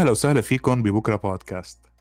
أهلا 0.00 0.10
وسهلا 0.10 0.40
فيكم 0.40 0.82
ببكرة 0.82 1.16
بودكاست. 1.16 1.92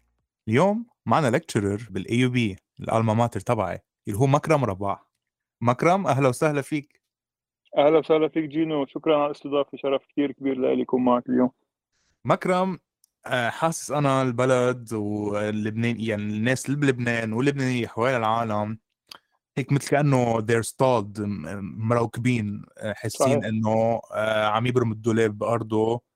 اليوم 0.48 0.86
معنا 1.06 1.28
lecturer 1.28 1.88
بال 1.90 2.16
AUB 2.20 2.56
ال 2.80 2.87
alma 2.87 3.14
mater 3.14 3.40
تبعي 3.40 3.80
اللي 4.08 4.20
هو 4.20 4.28
مكرم 4.28 4.66
رباح. 4.66 5.06
مكرم 5.62 6.08
أهلا 6.08 6.30
وسهلا 6.30 6.62
فيك. 6.62 7.02
أهلا 7.78 7.98
وسهلا 7.98 8.28
فيك 8.28 8.44
جينو 8.44 8.86
شكرا 8.86 9.18
على 9.18 9.26
الاستضافة 9.26 9.78
شرف 9.78 10.02
كثير 10.12 10.32
كبير 10.32 10.58
لي 10.60 10.82
يكون 10.82 11.06
معك 11.06 11.30
اليوم. 11.30 11.50
مكرم 12.26 12.80
آه، 13.26 13.50
حاسس 13.50 13.92
أنا 13.92 14.22
البلد 14.22 14.94
واللبنان 14.94 16.00
يعني 16.00 16.24
الناس 16.24 16.66
اللي 16.66 16.78
بلبنان 16.78 17.34
واللبنانيه 17.34 17.88
حوالي 17.88 18.18
العالم 18.18 18.80
هيك 19.58 19.72
مثل 19.72 19.90
كأنه 19.90 20.40
they're 20.42 20.66
stalled 20.66 21.20
مروكبين 21.62 22.66
آه، 22.78 22.94
حاسين 22.94 23.46
إنه 23.46 24.02
آه، 24.14 24.48
عم 24.48 24.66
يبرم 24.66 24.92
الدولاب 24.92 25.38
بأرضه. 25.38 26.09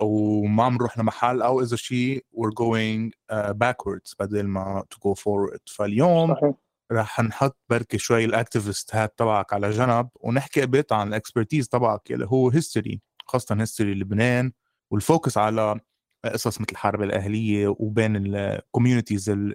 وما 0.00 0.64
عم 0.64 0.74
نروح 0.74 0.98
لمحل 0.98 1.42
أو 1.42 1.60
إذا 1.62 1.76
شيء 1.76 2.24
we're 2.36 2.54
going 2.60 3.10
uh, 3.32 3.52
backwards 3.52 4.14
بدل 4.20 4.46
ما 4.46 4.84
to 4.94 4.98
go 4.98 5.14
forward 5.20 5.58
فاليوم 5.66 6.34
صحيح. 6.34 6.54
رح 6.92 7.20
نحط 7.20 7.58
بركي 7.70 7.98
شوي 7.98 8.24
ال 8.24 8.32
activist 8.32 8.94
hat 8.94 9.18
تبعك 9.18 9.52
على 9.52 9.70
جنب 9.70 10.08
ونحكي 10.20 10.66
بيت 10.66 10.92
عن 10.92 11.08
ال 11.08 11.14
expertise 11.14 11.68
تبعك 11.68 12.12
اللي 12.12 12.26
هو 12.26 12.48
history 12.50 13.00
خاصة 13.26 13.60
history 13.60 13.94
لبنان 13.94 14.52
وال 14.90 15.04
focus 15.04 15.38
على 15.38 15.80
قصص 16.24 16.60
مثل 16.60 16.70
الحرب 16.72 17.02
الأهلية 17.02 17.68
وبين 17.78 18.16
ال 18.16 18.26
communities 18.26 19.30
اللي 19.30 19.54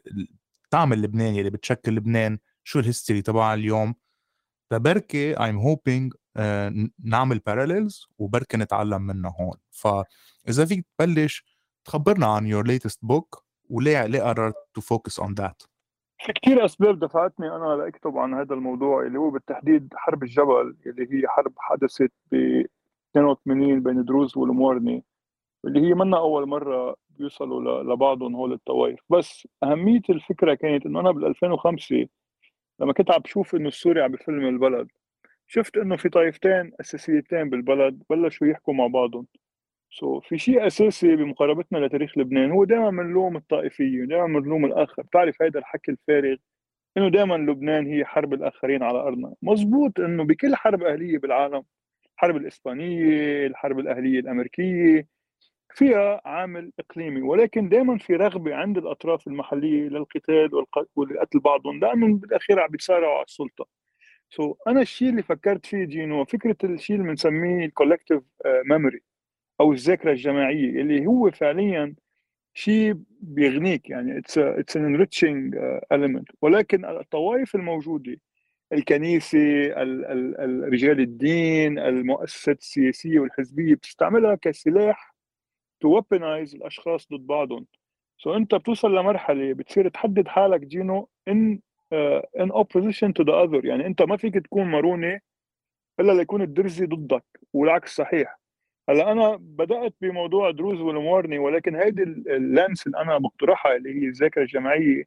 بتعمل 0.70 1.02
لبنان 1.02 1.36
اللي 1.36 1.50
بتشكل 1.50 1.96
لبنان 1.96 2.40
شو 2.64 2.80
ال 2.80 2.85
history 2.85 3.22
تبعها 3.22 3.54
اليوم 3.54 3.96
فبركي 4.72 5.36
I'm 5.36 5.60
hoping 5.60 6.10
uh, 6.14 6.19
نعمل 7.04 7.40
باراليلز 7.40 8.08
وبركي 8.18 8.58
نتعلم 8.58 9.02
منها 9.02 9.36
هون. 9.40 9.58
فاذا 9.72 10.66
فيك 10.66 10.86
تبلش 10.98 11.60
تخبرنا 11.86 12.26
عن 12.26 12.52
your 12.54 12.66
latest 12.66 12.98
book 13.12 13.44
وليه 13.70 14.06
ليه 14.06 14.22
قررت 14.22 14.56
to 14.80 14.82
focus 14.82 15.24
on 15.24 15.30
that 15.42 15.68
في 16.26 16.34
كثير 16.34 16.66
أسباب 16.66 17.00
دفعتني 17.00 17.56
أنا 17.56 17.76
لأكتب 17.76 18.18
عن 18.18 18.34
هذا 18.34 18.54
الموضوع 18.54 19.06
اللي 19.06 19.20
هو 19.20 19.30
بالتحديد 19.30 19.94
حرب 19.96 20.24
الجبل 20.24 20.76
اللي 20.86 21.08
هي 21.12 21.28
حرب 21.28 21.54
حدثت 21.58 22.12
ب 22.32 22.36
82 23.12 23.84
بين 23.84 24.06
دروز 24.06 24.38
والمورني 24.38 25.04
اللي 25.66 25.82
هي 25.82 25.94
منا 25.94 26.18
أول 26.18 26.48
مرة 26.48 26.96
بيوصلوا 27.10 27.84
لبعضهم 27.84 28.36
هول 28.36 28.54
الطوائف. 28.54 29.00
بس 29.10 29.48
أهمية 29.64 30.02
الفكرة 30.10 30.54
كانت 30.54 30.86
إنه 30.86 31.00
أنا 31.00 31.12
بال 31.12 31.26
2005 31.26 32.06
لما 32.80 32.94
كنت 32.94 33.12
عم 33.12 33.20
بشوف 33.22 33.56
إنه 33.56 33.68
السوري 33.68 34.02
عم 34.02 34.12
بفلم 34.12 34.48
البلد 34.48 34.88
شفت 35.52 35.78
إنه 35.78 35.98
في 35.98 36.10
طائفتين 36.10 36.72
أساسيتين 36.82 37.50
بالبلد 37.50 38.04
بلشوا 38.10 38.48
يحكوا 38.48 38.74
مع 38.74 38.88
بعضهم. 38.88 39.28
سو 39.92 40.20
so, 40.20 40.24
في 40.28 40.38
شيء 40.38 40.68
أساسي 40.68 41.16
بمقاربتنا 41.16 41.78
لتاريخ 41.78 42.18
لبنان 42.18 42.52
هو 42.52 42.64
دائما 42.64 42.90
بنلوم 42.90 43.38
الطائفية 43.38 44.06
دائما 44.06 44.40
بنلوم 44.40 44.66
الآخر. 44.66 45.02
بتعرف 45.02 45.42
هذا 45.42 45.60
الحكي 45.60 45.92
الفارغ 45.92 46.36
إنه 46.98 47.10
دائما 47.10 47.36
لبنان 47.36 47.88
هي 47.88 48.06
حرب 48.06 48.34
الآخرين 48.34 48.84
على 48.84 49.00
أرضنا. 49.00 49.34
مزبوط 49.42 50.00
إنه 50.00 50.24
بكل 50.24 50.56
حرب 50.56 50.84
أهلية 50.84 51.18
بالعالم 51.18 51.64
الحرب 52.16 52.38
الإسبانية 52.38 53.48
الحرب 53.48 53.80
الأهلية 53.80 54.20
الأمريكية 54.20 55.08
فيها 55.76 56.22
عامل 56.26 56.72
إقليمي. 56.80 57.22
ولكن 57.22 57.70
دائما 57.70 57.98
في 57.98 58.16
رغبة 58.16 58.56
عند 58.56 58.78
الأطراف 58.78 59.28
المحلية 59.28 59.90
للقتال 59.90 60.50
ولقتل 60.96 61.40
بعضهم. 61.40 61.80
لأنه 61.80 62.18
بالأخير 62.18 62.60
عم 62.60 62.68
بيتصارعوا 62.70 63.16
على 63.16 63.26
السلطة. 63.26 63.79
so 64.30 64.54
so, 64.54 64.56
أنا 64.68 64.82
الشيء 64.82 65.10
اللي 65.10 65.24
فكرت 65.24 65.66
فيه 65.66 65.86
جينو 65.86 66.26
فكرة 66.26 66.58
الشيء 66.64 66.96
اللي 66.96 67.08
بنسميه 67.08 67.66
ال 67.66 67.71
collective 67.71 68.24
memory 68.66 69.02
أو 69.62 69.74
الذاكرة 69.74 70.12
الجماعية 70.12 70.82
اللي 70.82 71.06
هو 71.08 71.32
فعليا 71.32 71.96
شيء 72.54 72.96
بيغنيك 73.22 73.90
يعني 73.90 74.18
it's 74.18 74.38
it's 74.38 74.78
an 74.78 74.86
enriching 74.86 75.56
element. 75.94 76.24
ولكن 76.42 76.86
الطوائف 76.86 77.56
الموجودة 77.56 78.18
الكنيسة 78.74 79.40
ال 79.82 80.06
ال 80.40 80.74
رجال 80.74 81.00
الدين 81.00 81.80
المؤسسات 81.80 82.60
السياسية 82.60 83.20
والحزبية 83.20 83.76
بتستعملها 83.76 84.36
كسلاح 84.36 85.16
to 85.82 86.02
الأشخاص 86.12 87.08
ضد 87.14 87.28
بعضهم. 87.28 87.66
so 88.18 88.36
أنت 88.36 88.56
بتوصل 88.56 88.96
لمرحلة 88.96 89.54
بتصير 89.54 89.90
تحدد 89.90 90.28
حالك 90.28 90.62
you 90.62 90.82
know 90.82 91.10
in 91.28 91.60
in 92.40 92.52
opposition 92.52 93.14
to 93.14 93.24
the 93.24 93.44
other 93.44 93.66
يعني 93.66 93.86
انت 93.86 94.02
ما 94.02 94.18
فيك 94.18 94.34
تكون 94.34 94.72
ماروني 94.72 95.20
إلا 96.00 96.12
ليكون 96.12 96.42
الدرزي 96.42 96.86
ضدك 96.86 97.24
والعكس 97.54 97.96
صحيح. 97.96 98.40
هلا 98.90 99.12
أنا 99.12 99.36
بدأت 99.36 99.94
بموضوع 100.02 100.52
دروز 100.52 100.82
والموارنة 100.82 101.40
ولكن 101.40 101.76
هيدي 101.76 102.04
ال 102.04 102.20
lens 102.20 102.88
اللي 102.88 103.02
أنا 103.02 103.18
بقترحها 103.18 103.76
اللي 103.76 104.02
هي 104.02 104.08
الذاكرة 104.08 104.42
الجماعية 104.42 105.04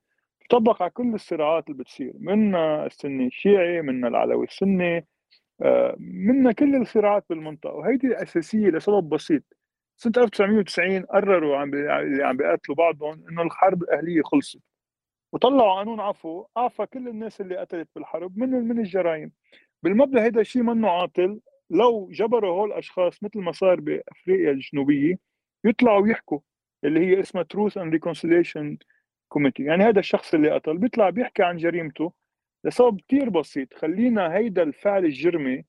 تطبق 0.49 0.83
على 0.83 0.91
كل 0.91 1.15
الصراعات 1.15 1.67
اللي 1.71 1.79
بتصير. 1.79 2.13
من 2.19 2.55
السني 2.57 3.27
الشيعي 3.27 3.83
من 3.83 4.05
العلوي 4.05 4.47
السني 4.47 5.07
آه، 5.63 5.97
من 5.99 6.53
كل 6.53 6.77
الصراعات 6.77 7.25
بالمنطقة. 7.31 7.75
وهيدي 7.75 8.07
الاساسيه 8.07 8.69
لسبب 8.69 9.09
بسيط. 9.09 9.43
سنة 9.97 10.13
1990 10.19 11.03
قرروا 11.03 11.57
عم 11.57 11.75
اللي 11.75 12.25
عم 12.25 12.37
بيقاتلوا 12.37 12.77
بعضهم 12.77 13.25
إنه 13.31 13.43
الحرب 13.43 13.83
الأهلية 13.83 14.23
خلصت. 14.23 14.61
وطلعوا 15.33 15.75
قانون 15.75 16.01
عفو 16.01 16.47
اعفى 16.57 16.87
كل 16.87 17.09
الناس 17.09 17.41
اللي 17.41 17.57
قتلت 17.57 17.89
بالحرب 17.95 18.39
من 18.39 18.51
من 18.51 18.79
الجرائم. 18.79 19.33
بالمبدأ 19.83 20.27
هذا 20.27 20.41
الشيء 20.41 20.63
منه 20.63 20.89
عاطل 20.91 21.41
لو 21.71 22.09
جبروا 22.13 22.51
هول 22.61 22.73
الأشخاص 22.73 23.23
مثل 23.23 23.39
ما 23.41 23.53
صار 23.53 23.81
بأفريقيا 23.81 24.51
الجنوبية 24.51 25.19
يطلعوا 25.65 26.09
يحكوا 26.09 26.41
اللي 26.85 27.01
هي 27.01 27.21
اسمها 27.21 27.43
truth 27.43 27.79
and 27.79 27.93
reconciliation 27.93 28.79
committee 29.29 29.63
يعني 29.65 29.85
هذا 29.85 30.01
الشخص 30.01 30.35
اللي 30.35 30.51
قتل 30.51 30.79
بيطلع 30.79 31.11
بيحكي 31.11 31.43
عن 31.43 31.57
جريمته 31.57 32.13
لسبب 32.65 33.01
كثير 33.09 33.29
بسيط. 33.31 33.75
خلينا 33.75 34.35
هيدا 34.35 34.63
الفعل 34.63 35.05
الجرمي 35.05 35.65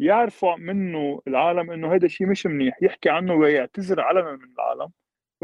يعرفوا 0.00 0.56
منه 0.56 1.22
العالم 1.28 1.70
إنه 1.70 1.94
هذا 1.94 2.06
الشيء 2.06 2.26
مش 2.26 2.46
منيح 2.46 2.82
يحكي 2.82 3.10
عنه 3.10 3.34
ويعتذر 3.34 4.00
علنا 4.00 4.32
من 4.32 4.52
العالم. 4.54 4.92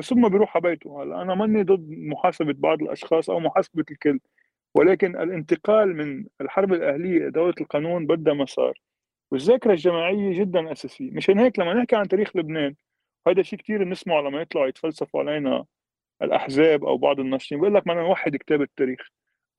ثم 0.00 0.28
بيروح 0.28 0.56
على 0.56 0.62
بيته 0.70 1.02
هلا 1.02 1.22
أنا 1.22 1.34
ماني 1.34 1.62
ضد 1.62 1.90
محاسبة 1.90 2.52
بعض 2.52 2.82
الأشخاص 2.82 3.30
أو 3.30 3.40
محاسبة 3.40 3.84
الكل 3.90 4.20
ولكن 4.74 5.16
الانتقال 5.16 5.96
من 5.96 6.26
الحرب 6.40 6.72
الأهلية 6.72 7.28
دولة 7.28 7.54
القانون 7.60 8.06
بدها 8.06 8.34
مسار 8.34 8.80
والذاكرة 9.30 9.72
الجماعية 9.72 10.40
جدا 10.40 10.72
أساسية. 10.72 11.10
مشان 11.10 11.38
هيك 11.38 11.58
لما 11.58 11.74
نحكي 11.74 11.96
عن 11.96 12.08
تاريخ 12.08 12.36
لبنان 12.36 12.74
وهذا 13.26 13.42
شيء 13.42 13.58
كثير 13.58 13.84
بنسمعه 13.84 14.20
لما 14.22 14.40
يطلعوا 14.40 14.66
يتفلسفوا 14.68 15.20
علينا 15.20 15.64
الأحزاب 16.22 16.84
أو 16.84 16.96
بعض 16.98 17.20
الناشطين 17.20 17.58
بيقول 17.60 17.74
لك 17.74 17.82
بدنا 17.84 18.02
نوحد 18.02 18.36
كتاب 18.36 18.62
التاريخ. 18.62 19.00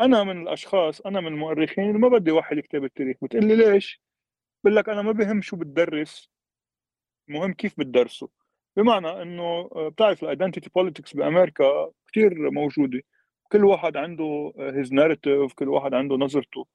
أنا 0.02 0.24
من 0.24 0.42
الأشخاص 0.42 1.02
أنا 1.02 1.22
من 1.22 1.28
المؤرخين 1.28 1.88
اللي 1.88 2.00
ما 2.00 2.08
بدي 2.08 2.32
أوحد 2.32 2.60
كتاب 2.60 2.84
التاريخ. 2.84 3.18
بتقول 3.22 3.46
لي 3.46 3.56
ليش؟ 3.56 4.02
بقول 4.64 4.76
لك 4.76 4.90
أنا 4.90 5.02
ما 5.02 5.12
بهم 5.12 5.42
شو 5.42 5.56
بتدرس 5.58 6.30
مهم 7.28 7.54
كيف 7.54 7.80
بتدرسه. 7.80 8.30
بمعنى 8.78 9.22
إنه 9.22 9.70
بتعرف 9.90 10.24
ال 10.24 10.29
identity 10.29 10.70
politics 10.76 11.14
بأمريكا 11.14 11.92
كثير 12.08 12.52
موجودة. 12.52 13.02
كل 13.52 13.66
واحد 13.66 13.98
عنده 13.98 14.54
his 14.60 14.94
narrative 14.94 15.54
كل 15.54 15.70
واحد 15.70 15.94
عنده 15.94 16.16
نظرته. 16.16 16.66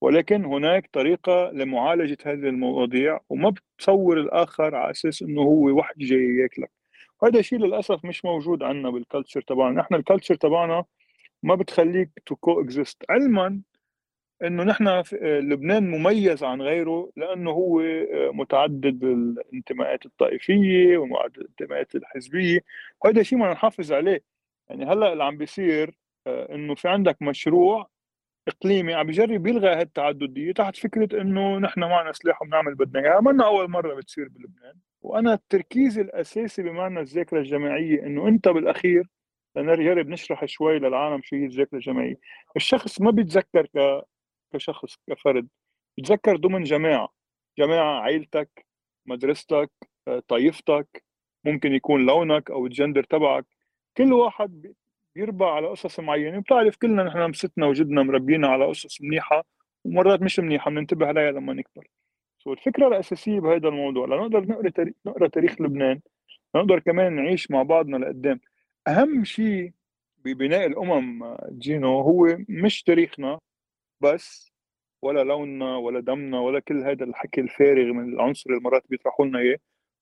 ولكن 0.00 0.44
هناك 0.44 0.88
طريقة 0.92 1.50
لمعالجة 1.50 2.16
هذه 2.24 2.48
المواضيع 2.48 3.20
وما 3.28 3.50
بتصور 3.50 4.20
الآخر 4.20 4.74
على 4.74 4.90
أساس 4.90 5.22
إنه 5.22 5.42
هو 5.42 5.76
واحد 5.76 5.94
جاي 5.98 6.36
ياكلك. 6.42 6.70
وهذا 7.22 7.38
الشيء 7.38 7.58
للأسف 7.58 8.04
مش 8.04 8.24
موجود 8.24 8.62
عندنا 8.62 8.90
بال 8.90 9.01
culture 9.01 9.40
تبعنا. 9.42 9.80
نحن 9.80 9.94
ال 9.94 9.99
culture 9.99 10.34
تبعنا 10.34 10.84
ما 11.42 11.54
بتخليك 11.54 12.10
to 12.26 12.36
coexist 12.36 13.04
علما 13.10 13.60
إنه 14.42 14.64
نحن 14.64 15.02
لبنان 15.22 15.90
مميز 15.90 16.44
عن 16.44 16.62
غيره 16.62 17.10
لأنه 17.16 17.50
هو 17.50 17.82
متعدد 18.32 19.04
الانتماءات 19.04 20.06
الطائفية 20.06 20.98
ومتعدد 20.98 21.38
الانتماءات 21.38 21.94
الحزبية. 21.94 22.60
وهذا 23.04 23.22
شيء 23.22 23.38
ما 23.38 23.52
نحافظ 23.52 23.92
عليه. 23.92 24.22
يعني 24.68 24.84
هلأ 24.84 25.12
اللي 25.12 25.24
عم 25.24 25.36
بيصير 25.36 25.98
آه، 26.26 26.54
إنه 26.54 26.74
في 26.74 26.88
عندك 26.88 27.22
مشروع 27.22 27.88
إقليمي 28.48 28.94
عم 28.94 29.06
بيجرب 29.06 29.46
يلغي 29.46 29.68
هالتعددية 29.68 30.52
تحت 30.52 30.76
فكرة 30.76 31.20
إنه 31.20 31.58
نحن 31.58 31.80
معنا 31.80 32.12
سلاح 32.12 32.42
وبنعمل 32.42 32.74
بدنا 32.74 33.00
اياها 33.04 33.20
منا 33.20 33.46
أول 33.46 33.70
مرة 33.70 33.94
بتصير 33.94 34.28
بلبنان. 34.28 34.74
وأنا 35.02 35.34
التركيز 35.34 35.98
الأساسي 35.98 36.62
بمعنى 36.62 37.00
الذاكرة 37.00 37.38
الجماعية 37.38 38.06
إنه 38.06 38.28
أنت 38.28 38.48
بالأخير 38.48 39.06
لنجرب 39.56 40.08
نشرح 40.08 40.44
شوي 40.44 40.78
للعالم 40.78 41.20
شو 41.22 41.36
هي 41.36 41.44
الذاكرة 41.44 41.76
الجماعية. 41.76 42.16
الشخص 42.56 43.00
ما 43.00 43.10
بيتذكر 43.10 43.66
ك... 43.66 44.02
كشخص 44.52 44.96
كفرد. 45.10 45.48
بيتذكر 45.96 46.36
ضمن 46.36 46.62
جماعة 46.62 47.08
جماعة 47.58 48.00
عائلتك 48.00 48.66
مدرستك 49.06 49.70
طائفتك 50.28 51.04
ممكن 51.44 51.72
يكون 51.72 52.06
لونك 52.06 52.50
أو 52.50 52.66
الجندر 52.66 53.02
تبعك. 53.02 53.46
كل 53.96 54.12
واحد 54.12 54.74
بيربى 55.14 55.44
على 55.44 55.68
قصص 55.68 56.00
معينة. 56.00 56.38
بتعرف 56.40 56.76
كلنا 56.76 57.02
نحن 57.02 57.30
مستنا 57.30 57.66
وجدنا 57.66 58.02
مربينا 58.02 58.48
على 58.48 58.66
قصص 58.66 59.02
منيحة 59.02 59.44
ومرات 59.84 60.22
مش 60.22 60.40
منيحة 60.40 60.70
بننتبه 60.70 61.06
عليها 61.06 61.30
لما 61.30 61.52
نكبر. 61.52 61.88
سو 62.38 62.52
الفكرة 62.52 62.88
الأساسية 62.88 63.40
بهذا 63.40 63.68
الموضوع 63.68 64.06
لنقدر 64.06 64.40
نقرأ 64.40 64.92
نقرأ 65.06 65.28
تاريخ 65.28 65.60
لبنان. 65.60 66.00
نقدر 66.54 66.78
كمان 66.78 67.12
نعيش 67.12 67.50
مع 67.50 67.62
بعضنا 67.62 67.96
لقدام. 67.96 68.40
أهم 68.88 69.24
شيء 69.24 69.72
ببناء 70.24 70.66
الأمم 70.66 71.36
جينو 71.50 72.00
هو 72.00 72.38
مش 72.48 72.82
تاريخنا 72.82 73.38
بس 74.00 74.52
ولا 75.02 75.24
لوننا 75.24 75.76
ولا 75.76 76.00
دمنا 76.00 76.40
ولا 76.40 76.60
كل 76.60 76.84
هذا 76.84 77.04
الحكي 77.04 77.40
الفارغ 77.40 77.92
من 77.92 78.12
العنصر 78.12 78.50
اللي 78.50 78.60
مرات 78.60 78.82
بيطرحوا 78.88 79.26
لنا 79.26 79.38
إياه 79.38 79.58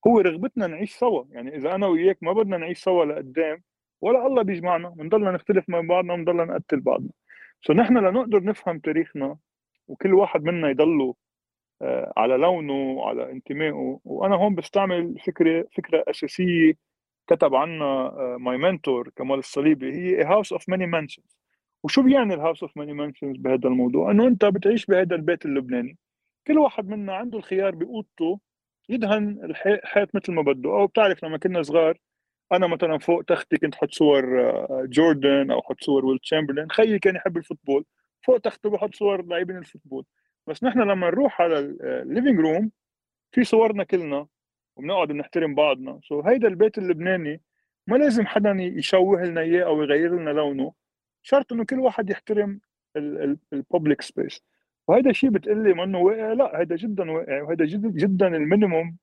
هو 0.06 0.20
رغبتنا 0.20 0.66
نعيش 0.66 0.94
سوا. 0.96 1.25
يعني 1.31 1.56
إذا 1.56 1.75
أنا 1.75 1.87
وياك 1.87 2.19
ما 2.22 2.32
بدنا 2.32 2.56
نعيش 2.56 2.78
سوا 2.78 3.04
لقدام 3.04 3.62
ولا 4.00 4.26
الله 4.26 4.43
بيجمعنا 4.43 4.88
بنضلنا 4.88 5.31
نختلف 5.31 5.69
من 5.69 5.87
بعضنا 5.87 6.12
وبنضلنا 6.14 6.44
نقتل 6.44 6.81
بعضنا. 6.81 7.10
سو 7.62 7.72
نحن 7.72 7.98
لنقدر 7.98 8.44
نفهم 8.44 8.78
تاريخنا 8.78 9.38
وكل 9.88 10.14
واحد 10.14 10.44
منا 10.44 10.70
يضله 10.70 11.14
آه، 11.82 12.12
على 12.16 12.37
لونه 12.37 12.75
وعلى 12.75 13.32
انتمائه. 13.32 14.00
وأنا 14.04 14.37
هون 14.37 14.54
بستعمل 14.54 15.19
فكرة 15.26 15.66
فكرة 15.76 16.04
أساسية 16.08 16.75
كتب 17.26 17.54
عنها 17.54 18.10
my 18.38 18.56
mentor 18.58 19.10
كمال 19.16 19.38
الصليبي. 19.38 19.93
هي 19.93 20.25
House 20.25 20.52
of 20.52 20.69
Many 20.69 20.87
Mansions 20.87 21.37
وشو 21.82 22.02
بيعني 22.02 22.34
ال 22.34 22.39
House 22.39 22.62
of 22.62 22.76
Many 22.76 22.93
Mansions 22.93 23.37
بهذا 23.37 23.69
الموضوع؟ 23.69 24.11
إنه 24.11 24.26
أنت 24.26 24.44
بتعيش 24.44 24.87
بهذا 24.87 25.17
البيت 25.17 25.46
اللبناني. 25.46 25.99
كل 26.46 26.58
واحد 26.58 26.88
منا 26.88 27.14
عنده 27.14 27.38
الخيار 27.38 27.75
بأوضته 27.75 28.40
يدهن 28.88 29.44
الحيط 29.44 30.14
مثل 30.14 30.32
ما 30.32 30.43
بده. 30.43 30.70
أو 30.70 30.87
بتعرف 30.87 31.25
لما 31.25 31.38
كنا 31.38 31.62
صغار 31.62 31.99
أنا 32.52 32.67
مثلا 32.67 32.99
فوق 32.99 33.25
تختي 33.25 33.56
كنت 33.56 33.75
حط 33.75 33.93
صور 33.93 34.40
آه، 34.40 34.84
جوردن 34.88 35.50
أو 35.50 35.62
حط 35.62 35.81
صور 35.81 36.06
ويلت 36.06 36.19
تشامبرلين 36.19 36.70
خيي 36.70 36.99
كان 36.99 37.17
يحب 37.17 37.37
ال 37.37 37.41
football. 37.41 37.84
فوق 38.26 38.38
تخته 38.38 38.70
بحط 38.70 38.94
صور 38.94 39.22
لاعبين 39.22 39.56
ال 39.56 39.61
football. 39.61 40.04
بس 40.46 40.64
نحن 40.64 40.81
لما 40.81 41.06
نروح 41.11 41.40
على 41.40 41.58
ال 41.81 41.89
living 41.89 42.40
room 42.40 42.70
في 43.32 43.44
صورنا 43.44 43.84
كلنا 43.84 44.26
وبنقعد 44.76 45.08
بنحترم 45.08 45.55
بعضنا. 45.55 46.00
so 46.02 46.26
هيدا 46.26 46.49
البيت 46.49 46.79
اللبناني 46.79 47.43
ما 47.87 47.96
لازم 47.96 48.26
حدا 48.26 48.50
يشوه 48.50 49.25
لنا 49.25 49.40
إياه 49.40 49.64
أو 49.64 49.82
يغير 49.82 50.20
لنا 50.20 50.31
لونه. 50.31 50.72
شرط 51.26 51.52
إنه 51.52 51.64
كل 51.64 51.78
واحد 51.78 52.11
يحترم 52.11 52.61
ال 53.52 53.60
public 53.60 54.02
space 54.02 54.43
وهذا 54.88 55.11
الشيء 55.11 55.31
بتقلي 55.31 55.75
ما 55.75 55.84
إنه 55.84 55.99
واقع. 55.99 56.32
لا 56.32 56.61
هذا 56.61 56.76
جدا 56.76 57.11
واقع. 57.11 57.43
وهذا 57.43 57.64
جدا 57.64 57.88
جدا 57.88 58.26
ال 58.26 58.35
minimum 58.35 58.96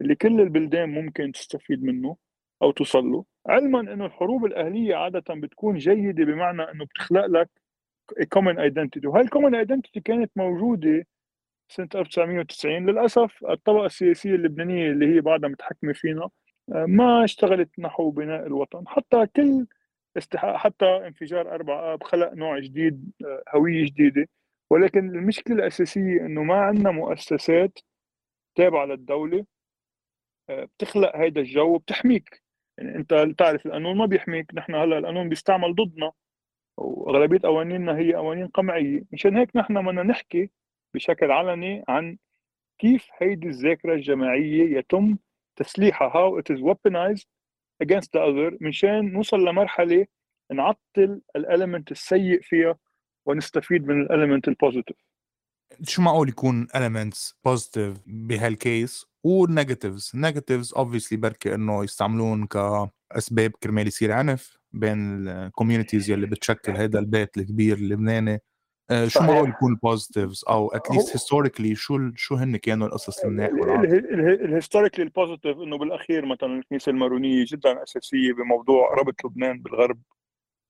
اللي 0.00 0.14
كل 0.14 0.40
البلدان 0.40 0.88
ممكن 0.88 1.32
تستفيد 1.32 1.82
منه 1.84 2.16
أو 2.62 2.70
توصل 2.70 3.04
له. 3.04 3.24
علما 3.46 3.80
إنه 3.80 4.06
الحروب 4.06 4.44
الأهلية 4.44 4.94
عادة 4.96 5.34
بتكون 5.34 5.76
جيدة 5.78 6.24
بمعنى 6.24 6.62
إنه 6.62 6.84
بتخلق 6.84 7.26
لك 7.26 7.50
common 8.32 8.58
identity 8.58 9.06
وهي 9.06 9.20
ال 9.22 9.27
common 9.27 9.54
identity 9.54 10.00
كانت 10.00 10.30
موجودة 10.36 11.06
سنة 11.68 11.88
1990 11.94 12.86
للأسف 12.90 13.44
الطبقة 13.50 13.86
السياسية 13.86 14.34
اللبنانية 14.34 14.90
اللي 14.90 15.16
هي 15.16 15.20
بعدها 15.20 15.48
متحكمة 15.50 15.92
فينا 15.92 16.28
آه، 16.72 16.86
ما 16.88 17.24
اشتغلت 17.24 17.70
نحو 17.78 18.10
بناء 18.10 18.46
الوطن. 18.46 18.88
حتى 18.88 19.26
كل 19.26 19.66
حتى 20.34 20.86
انفجار 20.86 21.54
4 21.54 21.94
آب 21.94 22.02
خلق 22.02 22.32
نوع 22.32 22.58
جديد 22.58 23.12
آه، 23.24 23.42
هوية 23.56 23.84
جديدة. 23.84 24.28
ولكن 24.70 24.98
المشكلة 24.98 25.56
الأساسية 25.56 26.20
إنه 26.26 26.42
ما 26.42 26.54
عندنا 26.54 26.90
مؤسسات 26.90 27.78
تابعة 28.54 28.86
للدولة 28.86 29.46
آه، 30.50 30.64
بتخلق 30.64 31.16
هذا 31.16 31.40
الجو 31.40 31.74
وبتحميك. 31.74 32.42
يعني 32.78 32.96
أنت 32.96 33.26
تعرف 33.38 33.66
القانون 33.66 33.96
ما 33.96 34.06
بيحميك. 34.06 34.54
نحن 34.54 34.74
هلأ 34.74 34.98
القانون 34.98 35.28
بيستعمل 35.28 35.74
ضدنا 35.74 36.12
وأغلبية 36.78 37.38
قوانيننا 37.42 37.98
هي 37.98 38.14
قوانين 38.14 38.46
قمعية. 38.48 39.04
مشان 39.12 39.36
هيك 39.36 39.56
نحن 39.56 39.86
بدنا 39.86 40.02
نحكي 40.02 40.50
بشكل 40.94 41.30
علني 41.30 41.84
عن 41.88 42.18
كيف 42.78 43.08
هيدي 43.18 43.48
الذاكرة 43.48 43.94
الجماعية 43.94 44.78
يتم 44.78 45.18
تسليحها 45.56 46.40
it 46.40 46.54
is 46.54 46.60
weaponized 46.60 47.26
against 47.84 48.08
the 48.16 48.20
other 48.20 48.56
مشان 48.60 49.12
نوصل 49.12 49.44
لمرحلة 49.44 50.06
نعطل 50.52 51.20
ال 51.36 51.43
element 51.43 51.90
السيء 51.92 52.40
فيها 52.42 52.78
ونستفيد 53.26 53.86
من 53.86 54.02
ال 54.02 54.08
element 54.08 54.48
ال 54.48 54.53
positive 54.53 54.96
شو 55.82 56.02
معقول 56.02 56.28
يكون 56.28 56.66
elements 56.68 57.32
positive 57.48 57.98
بهال 58.06 58.49
case 58.49 59.06
وال 59.24 60.12
negatives 60.16 60.78
obviously 60.78 61.16
بركي 61.16 61.54
إنه 61.54 61.84
يستعملون 61.84 62.46
كاسباب 62.46 63.50
كرمال 63.50 63.86
يصير 63.86 64.12
عنف 64.12 64.58
بين 64.72 65.28
ال 65.28 65.35
communities 65.35 66.10
يلي 66.10 66.26
بتشكل 66.26 66.72
هذا 66.72 66.98
البيت 66.98 67.36
الكبير 67.36 67.76
اللبناني 67.76 68.40
شو 69.06 69.20
معقول 69.20 69.48
يكون 69.48 69.72
ال 69.72 69.79
positives 69.79 70.44
أو 70.48 70.68
at 70.68 70.82
least 70.82 71.16
historically 71.16 71.74
شو 71.74 71.98
شو 72.16 72.34
هن 72.34 72.56
كانوا 72.56 72.86
القصص 72.86 73.24
المناح 73.24 73.50
ال 73.50 73.62
historically 73.62 75.04
ال 75.04 75.10
positive 75.10 75.56
إنه 75.56 75.78
بالأخير 75.78 76.26
مثلا 76.26 76.58
الكنيسة 76.58 76.90
المارونية 76.90 77.44
جدا 77.48 77.82
أساسية 77.82 78.32
بموضوع 78.32 78.94
ربط 78.94 79.24
لبنان 79.24 79.62
بالغرب 79.62 79.98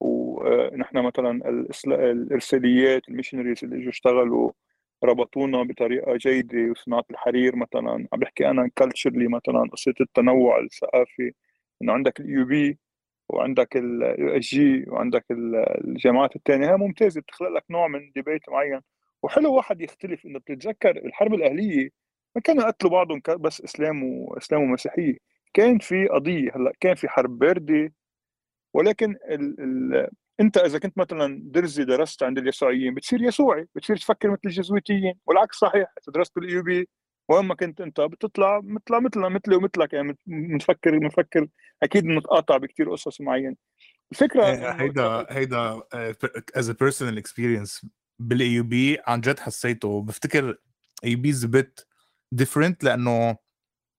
ونحن 0.00 0.98
مثلا 0.98 1.48
الإرساليات 1.86 3.08
ال 3.08 3.13
missionaries 3.13 3.64
اللي 3.64 3.76
إجوا 3.76 3.90
اشتغلوا 3.90 4.50
ربطونا 5.04 5.62
بطريقة 5.62 6.16
جيدة 6.16 6.70
وصناعة 6.70 7.04
الحرير 7.10 7.56
مثلا. 7.56 8.08
عم 8.12 8.18
بحكي 8.20 8.50
أنا 8.50 8.70
culturally 8.78 9.28
مثلا 9.28 9.68
قصة 9.72 9.94
التنوع 10.00 10.60
الثقافي 10.60 11.32
إنه 11.82 11.92
عندك 11.92 12.20
ال 12.20 12.44
AUB 12.44 12.78
وعندك 13.28 13.76
ال 13.76 14.40
USJ 14.40 14.84
وعندك 14.88 15.24
الجامعات 15.84 16.36
الثانية 16.36 16.70
هي 16.72 16.76
ممتازة 16.76 17.20
بتخلق 17.20 17.48
لك 17.48 17.64
نوع 17.70 17.88
من 17.88 18.12
debate 18.14 18.48
معين. 18.48 18.80
وحلو 19.22 19.54
واحد 19.54 19.80
يختلف 19.80 20.26
إنه 20.26 20.38
بتتذكر 20.38 20.90
الحرب 20.90 21.34
الأهلية 21.34 21.90
ما 22.36 22.40
كانوا 22.42 22.64
يقتلوا 22.64 22.92
بعضهم 22.92 23.22
بس 23.40 23.60
إسلام 23.62 24.04
واسلام 24.04 24.62
ومسيحية. 24.62 25.18
كان 25.54 25.78
في 25.78 26.06
قضية 26.08 26.50
هلأ 26.56 26.72
كان 26.80 26.94
في 26.94 27.08
حرب 27.08 27.38
بارده 27.38 27.92
ولكن 28.74 29.16
ال 29.30 29.60
ال 29.94 30.08
أنت 30.40 30.56
إذا 30.56 30.78
كنت 30.78 30.98
مثلا 30.98 31.40
درزي 31.44 31.84
درست 31.84 32.22
عند 32.22 32.38
اليسوعيين 32.38 32.94
بتصير 32.94 33.22
يسوعي 33.22 33.68
بتصير 33.74 33.96
تفكر 33.96 34.30
مثل 34.30 34.40
الجزويتيين 34.46 35.14
والعكس 35.26 35.56
صحيح 35.56 35.92
إذا 36.02 36.12
درست 36.14 36.36
بال 36.36 36.57
AUB 36.57 36.88
وين 37.28 37.44
ما 37.44 37.54
كنت 37.54 37.80
أنت 37.80 38.00
بتطلع 38.00 38.60
مثل 38.64 39.04
مثلنا 39.04 39.28
مثلي 39.28 39.56
ومثلك 39.56 39.92
يعني 39.92 40.18
بنفكر 40.26 40.98
بنفكر 40.98 41.46
أكيد 41.82 42.04
بنتقاطع 42.04 42.56
بكثير 42.56 42.90
قصص 42.90 43.20
معينة. 43.20 43.56
الفكرة 44.12 44.44
هيدا 44.72 45.26
هيدا 45.30 45.82
is 46.56 46.70
a 46.70 46.72
personal 46.80 47.18
experience 47.18 47.86
بال 48.18 48.48
AUB 48.48 48.98
عن 49.06 49.20
جد 49.20 49.38
حسيته. 49.38 50.02
بفتكر 50.02 50.56
AUB 51.04 51.32
bit 51.44 51.86
different 52.32 52.84
لأنه 52.84 53.36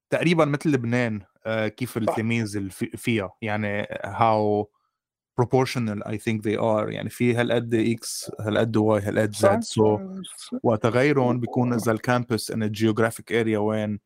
تقريبا 0.10 0.46
مثل 0.46 0.70
لبنان 0.70 1.22
آه، 1.46 1.67
كيف 1.67 1.98
التلاميذ 1.98 2.70
فيها. 2.72 3.32
يعني 3.41 3.88
how 4.05 4.72
proportional 5.42 6.00
I 6.06 6.18
think 6.18 6.42
they 6.44 6.58
are. 6.58 6.89
يعني 6.89 7.10
في 7.10 7.36
هالقد 7.36 7.74
x 7.74 8.32
هالقد 8.39 8.77
y 8.77 9.01
هالقد 9.01 9.36
زد 9.36 9.60
سو 9.63 10.00
وتغيرهم 10.63 11.39
بيكون 11.39 11.74
إذا 11.74 11.92
ال 11.91 12.00
campus 12.00 12.51
in 12.51 12.63
ال 12.63 12.70
geographic 12.70 13.32
area 13.34 13.60
وين 13.60 14.00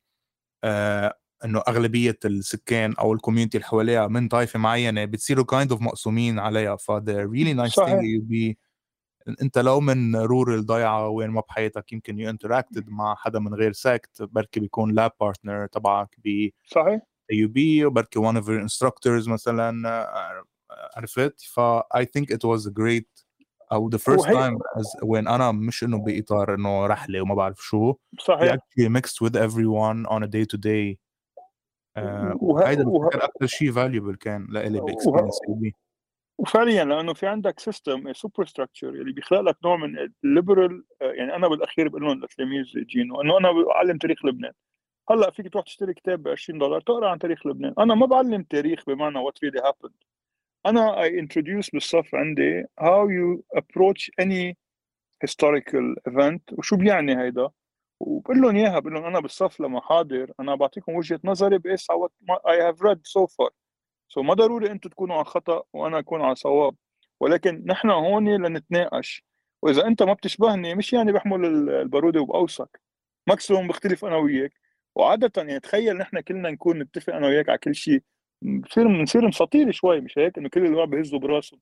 آه 0.63 1.13
إنه 1.45 1.61
أغلبية 1.67 2.19
السكان 2.25 2.93
أو 2.93 3.13
ال 3.13 3.18
community 3.18 3.57
اللي 3.57 3.67
حواليها 3.67 4.07
من 4.07 4.27
طائفه 4.27 4.59
معينة 4.59 5.05
بتصيروا 5.05 5.45
kind 5.45 5.81
of 5.81 5.82
kind 5.82 5.83
of 5.83 5.83
مقسومين 5.83 6.39
عليها. 6.39 6.75
ف 6.75 6.91
the 6.91 7.27
really 7.27 7.53
nice 7.67 7.73
صحيح. 7.75 7.99
thing 7.99 8.03
you 8.03 8.21
be 8.31 8.55
أنت 9.41 9.57
لو 9.57 9.79
من 9.79 10.15
rural 10.15 10.65
ضايعه 10.65 11.07
وين 11.07 11.29
ما 11.29 11.41
بحياتك 11.41 11.91
يمكن 11.93 12.19
you 12.19 12.29
interacted 12.29 12.89
مع 12.89 13.15
حدا 13.15 13.39
من 13.39 13.53
غير 13.53 13.71
sect 13.71 14.21
بركي 14.21 14.59
بيكون 14.59 14.91
lab 14.93 15.11
partner 15.19 15.65
تبعك 15.67 16.15
ب 16.25 16.49
صحيح. 16.65 17.01
AUB 17.31 17.85
وبركي 17.85 18.19
one 18.19 18.35
of 18.35 18.45
your 18.45 18.67
instructors 18.69 19.27
مثلا 19.27 19.89
آه، 19.89 20.43
عرفت؟ 20.97 21.41
ف 21.41 21.59
I 21.95 22.05
think 22.05 22.25
it 22.29 22.43
was 22.43 22.67
a 22.67 22.71
great 22.71 23.25
أو 23.71 23.89
the 23.89 23.99
first 23.99 24.25
time 24.25 24.57
as 24.79 25.03
when 25.03 25.27
أنا 25.27 25.51
مش 25.51 25.83
إنه 25.83 25.97
بإطار 25.97 26.53
إنه 26.53 26.85
رحلة 26.85 27.21
وما 27.21 27.35
بعرف 27.35 27.59
شو. 27.61 27.95
صحيح. 28.19 28.53
actually 28.53 28.89
mixed 28.89 29.21
with 29.21 29.35
everyone 29.35 30.05
on 30.05 30.23
a 30.23 30.27
day 30.27 30.45
to 30.45 30.57
day. 30.57 30.97
وهيدا 32.41 32.87
وه... 32.87 33.07
أكثر 33.13 33.45
شيء 33.45 33.71
valuable 33.71 34.17
كان 34.17 34.47
لإلي 34.49 34.81
بال 34.81 34.91
experience 34.91 35.39
وه... 35.47 35.71
وفعليا 36.37 36.83
لأنه 36.83 37.13
في 37.13 37.27
عندك 37.27 37.59
system 37.59 38.13
superstructure 38.13 38.89
اللي 38.89 39.13
بيخلق 39.13 39.41
لك 39.41 39.57
نوع 39.63 39.77
من 39.77 40.09
ال 40.23 40.31
liberal 40.31 40.83
يعني 41.01 41.35
أنا 41.35 41.47
بالأخير 41.47 41.87
بقول 41.87 42.03
لهم 42.03 42.19
للتلاميذ 42.19 42.65
جينو 42.75 43.21
إنه 43.21 43.37
أنا 43.37 43.51
بعلم 43.51 43.97
تاريخ 43.97 44.25
لبنان. 44.25 44.53
هلأ 45.09 45.31
فيك 45.31 45.53
تروح 45.53 45.65
تشتري 45.65 45.93
كتاب 45.93 46.23
ب 46.23 46.27
20 46.27 46.59
دولار 46.59 46.81
تقرأ 46.81 47.09
عن 47.09 47.19
تاريخ 47.19 47.47
لبنان. 47.47 47.73
أنا 47.79 47.95
ما 47.95 48.05
بعلم 48.05 48.43
تاريخ 48.43 48.83
بمعنى 48.87 49.19
what 49.19 49.43
really 49.43 49.59
happened 49.59 49.95
أنا 50.65 50.95
I 51.03 51.09
introduce 51.09 51.69
بالصف 51.73 52.15
عندي 52.15 52.63
how 52.81 53.07
you 53.07 53.43
approach 53.59 54.09
any 54.21 54.53
historical 55.25 55.95
event 56.09 56.41
وشو 56.57 56.77
بيعني 56.77 57.21
هيدا. 57.21 57.49
وبقول 57.99 58.41
لهم 58.41 58.55
إياها 58.55 58.79
بقول 58.79 58.93
لهم 58.93 59.05
أنا 59.05 59.19
بالصف 59.19 59.59
لما 59.61 59.81
حاضر 59.81 60.31
أنا 60.39 60.55
بعطيكم 60.55 60.95
وجهة 60.95 61.19
نظري 61.23 61.57
بقيس 61.57 61.87
على 61.91 62.07
I 62.47 62.73
have 62.73 62.79
read 62.81 62.97
so 62.97 63.27
far. 63.27 63.51
so 64.09 64.21
so 64.21 64.25
ما 64.25 64.33
ضروري 64.33 64.71
أنتم 64.71 64.89
تكونوا 64.89 65.15
على 65.15 65.25
خطأ 65.25 65.63
وأنا 65.73 65.99
أكون 65.99 66.21
على 66.21 66.35
صواب. 66.35 66.75
ولكن 67.19 67.63
نحن 67.67 67.89
هون 67.89 68.29
لنتناقش. 68.45 69.23
وإذا 69.61 69.87
أنت 69.87 70.03
ما 70.03 70.13
بتشبهني 70.13 70.75
مش 70.75 70.93
يعني 70.93 71.11
بحمل 71.11 71.45
البارودة 71.69 72.21
وبقوسك 72.21 72.81
maximum 73.27 73.67
بختلف 73.67 74.05
أنا 74.05 74.17
وياك. 74.17 74.53
وعادة 74.95 75.31
يعني 75.37 75.59
تخيل 75.59 75.97
نحن 75.97 76.19
كلنا 76.19 76.49
نكون 76.51 76.79
نتفق 76.79 77.15
أنا 77.15 77.27
وياك 77.27 77.49
على 77.49 77.57
كل 77.57 77.75
شيء. 77.75 78.03
بصير 78.41 78.87
بنصير 78.87 79.27
مساطيل 79.27 79.73
شوي 79.73 80.01
مش 80.01 80.17
هيك؟ 80.17 80.37
إنه 80.37 80.49
كل 80.49 80.65
الوقت 80.65 80.87
بهزوا 80.89 81.19
براسه. 81.19 81.57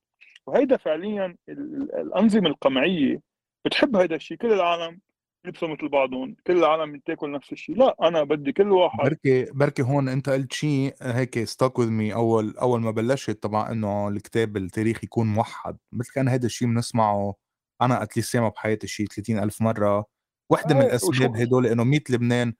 وهيدا 0.47 0.77
فعليا 0.77 1.35
الأنظمة 1.49 2.49
القمعية 2.49 3.21
بتحب 3.65 3.95
هيدا 3.95 4.15
الشيء 4.15 4.37
كل 4.37 4.53
العالم 4.53 4.99
يلبسوا 5.45 5.67
مثل 5.67 5.89
بعضهم 5.89 6.35
كل 6.47 6.57
العالم 6.57 6.99
تاكل 7.05 7.31
نفس 7.31 7.51
الشيء 7.51 7.75
لا 7.77 7.95
أنا 8.01 8.23
بدي 8.23 8.51
كل 8.51 8.71
واحد 8.71 8.99
بركي 8.99 9.45
بركي 9.51 9.81
هون 9.81 10.09
أنت 10.09 10.29
قلت 10.29 10.53
شيء 10.53 10.93
هيك 11.01 11.43
stuck 11.43 11.79
with 11.79 11.89
me 11.91 12.13
أول 12.13 12.57
أول 12.57 12.81
ما 12.81 12.91
بلشت 12.91 13.43
طبعا 13.43 13.71
إنه 13.71 14.07
الكتاب 14.07 14.57
التاريخي 14.57 15.05
يكون 15.05 15.27
موحد. 15.27 15.77
مثل 15.91 16.13
كان 16.13 16.27
هذا 16.27 16.45
الشيء 16.45 16.67
بنسمعه 16.67 17.35
أنا 17.81 18.03
at 18.03 18.12
least 18.12 18.35
ياما 18.35 18.49
بحياتي 18.49 18.87
شيء 18.87 19.05
30 19.05 19.39
ألف 19.39 19.61
مرة. 19.61 20.05
وحدة 20.49 20.75
من 20.75 20.81
الأسباب 20.81 21.37
هدول 21.37 21.67
إنه 21.67 21.83
100 21.83 21.99
لبنان 22.09 22.53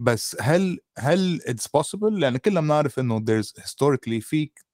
بس 0.00 0.36
هل 0.40 0.78
هل 0.98 1.40
it's 1.46 1.66
possible 1.68 2.20
لأن 2.20 2.36
كلنا 2.36 2.60
بنعرف 2.60 2.98
إنه 2.98 3.20
there's 3.20 3.62
historically 3.62 4.20
فيك 4.20 4.64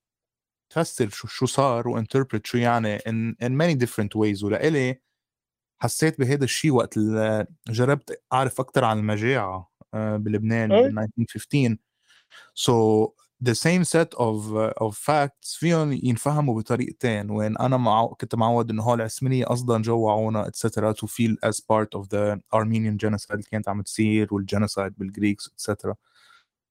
تفسر 0.73 1.09
شو 1.09 1.29
شو 1.29 1.47
صار 1.47 1.89
و 1.89 1.94
interpret 1.94 2.47
شو 2.47 2.59
يعني 2.59 2.99
in 2.99 3.35
in 3.45 3.51
many 3.53 3.75
different 3.87 4.17
ways. 4.17 4.43
ولإلي 4.45 5.01
حسيت 5.83 6.19
بهذا 6.21 6.45
الشيء 6.45 6.71
وقت 6.73 6.99
جربت 7.69 8.23
أعرف 8.33 8.61
أكثر 8.61 8.85
عن 8.85 8.99
المجاعة 8.99 9.71
آه، 9.95 10.17
بلبنان 10.17 10.69
بال 10.69 10.99
1915 10.99 11.77
so 12.55 12.73
the 13.43 13.55
same 13.55 13.85
set 13.85 14.15
of 14.19 14.55
uh, 14.55 14.87
of 14.87 14.97
facts 14.97 15.57
فيهم 15.59 15.93
ينفهموا 15.93 16.61
بطريقتين. 16.61 17.31
وين 17.31 17.57
أنا 17.57 17.77
مع... 17.77 18.07
كنت 18.07 18.35
معود 18.35 18.71
إنه 18.71 18.83
هول 18.83 19.01
العثمانية 19.01 19.45
قصدا 19.45 19.83
جوعونا 19.83 20.47
et 20.47 20.58
cetera 20.58 20.93
to 20.93 21.07
feel 21.07 21.37
as 21.49 21.61
part 21.61 22.01
of 22.01 22.09
the 22.09 22.41
Armenian 22.55 22.99
genocide 22.99 23.31
اللي 23.31 23.43
كانت 23.51 23.69
عم 23.69 23.83
تصير 23.83 24.35
وال 24.35 24.47
genocide 24.47 24.95
بال 24.99 25.11
Greeks 25.11 25.47
et 25.47 25.59
cetera 25.59 25.95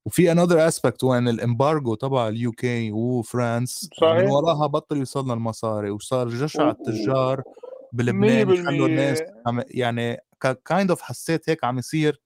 وفي 0.05 0.33
another 0.35 0.71
aspect 0.73 1.03
وين 1.03 1.27
ال 1.27 1.36
embargo 1.36 1.95
تبع 1.95 2.27
ال 2.27 2.51
UK 2.51 2.91
و 2.91 3.05
France 3.05 3.89
صحيح. 4.01 4.13
من 4.13 4.27
وراها 4.27 4.67
بطل 4.67 4.97
يوصلنا 4.97 5.33
المصاري 5.33 5.89
وصار 5.89 6.29
جشع 6.29 6.69
التجار 6.69 7.43
بلبنان 7.93 8.49
يخلوا 8.49 8.87
الناس 8.87 9.19
يعني 9.67 10.17
kind 10.65 10.89
of 10.89 11.01
حسيت 11.01 11.49
هيك 11.49 11.63
عم 11.63 11.77
يصير. 11.77 12.21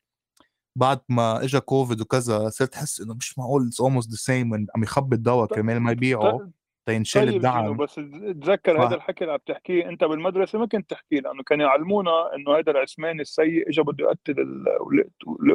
بعد 0.76 1.00
ما 1.10 1.44
اجى 1.44 1.60
كوفيد 1.60 2.02
وكذا 2.02 2.50
صرت 2.50 2.76
أحس 2.76 3.02
إنه 3.02 3.14
مش 3.14 3.38
معقول 3.38 3.68
it's 3.68 3.82
almost 3.82 4.10
the 4.10 4.16
same 4.16 4.54
عم 4.54 4.84
يخبي 4.84 5.16
الدواء 5.16 5.48
كرمال 5.48 5.80
ما 5.80 5.92
يبيعوا 5.92 6.48
until 6.86 7.26
طيب. 7.26 7.36
الدعم. 7.36 7.78
بس 7.78 7.96
تذكر 7.96 8.78
ف... 8.78 8.82
هذا 8.82 8.96
الحكي 8.96 9.24
اللي 9.24 9.34
عم 9.34 9.40
تحكيه 9.46 9.90
أنت 9.90 10.04
بالمدرسة 10.04 10.60
ما 10.60 10.68
كنت 10.68 10.90
تحكيه 10.90 11.20
لأنه 11.20 11.44
كانوا 11.44 11.66
يعلمونا 11.66 12.36
إنه 12.36 12.58
هذا 12.58 12.72
العثماني 12.72 13.22
السيء 13.22 13.70
اجى 13.70 13.82
بده 13.82 14.06
يقتل 14.06 14.66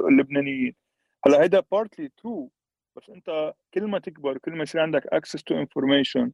اللبنانيين. 0.08 0.74
هلأ 1.26 1.42
هيدا 1.42 1.62
partly 1.72 2.10
true 2.16 2.50
بس 2.96 3.10
أنت 3.10 3.54
كل 3.74 3.86
ما 3.86 3.98
تكبر 3.98 4.38
كل 4.38 4.52
ما 4.52 4.62
يصير 4.62 4.80
عندك 4.80 5.06
access 5.06 5.42
to 5.42 5.54
information 5.54 6.32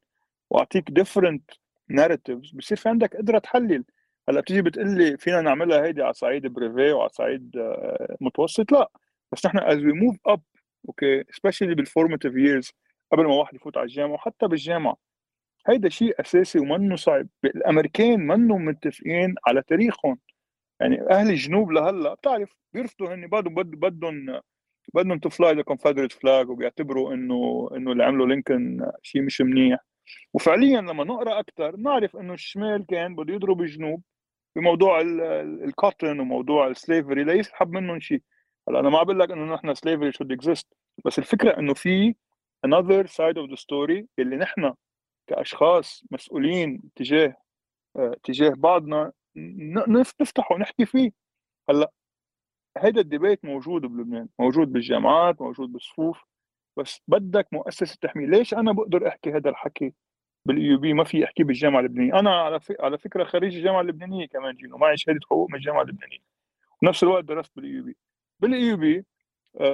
وأعطيك 0.51 0.91
different 0.91 1.51
narratives 1.89 2.51
بصير 2.51 2.79
في 2.79 2.89
عندك 2.89 3.17
قدرة 3.17 3.39
تحلل. 3.39 3.85
هلا 4.29 4.41
بتيجي 4.41 4.63
بتقول 4.63 4.99
لي 4.99 5.17
فينا 5.19 5.41
نعملها 5.41 5.85
هيدي 5.85 6.03
على 6.03 6.13
صعيد 6.13 6.47
brevet 6.47 6.93
وعلى 6.93 7.09
صعيد 7.09 7.57
آه، 7.57 8.17
متوسط؟ 8.21 8.73
لا 8.73 8.91
بس 9.33 9.47
نحن 9.47 9.59
as 9.59 9.85
we 9.85 9.93
move 9.93 10.17
up 10.27 10.43
okay 10.89 11.25
specially 11.31 11.75
بال 11.75 11.86
formative 11.86 12.35
years 12.37 12.73
قبل 13.13 13.25
ما 13.27 13.35
واحد 13.35 13.55
يفوت 13.55 13.77
على 13.77 13.85
الجامعة 13.87 14.15
وحتى 14.15 14.49
بالجامعة. 14.49 14.97
هيدا 15.69 15.89
شيء 15.89 16.21
أساسي 16.21 16.59
ومنه 16.59 16.97
صعب. 16.97 17.29
الأمريكان 17.45 18.21
منهم 18.27 18.65
متفقين 18.65 19.35
على 19.47 19.63
تاريخهم. 19.63 20.19
يعني 20.81 21.11
أهل 21.11 21.31
الجنوب 21.31 21.73
لهلأ 21.73 22.15
بتعرف 22.15 22.57
بيرفضوا 22.73 23.15
هن 23.15 23.27
بدهم 23.27 23.55
بدهم 23.55 24.41
بدهم 24.95 25.19
to 25.19 25.29
fly 25.31 25.55
the 25.55 25.63
Confederate 25.63 26.13
flag 26.13 26.51
وبيعتبروا 26.51 27.15
إنه 27.15 27.69
إنه 27.77 27.93
اللي 27.93 28.05
عمله 28.05 28.27
لينكولن 28.27 28.93
شيء 29.03 29.23
مش 29.23 29.41
منيح. 29.41 29.79
وفعليا 30.35 30.81
لما 30.81 31.05
نقرأ 31.05 31.41
أكثر 31.41 31.77
نعرف 31.77 32.17
إنه 32.17 32.35
الشمال 32.35 32.87
كان 32.87 33.15
بده 33.17 33.35
يضرب 33.35 33.61
الجنوب. 33.61 34.03
بموضوع 34.57 35.01
ال 35.65 35.73
cotton 35.73 36.21
وموضوع 36.21 36.67
ال 36.67 36.74
slavery 36.74 37.25
ليسحب 37.25 37.71
منهم 37.71 38.01
شيء. 38.01 38.23
هلأ 38.69 38.81
أنا 38.81 38.91
ما 38.91 39.03
بقول 39.03 39.19
لك 39.21 39.31
إنه 39.31 39.55
نحن 39.55 39.75
slavery 39.75 40.13
should 40.13 40.33
exist 40.33 40.75
بس 41.05 41.19
الفكرة 41.19 41.59
إنه 41.59 41.75
في 41.75 42.15
another 42.67 43.07
side 43.09 43.37
of 43.37 43.51
the 43.51 43.57
story 43.57 44.05
اللي 44.19 44.37
نحن 44.37 44.75
كأشخاص 45.27 46.05
مسؤولين 46.11 46.83
تجاه 46.97 47.37
آه، 47.97 48.17
تجاه 48.23 48.51
بعضنا 48.51 49.13
نفتحه 49.89 50.55
ونحكي 50.55 50.87
فيه. 50.87 51.11
هلأ 51.71 51.93
هيدا 52.79 53.01
ال 53.01 53.07
debate 53.07 53.45
موجود 53.45 53.83
بلبنان 53.83 54.29
موجود 54.39 54.73
بالجامعات 54.73 55.41
موجود 55.43 55.73
بالصفوف 55.73 56.25
بس 56.79 57.01
بدك 57.09 57.49
مؤسسة 57.53 57.97
تحميك. 58.01 58.31
ليش 58.31 58.55
أنا 58.55 58.73
بقدر 58.73 59.09
أحكي 59.09 59.31
هذا 59.33 59.51
الحكي؟ 59.51 59.95
بال 60.47 60.77
AUB 60.77 60.93
ما 60.93 61.05
في 61.05 61.25
احكي 61.25 61.43
بالجامعة 61.43 61.81
اللبنانية. 61.81 62.19
أنا 62.19 62.41
على 62.41 62.61
على 62.81 62.99
فكرة 62.99 63.25
خريج 63.25 63.57
الجامعة 63.57 63.81
اللبنانية 63.81 64.27
كمان 64.27 64.55
جينو 64.55 64.77
معي 64.77 64.97
شهادة 64.97 65.21
حقوق 65.31 65.51
من 65.51 65.57
الجامعة 65.57 65.83
اللبنانية. 65.83 66.19
ونفس 66.83 67.03
الوقت 67.03 67.25
درست 67.25 67.53
بال 67.57 67.81
AUB. 67.81 67.97
بال 68.41 68.77
AUB 68.77 69.05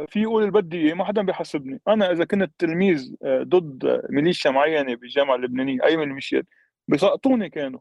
في 0.09 0.23
يقول 0.23 0.71
إياه 0.73 0.95
ما 0.95 1.05
حدا 1.05 1.23
بيحاسبني. 1.23 1.81
أنا 1.89 2.13
إذا 2.13 2.25
كنت 2.25 2.53
تلميذ 2.59 3.15
آه، 3.23 3.43
ضد 3.43 4.03
ميليشيا 4.11 4.51
معينة 4.51 4.95
بالجامعة 4.95 5.35
اللبنانية 5.37 5.85
أي 5.85 5.97
من 5.97 6.03
الميليشيات 6.03 6.47
بيسقطوني 6.89 7.51
كانوا. 7.51 7.81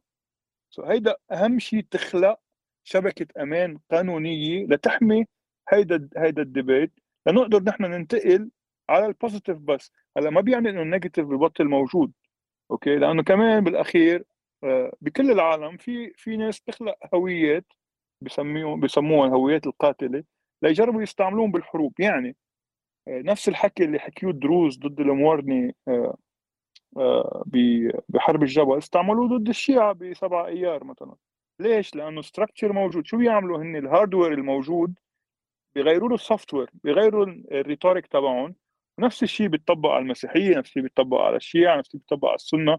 so 0.70 0.84
هيدا 0.84 1.16
أهم 1.32 1.60
شيء 1.60 1.86
تخلق 1.92 2.40
شبكة 2.84 3.42
أمان 3.42 3.78
قانونية 3.92 4.66
لتحمي 4.66 5.26
هيدا 5.70 6.10
هيدا 6.18 6.42
ال 6.42 6.49
debate 6.49 6.92
لنقدر 7.28 7.64
نحن 7.64 7.84
ننتقل 7.84 8.50
على 8.90 9.06
ال 9.06 9.12
positive 9.12 9.58
بس. 9.58 9.92
هلأ 10.18 10.30
ما 10.30 10.42
بيعني 10.42 10.70
إنه 10.70 10.82
ال 10.82 10.87
negative 10.87 11.26
ببطل 11.26 11.66
موجود. 11.66 12.12
okay؟ 12.72 12.96
لأنه 12.96 13.24
كمان 13.24 13.64
بالأخير 13.64 14.26
آه، 14.64 14.94
بكل 15.02 15.32
العالم 15.32 15.78
في 15.78 16.14
في 16.16 16.38
ناس 16.38 16.62
تخلق 16.62 16.96
هويات 17.16 17.66
بسميهم 18.22 18.80
بسموها 18.80 19.28
الهويات 19.28 19.68
القاتلة 19.68 20.24
ليجربوا 20.62 21.02
يستعملوهم 21.02 21.52
بالحروب. 21.52 22.00
يعني 22.00 22.36
آه، 23.08 23.22
نفس 23.22 23.50
الحكي 23.50 23.84
اللي 23.84 24.00
حكيوه 24.00 24.32
الدروز 24.32 24.80
ضد 24.80 25.00
الموارنه 25.00 25.74
آه، 26.98 27.44
بحرب 28.10 28.44
الجبل 28.44 28.78
استعملوه 28.78 29.28
ضد 29.38 29.50
الشيعة 29.50 29.94
بسبع 29.94 30.48
أيار 30.48 30.84
مثلا. 30.84 31.16
ليش؟ 31.60 31.96
لأنه 31.96 32.22
structure 32.22 32.74
موجود. 32.74 33.06
شو 33.06 33.18
بيعملوا 33.18 33.58
هن 33.58 33.76
ال 33.76 33.82
hardware 33.82 34.34
الموجود 34.34 35.00
بيغيروا 35.76 36.10
له 36.10 36.16
ال 36.16 36.54
software 36.54 36.70
بيغيروا 36.84 37.26
ال 37.52 37.58
rhetoric 37.58 38.08
تبعهم 38.08 38.56
نفس 39.00 39.24
الشيء 39.24 39.48
بيطبق 39.48 39.90
على 39.90 40.02
المسيحية 40.02 40.58
نفس 40.58 40.70
الشيء 40.70 40.84
بيطبق 40.84 41.18
على 41.20 41.36
الشيعة 41.36 41.78
نفس 41.78 41.88
الشيء 41.88 42.02
بيطبق 42.02 42.28
على 42.28 42.36
السنة. 42.36 42.78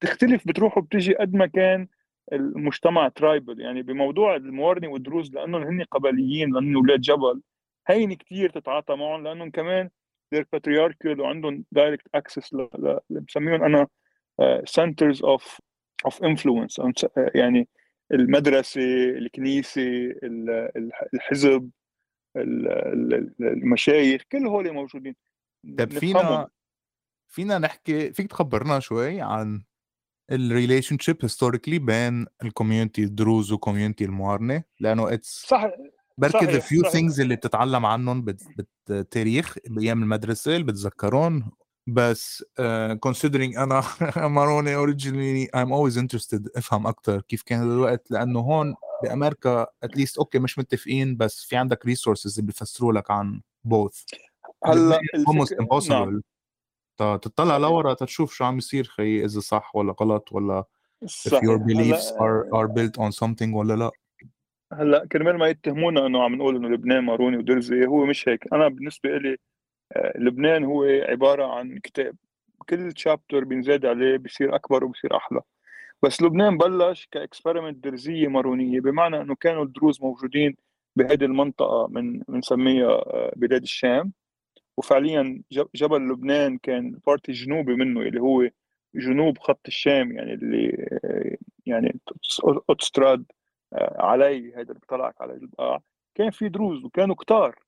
تختلف 0.00 0.48
بتروح 0.48 0.78
وبتجي 0.78 1.14
قد 1.14 1.34
ما 1.34 1.46
كان 1.46 1.88
المجتمع 2.32 3.08
tribal 3.08 3.60
يعني 3.60 3.82
بموضوع 3.82 4.36
الموارنة 4.36 4.88
والدروز 4.88 5.34
لأنهم 5.34 5.62
هن 5.62 5.82
قبليين 5.82 6.54
لأنهم 6.54 6.76
أولاد 6.76 7.00
جبل. 7.00 7.40
هين 7.88 8.14
كثير 8.14 8.50
تتعاطى 8.50 8.96
معهم 8.96 9.24
لأنهم 9.24 9.50
كمان 9.50 9.90
they're 10.34 10.44
patriarchal 10.56 11.20
وعندهم 11.20 11.64
direct 11.72 12.06
access 12.14 12.52
اللي 12.54 13.00
بسميهم 13.10 13.62
أنا 13.62 13.86
centers 14.64 15.24
of 15.24 15.60
of 16.04 16.24
influence 16.24 16.80
يعني 17.34 17.68
المدرسة 18.12 18.80
الكنيسة 19.18 19.82
الحزب 21.14 21.70
المشايخ 23.40 24.22
كل 24.32 24.46
هول 24.46 24.72
موجودين. 24.72 25.14
طيب 25.78 25.98
فينا 25.98 26.48
فينا 27.28 27.58
نحكي 27.58 28.12
فيك 28.12 28.30
تخبرنا 28.30 28.80
شوي 28.80 29.20
عن 29.20 29.62
ال 30.32 30.98
relationship 30.98 31.16
historically 31.22 31.78
بين 31.78 32.26
ال 32.42 32.48
community 32.48 33.02
الدروز 33.04 33.52
و 33.52 33.57
community 33.57 34.04
الموارنة 34.04 34.62
لأنه 34.80 35.14
it's 35.14 35.46
صح 35.48 35.70
بركي 36.18 36.44
the 36.44 36.58
few 36.58 36.82
things 36.82 37.20
اللي 37.20 37.36
بتتعلم 37.36 37.86
عنهم 37.86 38.24
بالتاريخ 38.88 39.56
بأيام 39.66 40.02
المدرسة 40.02 40.52
اللي 40.52 40.66
بتذكرون 40.66 41.50
بس 41.86 42.42
uh, 42.42 42.98
considering 43.08 43.58
أنا 43.58 43.82
ماروني 44.28 44.74
originally 44.74 45.46
I'm 45.46 45.68
always 45.68 45.96
interested 45.96 46.56
أفهم 46.56 46.86
أكثر 46.86 47.20
كيف 47.20 47.42
كان 47.42 47.62
الوقت 47.62 48.10
لأنه 48.10 48.40
هون 48.40 48.74
بأمريكا 49.02 49.66
at 49.82 49.92
least 49.92 50.18
okay 50.18 50.38
مش 50.38 50.58
متفقين 50.58 51.16
بس 51.16 51.44
في 51.44 51.56
عندك 51.56 51.86
resources 51.86 52.38
اللي 52.38 52.46
بيفسروا 52.46 52.92
لك 52.92 53.10
عن 53.10 53.40
both 53.64 54.02
هلا 54.64 54.98
almost 55.28 55.54
impossible 55.62 55.90
نعم. 57.00 57.16
تطلع 57.16 57.56
لورا 57.56 57.94
تشوف 57.94 58.34
شو 58.34 58.44
عم 58.44 58.58
يصير 58.58 58.84
خي 58.84 59.24
إذا 59.24 59.40
صح 59.40 59.76
ولا 59.76 59.94
غلط 60.00 60.32
ولا 60.32 60.64
صحيح. 61.06 61.40
if 61.40 61.44
your 61.44 61.58
beliefs 61.58 62.12
are 62.12 62.46
are 62.54 62.68
built 62.68 62.98
on 62.98 63.12
something 63.12 63.54
ولا 63.54 63.74
لا. 63.74 63.90
هلأ 64.72 65.06
كرمال 65.12 65.38
ما 65.38 65.48
يتهمونا 65.48 66.06
إنه 66.06 66.22
عم 66.22 66.34
نقول 66.34 66.56
إنه 66.56 66.68
لبنان 66.68 67.04
ماروني 67.04 67.36
ودرزي 67.36 67.86
هو 67.86 68.06
مش 68.06 68.28
هيك. 68.28 68.52
أنا 68.52 68.68
بالنسبة 68.68 69.18
لي 69.18 69.36
آه، 69.92 70.12
لبنان 70.18 70.64
هو 70.64 70.84
عبارة 70.84 71.44
عن 71.46 71.78
كتاب. 71.78 72.16
كل 72.68 72.92
chapter 72.92 73.44
بينزاد 73.44 73.86
عليه 73.86 74.16
بصير 74.16 74.54
أكبر 74.54 74.84
وبصير 74.84 75.16
أحلى. 75.16 75.40
بس 76.02 76.22
لبنان 76.22 76.58
بلش 76.58 77.08
ك 77.10 77.17
experiment 77.17 77.84
درزية 77.84 78.28
مارونية 78.28 78.80
بمعنى 78.80 79.20
إنه 79.20 79.34
كانوا 79.34 79.64
الدروز 79.64 80.02
موجودين 80.02 80.56
بهذه 80.96 81.24
المنطقة 81.24 81.86
من 81.90 82.18
بنسميها 82.18 82.88
آه، 82.88 83.32
بلاد 83.36 83.62
الشام. 83.62 84.12
وفعليا 84.76 85.42
جبل 85.74 86.08
لبنان 86.08 86.58
كان 86.58 87.00
party 87.06 87.32
جنوبي 87.32 87.74
منه 87.74 88.00
اللي 88.00 88.20
هو 88.20 88.50
جنوب 88.94 89.38
خط 89.38 89.66
الشام 89.66 90.12
يعني 90.12 90.34
اللي 90.34 90.88
يعني 91.66 92.00
أوتستراد 92.70 93.24
آه، 93.72 93.96
علي 93.98 94.52
هذا 94.52 94.62
اللي 94.62 94.74
بيطلعك 94.74 95.20
على 95.20 95.32
البقاع. 95.32 95.82
كان 96.14 96.30
في 96.30 96.48
دروز 96.48 96.84
وكانوا 96.84 97.14
كتار. 97.14 97.58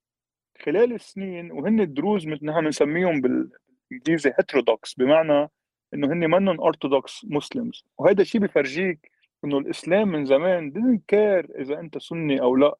خلال 0.64 0.92
السنين 0.92 1.52
وهن 1.52 1.80
الدروز 1.80 2.26
مثل 2.26 2.46
نحن 2.46 2.60
بنسميهم 2.60 3.20
بالإنجليزي 3.20 4.30
heterodox 4.38 4.94
بمعنى 4.94 5.50
إنه 5.94 6.06
هن 6.12 6.30
منهم 6.30 6.60
orthodox 6.60 7.24
Muslims 7.24 7.84
وهذا 7.98 8.22
الشيء 8.22 8.40
بفرجيك 8.40 9.10
إنه 9.44 9.58
الإسلام 9.58 10.08
من 10.08 10.24
زمان 10.26 10.72
didn't 10.72 11.14
care 11.14 11.60
إذا 11.60 11.80
أنت 11.80 11.98
سني 11.98 12.40
أو 12.40 12.56
لا. 12.56 12.78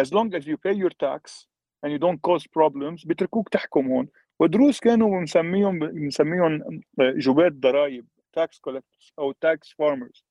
As 0.00 0.12
long 0.12 0.34
as 0.34 0.46
you 0.46 0.56
pay 0.56 0.74
your 0.74 0.90
tax 0.90 1.46
and 1.86 1.90
you 1.90 1.98
don't 1.98 2.20
cause 2.30 2.46
problems 2.46 3.06
بيتركوك 3.06 3.48
تحكم 3.48 3.86
هون. 3.86 4.08
ودروز 4.40 4.78
كانوا 4.78 5.20
بنسميهم 5.20 5.78
بنسميهم 5.78 6.80
جباة 7.00 7.52
ضرائب 7.52 8.06
tax 8.38 8.70
collectors 8.70 9.12
أو 9.18 9.32
tax 9.32 9.58
farmers. 9.82 10.22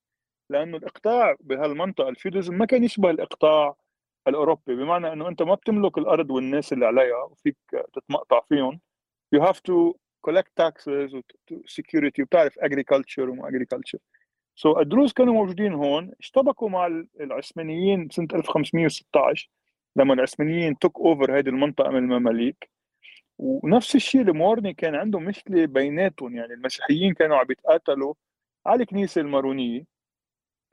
لأنه 0.49 0.77
الإقطاع 0.77 1.35
بهالمنطقة 1.39 2.09
ال 2.09 2.14
feudalism 2.14 2.53
ما 2.57 2.65
كان 2.65 2.83
يشبه 2.83 3.09
الإقطاع 3.09 3.75
الأوروبي 4.27 4.75
بمعنى 4.75 5.13
إنه 5.13 5.27
أنت 5.27 5.41
ما 5.41 5.55
بتملك 5.55 5.97
الأرض 5.97 6.31
والناس 6.31 6.73
اللي 6.73 6.85
عليها 6.85 7.23
وفيك 7.23 7.57
تتمقطع 7.93 8.41
فيهم. 8.49 8.79
You 9.35 9.39
have 9.39 9.57
to 9.57 9.93
collect 10.27 10.51
taxes 10.61 11.11
security 11.67 12.19
وبتعرف 12.19 12.59
agriculture 12.59 13.19
وما 13.29 13.49
agriculture. 13.49 14.73
so 14.73 14.75
so 14.75 14.77
الدروز 14.77 15.13
كانوا 15.13 15.33
موجودين 15.33 15.73
هون 15.73 16.11
اشتبكوا 16.19 16.69
مع 16.69 16.87
العثمانيين 17.21 18.09
سنة 18.09 18.27
1516 18.33 19.49
لما 19.95 20.13
العثمانيين 20.13 20.79
took 20.79 20.97
over 20.97 21.39
هذه 21.39 21.49
المنطقة 21.49 21.89
من 21.89 21.97
المماليك. 21.97 22.69
ونفس 23.37 23.95
الشيء 23.95 24.21
الموارنة 24.21 24.73
كان 24.73 24.95
عندهم 24.95 25.23
مشكله 25.25 25.65
بيناتهم 25.65 26.35
يعني 26.35 26.53
المسيحيين 26.53 27.13
كانوا 27.13 27.37
عم 27.37 27.47
يتقاتلوا 27.51 28.13
على 28.65 28.83
الكنيسة 28.83 29.21
المارونية. 29.21 29.83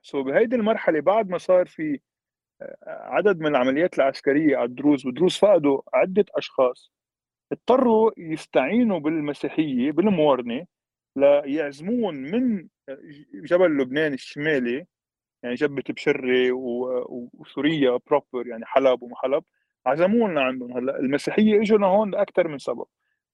so 0.01 0.23
بهيدي 0.23 0.55
المرحلة 0.55 0.99
بعد 1.01 1.29
ما 1.29 1.37
صار 1.37 1.67
في 1.67 1.99
آه، 2.61 2.77
عدد 2.87 3.39
من 3.39 3.47
العمليات 3.47 3.99
العسكرية 3.99 4.57
على 4.57 4.65
الدروز 4.65 5.05
والدروز 5.05 5.37
فقدوا 5.37 5.81
عدة 5.93 6.25
أشخاص 6.35 6.91
اضطروا 7.51 8.11
يستعينوا 8.17 8.99
بالمسيحية 8.99 9.91
بالموارنة 9.91 10.65
ليعزمون 11.15 12.15
من 12.15 12.67
جبل 13.33 13.77
لبنان 13.77 14.13
الشمالي. 14.13 14.85
يعني 15.43 15.55
جبة 15.55 15.83
بشري 15.89 16.51
وسوريا 16.51 17.99
proper 18.07 18.47
يعني 18.47 18.65
حلب 18.65 19.03
ومحلب. 19.03 19.43
عزمونا 19.85 20.41
عندهم. 20.41 20.77
هلأ 20.77 20.99
المسيحية 20.99 21.61
اجوا 21.61 21.77
لهون 21.77 22.11
لاكثر 22.11 22.47
من 22.47 22.57
سبب. 22.57 22.85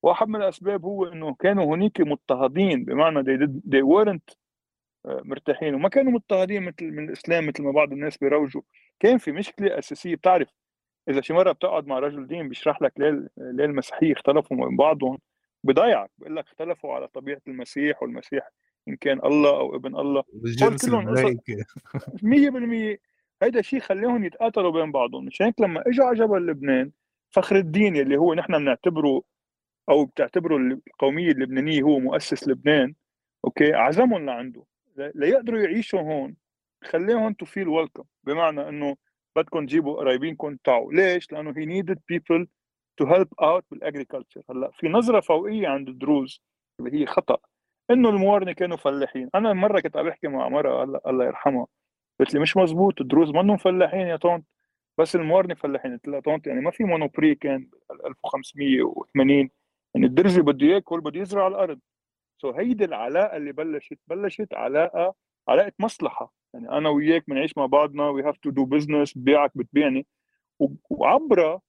واحد 0.04 0.28
من 0.28 0.36
الأسباب 0.36 0.86
هو 0.86 1.06
إنه 1.06 1.36
كانوا 1.36 1.76
هنيك 1.76 2.02
مضطهدين 2.02 2.86
بمعنى 2.86 3.24
they, 3.24 3.40
did, 3.42 3.52
they 3.72 3.84
weren't 3.84 4.36
آه، 5.06 5.22
مرتاحين. 5.26 5.76
وما 5.76 5.90
كانوا 5.90 6.12
مضطهدين 6.12 6.64
مثل 6.64 6.86
من 6.86 7.10
الإسلام 7.10 7.48
مثل 7.48 7.64
ما 7.64 7.72
بعض 7.72 7.92
الناس 7.92 8.18
بيروجوا. 8.18 8.62
كان 9.00 9.18
في 9.18 9.32
مشكلة 9.32 9.80
أساسية. 9.80 10.16
بتعرف 10.16 10.50
إذا 11.10 11.22
شي 11.22 11.34
مرة 11.34 11.52
بتقعد 11.52 11.88
مع 11.88 12.00
رجل 12.00 12.28
دين 12.28 12.50
بيشرح 12.50 12.82
لك 12.82 12.94
ليه 12.98 13.30
ليه 13.38 13.66
المسيحية 13.66 14.14
اختلفوا 14.14 14.58
من 14.58 14.78
بعضهم. 14.78 15.20
بضيعك 15.64 16.12
بقول 16.18 16.36
لك 16.36 16.46
اختلفوا 16.46 16.94
على 16.94 17.08
طبيعة 17.08 17.42
المسيح 17.48 18.04
والمسيح 18.04 18.50
إن 18.88 18.96
كان 18.96 19.20
الله 19.26 19.50
أو 19.50 19.76
ابن 19.76 19.96
الله. 19.96 20.24
الملائكه 21.00 21.66
100% 22.96 23.00
هيدا 23.44 23.60
الشيء 23.60 23.80
خليهم 23.80 24.24
يتقاتلوا 24.24 24.72
بين 24.72 24.92
بعضهم. 24.92 25.26
مشان 25.26 25.46
هيك؟ 25.46 25.62
لما 25.62 25.84
اجوا 25.88 26.06
على 26.06 26.20
جبل 26.20 26.48
لبنان 26.48 26.92
فخر 27.32 27.56
الدين 27.56 27.96
اللي 27.96 28.18
هو 28.18 28.34
نحن 28.34 28.58
بنعتبره 28.58 29.22
أو 29.90 30.06
بتعتبره 30.06 30.58
القومية 30.58 31.32
اللبنانية 31.32 31.82
هو 31.82 32.00
مؤسس 32.00 32.48
لبنان 32.48 32.96
أوكي 33.46 33.74
عزمهم 33.74 34.26
لعنده. 34.26 34.64
ليقدروا 34.98 35.60
يعيشوا 35.60 36.00
هون. 36.00 36.36
خليهم 36.84 37.34
to 37.34 37.46
feel 37.46 37.68
welcome 37.68 38.04
بمعنى 38.24 38.70
إنه 38.70 38.96
بدكم 39.36 39.66
تجيبوا 39.66 39.94
قرايبينكم 39.98 40.56
تعوا. 40.64 40.94
ليش؟ 40.94 41.32
لأنه 41.32 41.54
he 41.58 41.66
needed 41.66 42.00
people 42.08 42.48
to 42.98 43.06
help 43.06 43.28
out 43.42 43.66
بال 43.72 43.83
agriculture 43.83 44.42
هلأ 44.50 44.72
في 44.72 44.88
نظرة 44.88 45.20
فوقية 45.20 45.68
عند 45.68 45.90
الدروز 45.90 46.42
اللي 46.80 47.02
هي 47.02 47.06
خطأ. 47.06 47.38
إنه 47.92 48.10
الموارنه 48.10 48.52
كانوا 48.52 48.78
فلاحين. 48.78 49.30
أنا 49.36 49.54
مرة 49.54 49.80
كنت 49.80 49.98
عم 49.98 50.06
بحكي 50.06 50.28
مع 50.28 50.50
مره 50.50 50.84
الله, 50.84 51.26
يرحمها. 51.26 51.68
قلت 52.20 52.34
لي 52.34 52.40
مش 52.40 52.58
مزبوط 52.58 53.02
الدروز 53.02 53.30
منهم 53.32 53.58
فلاحين 53.58 54.08
يا 54.08 54.16
طونت 54.16 54.46
بس 54.98 55.16
الموارنه 55.16 55.56
فلاحين. 55.56 55.92
قلت 55.92 56.08
لها 56.08 56.20
طونت 56.20 56.48
يعني 56.48 56.62
ما 56.62 56.72
في 56.72 56.84
Monoprix 56.84 57.36
كان 57.36 57.70
1580 58.06 59.50
يعني 59.96 60.08
الدرزي 60.08 60.42
بده 60.42 60.68
ياكل 60.68 61.02
بده 61.02 61.20
يزرع 61.22 61.48
الأرض. 61.48 61.80
so 62.42 62.54
so 62.54 62.56
هيدي 62.56 62.86
العلاقة 62.86 63.38
اللي 63.38 63.52
بلشت 63.52 64.00
بلشت 64.08 64.54
علاقه 64.54 65.16
علاقة 65.50 65.72
مصلحة. 65.80 66.34
يعني 66.54 66.70
أنا 66.70 66.90
وياك 66.90 67.24
بنعيش 67.30 67.58
مع 67.58 67.66
بعضنا 67.66 68.10
we 68.10 68.24
have 68.24 68.38
to 68.38 68.50
do 68.50 68.66
business 68.66 69.18
ببيعك 69.18 69.52
بتبيعني 69.58 70.08
وعبرها 70.90 71.62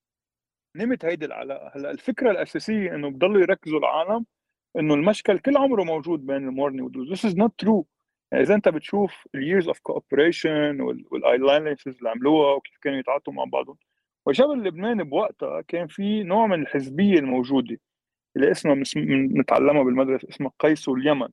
نمت 0.77 1.05
هيدي 1.05 1.27
العلاقة. 1.27 1.71
هلأ 1.75 1.91
الفكرة 1.91 2.31
الأساسية 2.31 2.95
إنه 2.95 3.11
بضلوا 3.11 3.41
يركزوا 3.43 3.79
العالم 3.79 4.27
إنه 4.79 4.95
المشكل 4.95 5.39
كل 5.39 5.57
عمره 5.57 5.83
موجود 5.83 6.27
بين 6.27 6.37
الموارنة 6.37 6.89
this 7.15 7.19
is 7.19 7.35
not 7.35 7.51
true. 7.65 7.85
يعني 8.33 8.45
إذا 8.45 8.55
أنت 8.55 8.69
بتشوف 8.69 9.29
ال 9.35 9.40
years 9.40 9.69
of 9.69 9.79
cooperation 9.79 10.81
وال 10.81 11.02
alliances 11.02 11.97
اللي 11.97 12.11
عملوها 12.11 12.55
وكيف 12.55 12.79
كانوا 12.83 12.99
يتعاطوا 12.99 13.33
مع 13.33 13.45
بعضهم. 13.45 13.77
وجبل 14.27 14.65
لبنان 14.65 15.05
بوقتها 15.05 15.61
كان 15.61 15.87
في 15.87 16.23
نوع 16.23 16.47
من 16.47 16.63
الحزبية 16.63 17.19
الموجودة 17.19 17.81
اللي 18.37 18.51
اسمها 18.51 18.75
بنتعلمها 18.97 19.83
بالمدرسة 19.83 20.29
اسمها 20.29 20.53
قيس 20.59 20.89
ويمن 20.89 21.29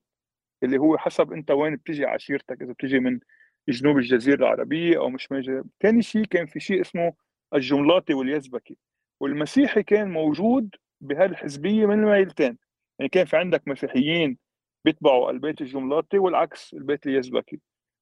اللي 0.62 0.78
هو 0.78 0.98
حسب 0.98 1.32
أنت 1.32 1.50
وين 1.50 1.76
بتجي 1.76 2.04
عشيرتك 2.04 2.62
إذا 2.62 2.72
بتجي 2.72 2.98
من 2.98 3.20
جنوب 3.68 3.96
الجزيرة 3.98 4.36
العربية 4.36 4.98
أو 4.98 5.10
مش 5.10 5.32
من 5.32 5.64
ثاني 5.82 6.02
شيء 6.02 6.24
كان 6.24 6.46
في 6.46 6.60
شيء 6.60 6.80
اسمه 6.80 7.14
الجنبلاطي 7.54 8.14
واليزبكي. 8.14 8.76
والمسيحي 9.20 9.82
كان 9.82 10.10
موجود 10.10 10.74
بهالحزبية 11.00 11.86
من 11.86 11.98
الميلتين. 11.98 12.58
يعني 12.98 13.08
كان 13.08 13.26
في 13.26 13.36
عندك 13.36 13.68
مسيحيين 13.68 14.38
بيتبعوا 14.84 15.30
البيت 15.30 15.60
الجملاطي 15.60 16.18
والعكس 16.18 16.74
البيت 16.74 17.06
اليزبكي. 17.06 17.60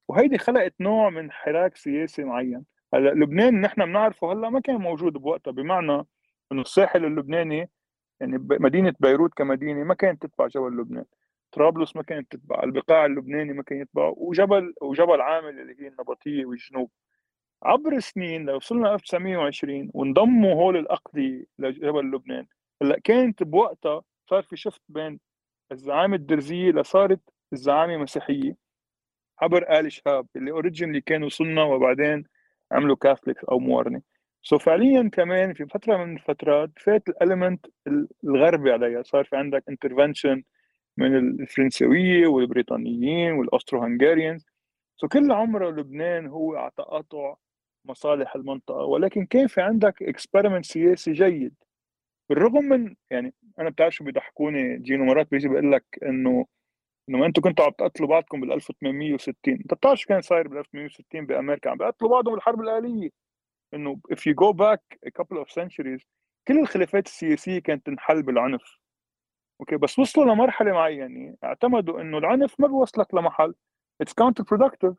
وهيدي 0.09 0.39
خلقت 0.39 0.75
نوع 0.81 1.11
من 1.11 1.33
حراك 1.33 1.77
سياسي 1.77 2.25
معين. 2.25 2.65
هلأ 2.95 3.11
لبنان 3.11 3.61
نحن 3.61 3.85
بنعرفه 3.85 4.33
هلأ 4.33 4.51
ما 4.51 4.61
كان 4.61 4.77
موجود 4.77 5.13
بوقتها 5.13 5.51
بمعنى 5.51 6.07
إنه 6.53 6.63
الساحل 6.63 7.05
اللبناني 7.05 7.71
يعني 8.21 8.39
مدينة 8.51 8.95
بيروت 9.01 9.35
كمدينة 9.35 9.85
ما 9.85 9.95
كانت 9.95 10.27
تتبع 10.27 10.47
جبل 10.47 10.77
لبنان. 10.81 11.05
طرابلس 11.53 11.97
ما 11.97 12.03
كانت 12.03 12.33
تتبع 12.33 12.63
البقاع 12.63 13.07
اللبناني 13.07 13.53
ما 13.53 13.63
كان 13.63 13.81
يتبع 13.81 14.13
وجبل 14.17 14.75
وجبل 14.83 15.21
عامل 15.21 15.61
اللي 15.61 15.77
هي 15.81 15.89
النبطية 15.89 16.47
والجنوب. 16.47 16.91
عبر 17.63 17.93
السنين 17.93 18.45
لو 18.47 18.57
وصلنا 18.57 18.95
1920 18.95 19.91
وانضموا 19.95 20.55
هول 20.55 20.77
الاقضيه 20.77 21.45
لجبل 21.59 22.11
لبنان 22.11 22.47
هلأ 22.83 22.99
كانت 23.05 23.43
بوقتها 23.43 24.03
صار 24.33 24.43
في 24.43 24.57
shift 24.57 24.81
بين 24.89 25.21
الزعامة 25.73 26.17
الدرزية 26.17 26.71
لصارت 26.71 27.21
الزعامة 27.53 27.97
مسيحيه 27.97 28.57
عبر 29.41 29.79
آل 29.79 29.93
شهاب 29.93 30.27
اللي 30.37 30.51
originally 30.51 31.01
كانوا 31.01 31.29
سنة 31.29 31.65
وبعدين 31.65 32.25
عملوا 32.73 32.97
كاثوليك 32.97 33.45
أو 33.45 33.59
موارنه 33.59 34.03
so 34.43 34.59
so 34.59 34.61
فعليا 34.61 35.11
كمان 35.13 35.55
في 35.55 35.67
فترة 35.67 35.97
من 35.97 36.17
الفترات 36.17 36.71
فات 36.77 37.09
ال 37.09 37.16
element 37.16 37.67
الغربي 38.25 38.73
عليها. 38.73 39.03
صار 39.03 39.25
في 39.25 39.37
عندك 39.37 39.65
intervention 39.69 40.43
من 40.97 41.17
الفرنسوية 41.17 42.27
والبريطانيين 42.27 43.33
وال 43.33 43.83
Austro-Hungarians 43.83 44.47
so 44.97 45.09
كل 45.09 45.33
عمره 45.33 45.71
لبنان 45.71 46.27
هو 46.27 46.57
على 46.57 46.71
تقاطع 46.77 47.37
مصالح 47.85 48.35
المنطقة. 48.37 48.85
ولكن 48.85 49.27
كان 49.27 49.47
في 49.47 49.61
عندك 49.61 50.03
experiment 50.03 50.65
سياسي 50.65 51.13
جيد؟ 51.13 51.55
بالرغم 52.35 52.65
من 52.65 52.95
يعني 53.11 53.35
أنا 53.59 53.71
بتعرف 53.71 53.95
شو 53.95 54.05
بيضحكوني 54.05 54.79
جينو 54.79 55.05
مرات 55.05 55.31
بيجي 55.31 55.49
بيقول 55.49 55.73
لك 55.73 55.85
انه 56.03 56.47
إنه 57.09 57.27
أنتم 57.27 57.43
كنتوا 57.43 57.65
عم 57.65 57.71
تقتلوا 57.73 58.09
بعضكم 58.09 58.41
بال 58.41 58.53
1860 58.53 59.35
أنت 59.49 59.75
بتعرف 59.75 59.99
شو 60.01 60.09
كان 60.09 60.21
صاير 60.21 60.49
بال 60.49 60.59
1860 60.59 61.27
بأمريكا؟ 61.27 61.71
عم 61.71 61.79
بيقتلوا 61.79 62.11
بعضهم 62.11 62.35
بالحرب 62.35 62.61
الاهليه 62.61 63.11
إنه 63.75 64.01
if 64.13 64.19
you 64.19 64.35
go 64.35 64.53
back 64.53 64.99
a 65.07 65.11
couple 65.11 65.39
of 65.45 65.49
centuries 65.63 66.05
كل 66.49 66.59
الخلافات 66.59 67.07
السياسية 67.07 67.59
كانت 67.59 67.87
تنحل 67.87 68.23
بالعنف. 68.23 68.79
أوكي؟ 69.61 69.77
بس 69.77 69.99
وصلوا 69.99 70.35
لمرحلة 70.35 70.73
معينة. 70.73 71.37
اعتمدوا 71.45 72.01
إنه 72.01 72.19
العنف 72.19 72.61
ما 72.61 72.67
بيوصلك 72.67 73.15
لمحل. 73.15 73.55
it's 74.01 74.13
counterproductive 74.13 74.95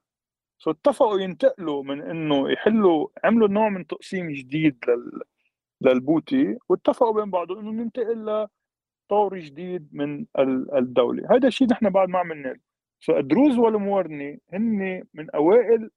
so 0.58 0.72
اتفقوا 0.72 1.20
ينتقلوا 1.20 1.84
من 1.84 2.02
إنه 2.02 2.52
يحلوا 2.52 3.08
عملوا 3.24 3.48
نوع 3.48 3.70
من 3.70 3.88
تقسيم 3.88 4.32
جديد 4.32 4.86
لل 4.88 5.22
للبوتي 5.86 6.58
واتفقوا 6.70 7.14
بين 7.14 7.32
بعضهم 7.32 7.60
إنه 7.60 7.72
ننتقل 7.84 8.48
لطور 9.10 9.40
جديد 9.40 9.90
من 9.92 10.26
الدولة. 10.78 11.28
هذا 11.32 11.48
الشيء 11.48 11.68
نحن 11.72 11.90
بعد 11.90 12.10
ما 12.10 12.20
عملنا 12.20 12.60
فالدروز 13.00 13.58
والموارنة 13.58 14.42
هن 14.54 15.04
من 15.14 15.30
أوائل 15.32 15.90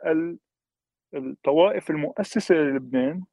الطوائف 1.14 1.90
المؤسسة 1.90 2.54
للبنان 2.54 3.24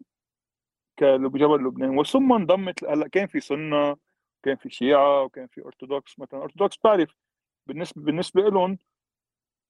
كجبل 0.98 1.66
لبنان. 1.68 1.98
وثم 1.98 2.34
انضمت 2.34 2.84
هلأ 2.84 3.08
كان 3.08 3.28
في 3.28 3.40
سنة 3.40 3.98
كان 4.44 4.56
في 4.56 4.70
شيعة 4.70 5.24
وكان 5.24 5.48
في 5.48 5.66
ارثوذكس 5.66 6.20
مثلا 6.20 6.44
ارثوذكس 6.44 6.78
بعرف 6.84 7.16
بالنسبة 7.68 8.02
بالنسبة 8.02 8.42
لهم 8.42 8.78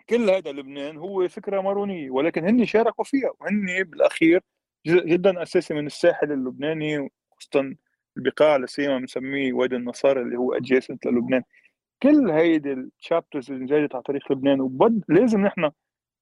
كل 0.10 0.30
هذا 0.30 0.52
لبنان 0.52 0.98
هو 0.98 1.28
فكرة 1.28 1.62
مارونية 1.62 2.12
ولكن 2.12 2.46
هن 2.46 2.66
شاركوا 2.66 3.04
فيها 3.04 3.32
وهن 3.40 3.84
بالأخير 3.84 4.42
جدا 4.88 5.44
أساسي 5.44 5.74
من 5.74 5.86
الساحل 5.86 6.32
اللبناني 6.32 7.10
خصوصا 7.32 7.76
البقاع 8.18 8.56
اللي 8.56 8.68
سيما 8.68 8.98
بنسميه 8.98 9.54
وادي 9.54 9.76
النصارى 9.76 10.22
اللي 10.22 10.38
هو 10.38 10.54
ادجيسنت 10.54 11.06
للبنان. 11.06 11.44
كل 12.04 12.30
هيدي 12.32 12.74
الشابترز 12.74 13.52
اللي 13.52 13.62
انجازت 13.62 13.96
على 13.96 14.04
تاريخ 14.04 14.32
لبنان 14.32 14.62
وبد 14.62 15.04
لازم 15.10 15.42
نحن 15.42 15.72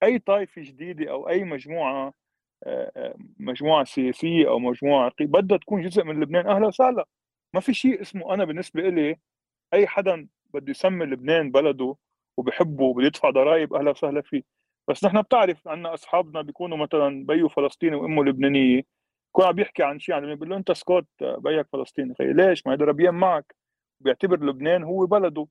أي 0.04 0.20
طائفة 0.20 0.62
جديدة 0.62 1.12
أو 1.12 1.30
أي 1.30 1.44
مجموعة 1.44 2.14
آه، 2.66 2.92
آه، 2.98 3.16
مجموعة 3.40 3.84
سياسية 3.84 4.48
أو 4.50 4.60
مجموعة 4.60 5.12
بدها 5.22 5.58
تكون 5.58 5.82
جزء 5.82 6.04
من 6.04 6.20
لبنان. 6.24 6.48
أهلا 6.48 6.68
وسهلا. 6.68 7.06
ما 7.54 7.60
في 7.60 7.74
شيء 7.74 8.02
اسمه 8.02 8.34
أنا 8.34 8.46
بالنسبة 8.46 8.82
لي 8.90 9.16
أي 9.74 9.88
حدا 9.88 10.28
بده 10.54 10.72
يسمي 10.72 11.06
لبنان 11.06 11.52
بلده 11.52 11.96
وبحبه 12.38 12.84
وبده 12.84 13.08
يدفع 13.08 13.30
ضرائب 13.30 13.74
أهلا 13.74 13.92
وسهلا 13.92 14.22
فيه. 14.22 14.44
بس 14.88 15.04
نحن 15.06 15.22
بتعرف 15.22 15.68
عندنا 15.68 15.94
أصحابنا 15.94 16.42
بيكونوا 16.42 16.78
مثلا 16.78 17.26
بيو 17.26 17.50
فلسطيني 17.50 17.96
وأمه 17.96 18.24
لبنانية. 18.24 18.82
يكون 19.30 19.46
عم 19.46 19.52
بيحكي 19.52 19.84
عن 19.84 20.00
شيء 20.00 20.16
عن 20.16 20.22
بيقول 20.36 20.50
له 20.50 20.58
أنت 20.58 20.72
سكوت 20.72 21.08
بيك 21.22 21.68
فلسطيني. 21.74 22.16
خي 22.16 22.34
ليش؟ 22.34 22.68
ما 22.68 22.74
هذا 22.74 22.86
ربيان 22.86 23.14
معك. 23.16 23.56
بيعتبر 24.02 24.46
لبنان 24.46 24.84
هو 24.84 25.06
بلده. 25.06 25.48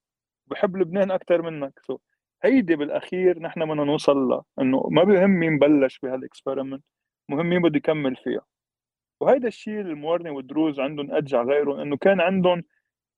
بحب 0.47 0.77
لبنان 0.77 1.11
أكثر 1.11 1.43
منك. 1.43 1.81
so 1.87 1.99
هيدي 2.45 2.77
بالأخير 2.77 3.39
نحن 3.39 3.67
بدنا 3.67 3.85
نوصل 3.85 4.17
لها 4.17 4.45
إنه 4.61 4.89
ما 4.91 5.05
بهم 5.05 5.31
مين 5.31 5.59
بلش 5.59 5.99
بهال 5.99 6.18
experiment 6.18 6.85
مهم 7.29 7.47
مين 7.47 7.63
بده 7.63 7.77
يكمل 7.77 8.17
فيها. 8.17 8.47
وهيدا 9.21 9.49
الشيء 9.49 9.81
المورني 9.81 10.31
والدروز 10.31 10.81
عندهم 10.81 11.15
edge 11.15 11.35
على 11.35 11.49
غيرهم 11.53 11.81
إنه 11.81 11.97
كان 11.97 12.21
عندهم 12.21 12.63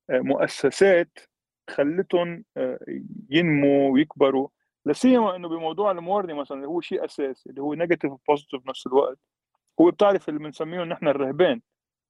آه، 0.09 0.19
مؤسسات 0.19 1.19
خلتهم 1.69 2.45
آه، 2.57 2.79
ينمو 3.29 3.93
ويكبروا. 3.93 4.47
لا 4.85 4.93
سيما 4.93 5.35
إنه 5.35 5.47
بموضوع 5.49 5.91
المورني 5.91 6.33
مثلا 6.33 6.57
اللي 6.57 6.67
هو 6.67 6.81
شيء 6.81 7.05
أساسي 7.05 7.49
اللي 7.49 7.61
هو 7.61 7.73
negative 7.73 8.11
و 8.11 8.17
positive 8.17 8.61
بنفس 8.65 8.87
الوقت. 8.87 9.19
هو 9.81 9.91
بتعرف 9.91 10.29
اللي 10.29 10.39
بنسميهم 10.39 10.89
نحن 10.89 11.07
الرهبان 11.07 11.61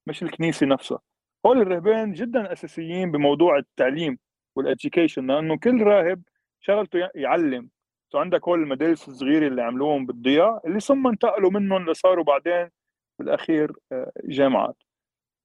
مش 0.06 0.22
الكنيسة 0.22 0.66
نفسها. 0.66 0.98
هول 1.46 1.60
الرهبان 1.62 2.12
جدا 2.12 2.52
أساسيين 2.52 3.10
بموضوع 3.12 3.58
التعليم 3.58 4.18
وال 4.56 4.69
education 4.69 5.26
لأنه 5.26 5.58
كل 5.58 5.82
راهب 5.82 6.22
شغلته 6.60 7.10
يعلم. 7.14 7.70
so 8.12 8.18
عندك 8.18 8.48
هول 8.48 8.62
المدارس 8.62 9.08
الصغيرة 9.08 9.48
اللي 9.48 9.62
عملوهم 9.62 10.06
بالضياع 10.06 10.60
اللي 10.66 10.80
ثم 10.80 11.06
انتقلوا 11.06 11.50
منهم 11.50 11.90
لصاروا 11.90 12.24
بعدين 12.24 12.70
بالاخير 13.18 13.72
آه، 13.92 14.12
جامعات. 14.24 14.76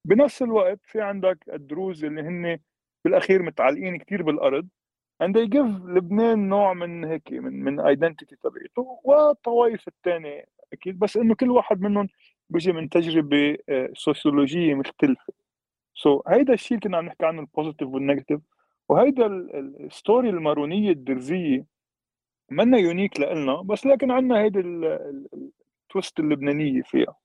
بنفس 0.06 0.42
الوقت 0.42 0.80
في 0.84 1.00
عندك 1.00 1.38
الدروز 1.52 2.04
اللي 2.04 2.20
هن 2.20 2.58
بالاخير 3.04 3.42
متعلقين 3.42 3.98
كثير 3.98 4.22
بالأرض. 4.22 4.68
And 5.22 5.34
they 5.34 5.46
give 5.46 5.88
لبنان 5.88 6.48
نوع 6.48 6.74
من 6.74 7.04
هيك 7.04 7.32
من 7.32 7.64
من 7.64 7.80
identity 7.80 8.36
تبعته 8.36 9.00
والطوائف 9.04 9.88
الثانية 9.88 10.44
أكيد. 10.72 10.98
بس 10.98 11.16
إنه 11.16 11.34
كل 11.34 11.50
واحد 11.50 11.80
منهم 11.80 12.08
بيجي 12.50 12.72
من 12.72 12.88
تجربة 12.88 13.58
آه، 13.68 13.90
سوسيولوجيه 13.94 14.74
مختلفة. 14.74 15.32
so 15.94 16.18
so, 16.18 16.22
هيدا 16.28 16.52
الشيء 16.54 16.78
اللي 16.78 16.88
كنا 16.88 16.96
عم 16.96 17.04
نحكي 17.04 17.26
عنه 17.26 17.40
ال 17.40 17.45
positive 17.45 17.88
وال 17.88 17.98
negative 17.98 18.40
وهيدا 18.88 19.26
ال 19.26 19.43
story 19.43 20.30
المارونية 20.30 20.90
الدرزية 20.90 21.66
منا 22.50 22.78
unique 22.78 23.20
لنا 23.20 23.62
بس 23.62 23.86
لكن 23.86 24.10
عندنا 24.10 24.40
هيدي 24.40 24.60
ال 24.60 24.87
twist 24.87 26.20
اللبنانية 26.20 26.82
فيها. 26.82 27.16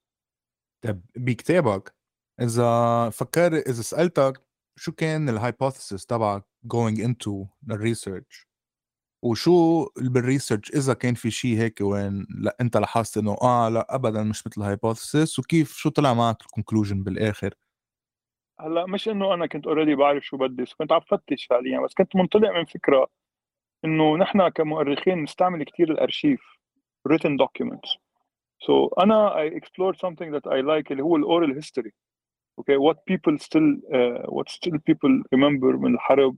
طيب 0.82 1.02
بكتابك 1.16 1.96
إذا 2.42 3.10
فكر 3.10 3.56
إذا 3.56 3.82
سألتك 3.82 4.45
شو 4.78 4.92
كان 4.92 5.30
ال 5.30 5.37
hypothesis 5.37 6.06
تبعك 6.06 6.44
going 6.74 6.98
into 6.98 7.48
ال 7.72 7.80
research 7.80 8.48
وشو 9.24 9.90
بال 9.98 10.13
research 10.13 10.72
إذا 10.72 10.94
كان 10.94 11.14
في 11.14 11.32
شيء 11.32 11.58
هيك 11.58 11.82
وين 11.82 12.28
لا 12.30 12.56
أنت 12.62 12.78
لاحظت 12.78 13.18
إنه 13.18 13.38
آه 13.42 13.70
لا 13.70 13.96
ابدا 13.96 14.24
مش 14.24 14.48
مثل 14.48 14.62
ال 14.62 14.69
hypothesis 14.69 15.40
وكيف 15.40 15.72
شو 15.78 15.90
طلع 15.90 16.14
معك 16.14 16.42
ال 16.42 16.47
conclusion 16.47 17.04
بالآخر؟ 17.04 17.54
هلأ 18.60 18.86
مش 18.86 19.10
إنه 19.10 19.34
أنا 19.34 19.46
كنت 19.46 19.68
already 19.68 19.96
بعرف 19.96 20.26
شو 20.26 20.38
بدي 20.38 20.66
كنت 20.78 20.92
عم 20.92 21.00
فتش 21.00 21.46
فعليا 21.46 21.80
بس 21.80 21.94
كنت 21.94 22.16
منطلق 22.16 22.50
من 22.50 22.66
فكرة 22.66 23.08
إنه 23.86 24.18
نحن 24.18 24.48
كمؤرخين 24.50 25.24
نستعمل 25.24 25.64
كثير 25.64 25.92
الأرشيف 25.92 26.42
written 27.10 27.38
documents. 27.38 27.98
So 28.62 28.90
أنا 29.00 29.34
I 29.36 29.46
explored 29.46 29.98
something 30.00 30.32
that 30.32 30.46
I 30.48 30.62
like 30.62 30.92
اللي 30.92 31.04
هو 31.04 31.16
ال 31.16 31.25
oral 31.25 31.64
history. 31.64 31.92
Okay 32.60 32.78
what 32.78 32.98
people 33.12 33.38
still 33.48 33.70
uh, 33.98 34.24
what 34.36 34.50
still 34.50 34.78
people 34.90 35.14
remember 35.36 35.78
من 35.78 35.94
الحرب 35.94 36.38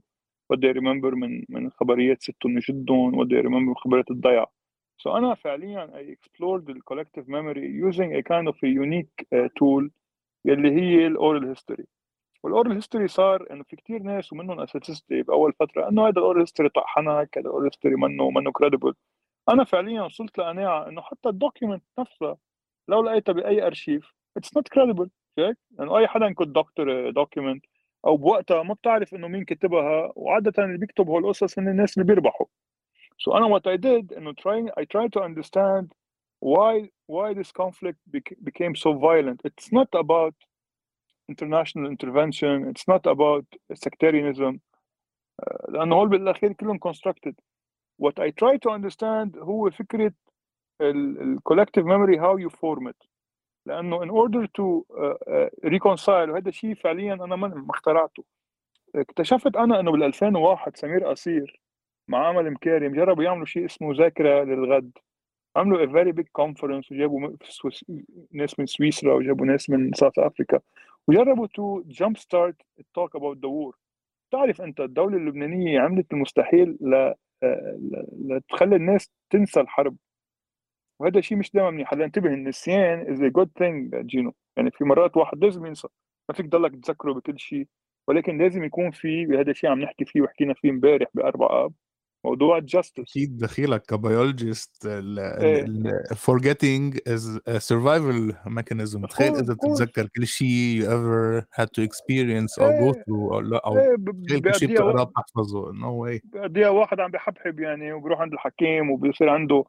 what 0.52 0.58
they 0.60 0.72
remember 0.72 1.14
من 1.14 1.44
من 1.48 1.70
خبريات 1.70 2.22
ستهم 2.22 2.56
وجدهم 2.56 3.24
what 3.24 3.28
they 3.28 3.42
remember 3.42 3.68
من 3.68 3.74
خبريات 3.74 4.10
الضيعه 4.10 4.46
so 5.02 5.06
أنا 5.06 5.34
فعليا 5.34 5.86
I 5.94 6.00
explored 6.16 6.66
the 6.66 6.80
collective 6.90 7.28
memory 7.28 7.66
using 7.88 8.16
a 8.16 8.22
kind 8.22 8.48
of 8.48 8.56
a 8.62 8.68
unique 8.68 9.26
uh, 9.34 9.48
tool 9.58 9.90
اللي 10.46 10.70
هي 10.70 11.06
ال 11.06 11.14
oral 11.14 11.48
history 11.48 11.84
وال 12.42 12.52
oral 12.52 12.72
history 12.72 13.08
صار 13.08 13.46
إنه 13.50 13.62
في 13.62 13.76
كثير 13.76 14.02
ناس 14.02 14.32
ومنهم 14.32 14.60
اساتذتي 14.60 15.22
بأول 15.22 15.52
فترة 15.52 15.88
إنه 15.88 16.02
هذا 16.02 16.18
ال 16.18 16.22
oral 16.22 16.40
history 16.40 16.68
طحنك 16.68 17.38
هذا 17.38 17.46
ال 17.46 17.50
oral 17.50 17.64
history 17.64 17.94
منه 17.96 18.30
منه 18.30 18.52
credible 18.52 18.94
أنا 19.48 19.64
فعليا 19.64 20.02
وصلت 20.02 20.38
لقناعه 20.38 20.88
إنه 20.88 21.02
حتى 21.02 21.28
ال 21.28 21.34
document 21.34 21.82
نفسها 21.98 22.36
لو 22.88 23.02
لقيتها 23.02 23.32
بأي 23.32 23.66
ارشيف 23.66 24.12
it's 24.36 24.56
not 24.56 24.68
credible 24.68 25.10
هيك 25.38 25.58
لأنه 25.78 25.98
اي 25.98 26.08
حدا 26.08 26.26
يكون 26.26 26.52
دكتور 26.52 27.10
document 27.10 27.64
أو 28.06 28.16
بوقتها 28.16 28.62
ما 28.62 28.74
بتعرف 28.74 29.14
انه 29.14 29.28
مين 29.28 29.44
كتبها 29.44 30.12
وعاده 30.16 30.64
اللي 30.64 30.78
بيكتب 30.78 31.08
هول 31.08 31.24
القصص 31.24 31.58
هن 31.58 31.68
الناس 31.68 31.98
اللي 31.98 32.06
بيربحوا 32.06 32.46
so 33.22 33.34
أنا 33.36 33.58
what 33.58 33.62
I 33.62 33.76
did 33.76 34.16
انه 34.18 34.32
trying 34.32 34.70
I 34.80 34.84
tried 34.84 35.12
to 35.12 35.22
understand 35.24 35.86
why 36.44 36.90
why 37.08 37.34
this 37.34 37.52
conflict 37.52 37.98
became 38.44 38.74
so 38.76 38.92
violent 38.94 39.40
it's 39.48 39.72
not 39.72 39.88
about 40.04 40.34
international 41.32 41.86
intervention 41.94 42.54
it's 42.70 42.86
not 42.88 43.06
about 43.06 43.46
sectarianism 43.74 44.58
لأنه 45.68 45.96
هول 45.96 46.08
بالاخير 46.08 46.52
كلهم 46.52 46.78
constructed 46.88 47.34
what 48.02 48.14
I 48.20 48.30
try 48.30 48.56
to 48.58 48.70
understand 48.70 49.38
هو 49.38 49.70
فكره 49.70 50.12
ال 50.80 51.38
collective 51.52 51.84
memory 51.84 52.16
how 52.18 52.36
you 52.36 52.50
form 52.50 52.88
it 52.88 53.08
لأنه 53.68 54.48
to 54.58 54.84
uh, 54.90 55.14
uh, 55.26 55.70
reconcile 55.70 56.28
وهذا 56.28 56.48
الشيء 56.48 56.74
فعليا 56.74 57.14
أنا 57.14 57.36
ما 57.36 57.66
اخترعته. 57.70 58.24
اكتشفت 58.94 59.56
أنا 59.56 59.80
إنه 59.80 59.92
بال 59.92 60.02
2001 60.02 60.76
سمير 60.76 61.04
قصير 61.04 61.60
مع 62.08 62.28
عمل 62.28 62.50
مكارم 62.50 62.94
جربوا 62.94 63.24
يعملوا 63.24 63.46
شيء 63.46 63.64
اسمه 63.64 63.94
ذاكرة 63.94 64.44
للغد. 64.44 64.98
عملوا 65.56 65.86
a 65.86 65.88
very 65.88 66.12
big 66.12 66.28
conference 66.42 66.92
وجابوا 66.92 67.36
ناس 68.32 68.58
من 68.58 68.66
سويسرا 68.66 69.14
وجابوا 69.14 69.46
ناس 69.46 69.70
من 69.70 69.92
South 69.92 70.18
Africa 70.18 70.60
وجربوا 71.08 71.46
to 71.46 71.82
jump 71.86 72.16
start 72.16 72.56
talk 72.94 73.16
about 73.16 73.38
the 73.38 73.48
war 73.48 73.76
تعرف 74.30 74.60
أنت 74.60 74.80
الدولة 74.80 75.16
اللبنانية 75.16 75.80
عملت 75.80 76.12
المستحيل 76.12 76.78
ل... 76.80 77.12
لتخلي 78.28 78.76
الناس 78.76 79.10
تنسى 79.30 79.60
الحرب. 79.60 79.96
وهذا 81.00 81.20
شيء 81.20 81.38
مش 81.38 81.50
دائما 81.52 81.70
منيح 81.70 81.94
هلا 81.94 82.04
انتبه 82.04 82.28
النسيان 82.28 83.12
از 83.12 83.22
ا 83.22 83.28
جود 83.28 83.50
ثينج 83.58 83.96
جينو 83.96 84.32
يعني 84.56 84.70
في 84.70 84.84
مرات 84.84 85.16
واحد 85.16 85.44
لازم 85.44 85.66
ينسى. 85.66 85.88
ما 86.28 86.34
فيك 86.34 86.46
تضلك 86.46 86.84
تذكره 86.84 87.12
بكل 87.12 87.38
شيء. 87.38 87.66
ولكن 88.08 88.38
لازم 88.38 88.64
يكون 88.64 88.90
في 88.90 89.26
وهذا 89.26 89.50
الشيء 89.50 89.70
عم 89.70 89.80
نحكي 89.80 90.04
فيه 90.04 90.20
وحكينا 90.20 90.54
فيه 90.54 90.70
إمبارح 90.70 91.08
بأربع 91.14 91.64
آب 91.64 91.72
موضوع 92.24 92.58
ال 92.58 92.63
justice 92.63 93.00
أكيد 93.00 93.36
دخيلك 93.36 93.82
ك 93.82 93.93
biologist 93.93 94.88
forgetting 96.14 96.94
is 97.06 97.40
a 97.46 97.60
survival 97.60 98.34
mechanism. 98.46 99.06
تخيل 99.06 99.34
إذا 99.34 99.54
بتتذكر 99.54 100.08
كل 100.16 100.26
شيء 100.26 100.80
you 100.80 100.84
ever 100.84 101.46
had 101.60 101.66
to 101.66 101.82
experience 101.82 102.62
أو 102.62 102.92
go 102.92 102.94
through 102.96 103.32
أو 103.32 103.40
لا 103.40 103.66
أو 103.66 103.74
تخيل 104.28 104.40
كل 104.40 104.54
شيء 104.54 104.72
بتقراه 104.72 105.04
بتحفظه. 105.04 105.72
No 105.72 106.06
way. 106.06 106.20
بقضيها 106.24 106.68
واحد 106.68 107.00
عم 107.00 107.10
بحبحب 107.10 107.60
يعني 107.60 107.92
وبروح 107.92 108.20
عند 108.20 108.32
الحكيم 108.32 108.90
وبيصير 108.90 109.28
عنده 109.28 109.64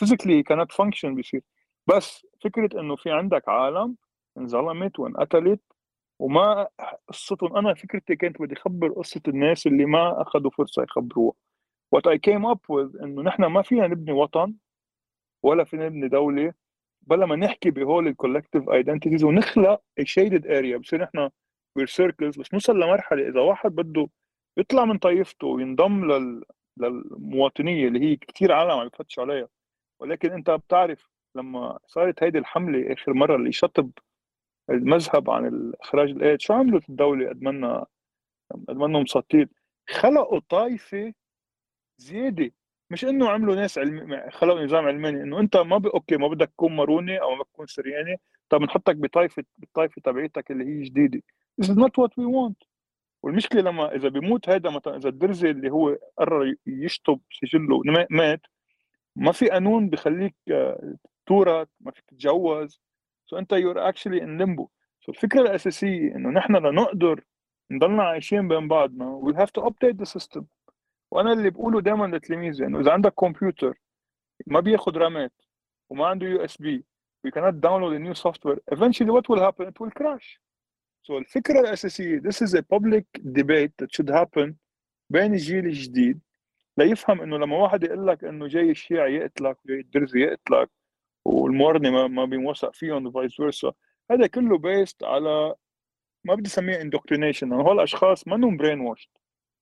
physically 0.00 0.42
cannot 0.42 0.72
function 0.72 1.06
بيصير. 1.06 1.42
بس 1.86 2.26
فكرة 2.44 2.80
إنه 2.80 2.96
في 2.96 3.10
عندك 3.10 3.48
عالم 3.48 3.96
انظلمت 4.38 4.98
وانقتلت 4.98 5.60
وما 6.18 6.68
قصتهم 7.08 7.56
أنا 7.56 7.74
فكرتي 7.74 8.16
كانت 8.16 8.42
بدي 8.42 8.54
أخبر 8.54 8.88
قصة 8.92 9.20
الناس 9.28 9.66
اللي 9.66 9.84
ما 9.84 10.22
اخذوا 10.22 10.50
فرصة 10.50 10.82
يخبروها. 10.82 11.34
What 11.96 12.00
I 12.00 12.16
came 12.16 12.44
up 12.54 12.60
with 12.70 13.02
إنه 13.02 13.22
نحن 13.22 13.44
ما 13.44 13.62
فينا 13.62 13.86
نبني 13.86 14.12
وطن 14.12 14.54
ولا 15.42 15.64
فينا 15.64 15.88
نبني 15.88 16.08
دولة 16.08 16.52
بلا 17.02 17.26
ما 17.26 17.36
نحكي 17.36 17.70
بهول 17.70 18.08
ال 18.08 18.14
collective 18.14 18.70
identities 18.70 19.24
ونخلق 19.24 19.82
shaded 20.00 20.44
area. 20.44 20.76
بصير 20.76 21.02
نحن 21.02 21.28
we're 21.78 21.86
circles 21.86 22.38
بس 22.38 22.52
نوصل 22.52 22.80
لمرحلة 22.80 23.28
إذا 23.28 23.40
واحد 23.40 23.74
بده 23.74 24.08
يطلع 24.56 24.84
من 24.84 24.98
طائفته 24.98 25.46
وينضم 25.46 26.12
لل 26.12 26.44
للمواطنية 26.76 27.88
اللي 27.88 28.00
هي 28.00 28.16
كثير 28.16 28.52
عالم 28.52 28.70
عم 28.70 28.86
يفتش 28.86 29.18
عليها. 29.18 29.48
ولكن 30.00 30.32
انت 30.32 30.50
بتعرف 30.50 31.08
لما 31.34 31.78
صارت 31.86 32.22
هيدي 32.22 32.38
الحملة 32.38 32.92
آخر 32.92 33.12
مرة 33.14 33.36
اللي 33.36 33.52
شطب 33.52 33.90
المذهب 34.70 35.30
عن 35.30 35.72
اخراج 35.80 36.10
القيد 36.10 36.40
شو 36.40 36.52
عملت 36.52 36.88
الدولة 36.88 37.28
قد 37.28 37.42
منا؟ 37.42 37.86
قد 38.68 38.76
مسطين 38.76 39.48
خلقوا 39.88 40.40
طائفة 40.48 41.12
زيادة. 41.98 42.52
مش 42.90 43.04
إنه 43.04 43.28
عملوا 43.30 43.54
ناس 43.54 43.78
علم 43.78 44.30
خلقوا 44.30 44.64
نظام 44.64 44.86
علماني 44.86 45.22
إنه 45.22 45.40
أنت 45.40 45.56
ما 45.56 45.78
ب... 45.78 45.86
أوكي 45.86 46.16
ما 46.16 46.28
بدك 46.28 46.48
تكون 46.48 46.76
ماروني 46.76 47.20
أو 47.20 47.34
ما 47.34 47.44
تكون 47.44 47.66
سرياني 47.66 48.20
طب 48.48 48.58
بنحطك 48.60 48.96
بطائفه 48.96 49.44
بالطائفه 49.58 50.02
تبعيتك 50.04 50.50
اللي 50.50 50.64
هي 50.64 50.82
جديدة. 50.82 51.22
This 51.62 51.66
is 51.68 51.76
not 51.76 51.92
what 51.98 52.10
we 52.18 52.26
want. 52.26 52.71
والمشكلة 53.22 53.62
لما 53.62 53.94
إذا 53.94 54.08
بيموت 54.08 54.48
هذا 54.48 54.70
مثلا 54.70 54.96
إذا 54.96 55.08
الدرزي 55.08 55.50
اللي 55.50 55.70
هو 55.70 55.98
قرر 56.18 56.54
يشطب 56.66 57.20
سجله 57.32 57.82
مات 58.10 58.40
ما 59.16 59.32
في 59.32 59.48
قانون 59.48 59.90
بخليك 59.90 60.34
آه، 60.50 60.94
تورث 61.26 61.68
ما 61.80 61.90
فيك 61.90 62.04
تتجوز. 62.08 62.80
so 63.26 63.38
أنت 63.38 63.52
you're 63.52 63.88
actually 63.88 64.22
in 64.22 64.38
limbo 64.38 64.68
so 65.06 65.12
الفكرة 65.12 65.40
الأساسية 65.40 66.14
إنه 66.16 66.30
نحن 66.30 66.56
لنقدر 66.56 67.24
نضلنا 67.70 68.02
عايشين 68.02 68.48
بين 68.48 68.68
بعضنا. 68.68 69.06
We 69.08 69.34
have 69.34 69.50
to 69.50 69.66
update 69.66 69.96
the 69.96 70.04
system 70.04 70.44
وأنا 71.10 71.32
اللي 71.32 71.50
بقوله 71.50 71.80
دائما 71.80 72.16
لتلاميذي 72.16 72.66
إنه 72.66 72.80
إذا 72.80 72.92
عندك 72.92 73.14
كمبيوتر 73.14 73.78
ما 74.46 74.60
بياخذ 74.60 74.96
RAM 74.96 75.23
ات 75.23 75.32
وما 75.90 76.06
عنده 76.06 76.26
USB 76.26 76.84
we 77.24 77.30
cannot 77.30 77.60
download 77.60 77.94
a 77.94 77.98
new 77.98 78.14
software. 78.14 78.58
Eventually 78.72 79.10
what 79.10 79.28
will 79.28 79.40
happen? 79.40 79.68
It 79.68 79.78
will 79.80 79.90
crash. 79.90 80.38
So 81.02 81.10
الفكرة 81.10 81.60
الأساسية 81.60 82.20
this 82.20 82.46
is 82.46 82.54
a 82.54 82.62
public 82.62 83.04
debate 83.24 83.72
that 83.82 83.88
should 83.92 84.10
happen 84.10 84.54
بين 85.10 85.32
الجيل 85.32 85.66
الجديد 85.66 86.20
ليفهم 86.78 87.20
إنه 87.20 87.36
لما 87.38 87.56
واحد 87.56 87.84
يقول 87.84 88.06
لك 88.06 88.24
إنه 88.24 88.46
جاي 88.46 88.70
الشيعي 88.70 89.14
يقتلك 89.14 89.56
جاي 89.66 89.80
الدرزي 89.80 90.20
يقتلك 90.20 90.70
والمورني 91.24 91.90
ما, 91.90 92.06
ما 92.06 92.24
بينوثق 92.24 92.74
فيهم 92.74 93.06
و 93.06 93.12
vice 93.12 93.36
versa 93.36 93.72
هذا 94.10 94.26
كله 94.26 94.58
based 94.58 95.04
على 95.04 95.54
ما 96.24 96.34
بدي 96.34 96.48
أسميه 96.48 96.80
indoctrination 96.80 97.52
هول 97.52 97.76
الأشخاص 97.76 98.28
ما 98.28 98.36
انهم 98.36 98.56
brainwashed 98.56 99.10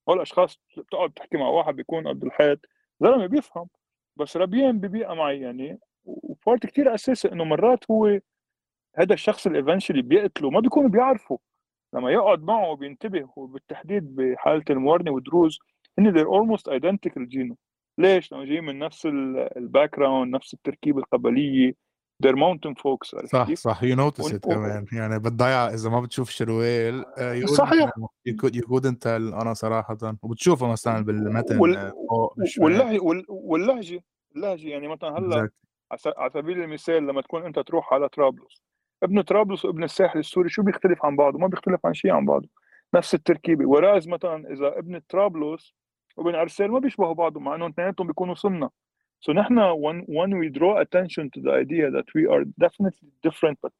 هول 0.09 0.17
الأشخاص 0.17 0.59
بتقعد 0.79 1.13
تحكي 1.13 1.37
مع 1.37 1.49
واحد 1.49 1.77
بيكون 1.77 2.09
قد 2.09 2.25
الحيط. 2.25 2.67
زلمة 3.01 3.27
بيفهم. 3.27 3.69
بس 4.17 4.37
ربيان 4.37 4.81
ببيئة 4.81 5.15
معينة. 5.15 5.79
و 6.05 6.17
part 6.17 6.67
كثير 6.67 6.95
أساسي 6.95 7.33
إنه 7.33 7.45
مرات 7.45 7.91
هو 7.91 8.21
هذا 8.97 9.15
الشخص 9.15 9.47
اللي 9.47 10.03
بيقتله 10.03 10.51
ما 10.51 10.61
بيكونوا 10.61 10.89
بيعرفوا 10.89 11.39
لما 11.95 12.11
يقعد 12.11 12.43
معه 12.43 12.71
وبينتبه 12.71 13.29
وبالتحديد 13.37 14.17
بحالة 14.17 14.65
المورني 14.71 15.11
ودروز 15.11 15.59
هن 15.99 16.15
they're 16.15 16.29
almost 16.29 16.73
identical 16.73 17.23
you 17.23 17.37
know 17.37 17.57
ليش؟ 17.99 18.33
لأنه 18.33 18.45
جايين 18.45 18.65
من 18.65 18.79
نفس 18.79 19.07
ال 19.57 19.97
background 19.97 20.35
نفس 20.35 20.55
التركيبه 20.55 20.99
القبلية. 20.99 21.75
they're 22.23 22.37
mountain 22.37 22.75
folks 22.75 23.27
صح 23.27 23.53
صح. 23.53 23.83
you 23.83 23.97
notice 23.97 24.35
it 24.35 24.45
كمان. 24.45 24.87
يعني 24.93 25.19
بتضيع 25.19 25.69
إذا 25.69 25.91
ما 25.91 26.01
بتشوف 26.01 26.31
شرويل 26.31 27.05
آه، 27.19 27.41
صحيح. 27.45 27.91
you 28.27 28.63
couldn't 28.69 29.07
أنا 29.07 29.55
صراحة 29.55 29.97
وبتشوفه 30.23 30.73
مثلا 30.73 31.05
بالمتن 31.05 31.59
وال... 31.59 31.77
آه، 31.77 31.93
واللهجة 32.59 33.01
واللهجة 33.29 34.03
اللهجة. 34.37 34.69
يعني 34.69 34.89
مثلا 34.89 35.19
هلأ 35.19 35.49
على 36.07 36.31
سبيل 36.35 36.63
المثال 36.63 37.07
لما 37.07 37.23
تكون 37.23 37.45
أنت 37.45 37.59
تروح 37.59 37.93
على 37.93 38.09
طرابلس 38.09 38.63
ابن 39.03 39.21
طرابلس 39.21 39.65
وابن 39.65 39.85
الساحل 39.85 40.19
السوري 40.19 40.49
شو 40.49 40.63
بيختلف 40.63 41.05
عن 41.05 41.17
بعضه؟ 41.17 41.39
ما 41.39 41.47
بيختلف 41.47 41.87
عن 41.87 41.95
شيء 41.95 42.11
عن 42.11 42.25
بعضه 42.25 42.49
نفس 42.95 43.15
التركيبه 43.15 43.69
وراز 43.69 44.09
مثلا 44.09 44.53
اذا 44.53 44.79
ابن 44.79 45.01
طرابلس 45.09 45.75
وابن 46.17 46.35
عرسال 46.35 46.71
ما 46.71 46.79
بيشبهوا 46.79 47.15
بعضهم 47.15 47.45
مع 47.45 47.55
انه 47.55 47.69
اثنيناتهم 47.69 48.07
بيكونوا 48.07 48.35
سنه 48.35 48.71
So 49.23 49.33
نحن 49.33 49.75
when, 49.75 50.05
when 50.07 50.39
we 50.39 50.49
draw 50.49 50.79
attention 50.81 51.31
to 51.35 51.41
the 51.43 51.53
idea 51.53 51.91
that 51.91 52.07
we 52.15 52.27
are 52.27 52.45
definitely 52.59 53.11
different 53.23 53.59
but, 53.63 53.73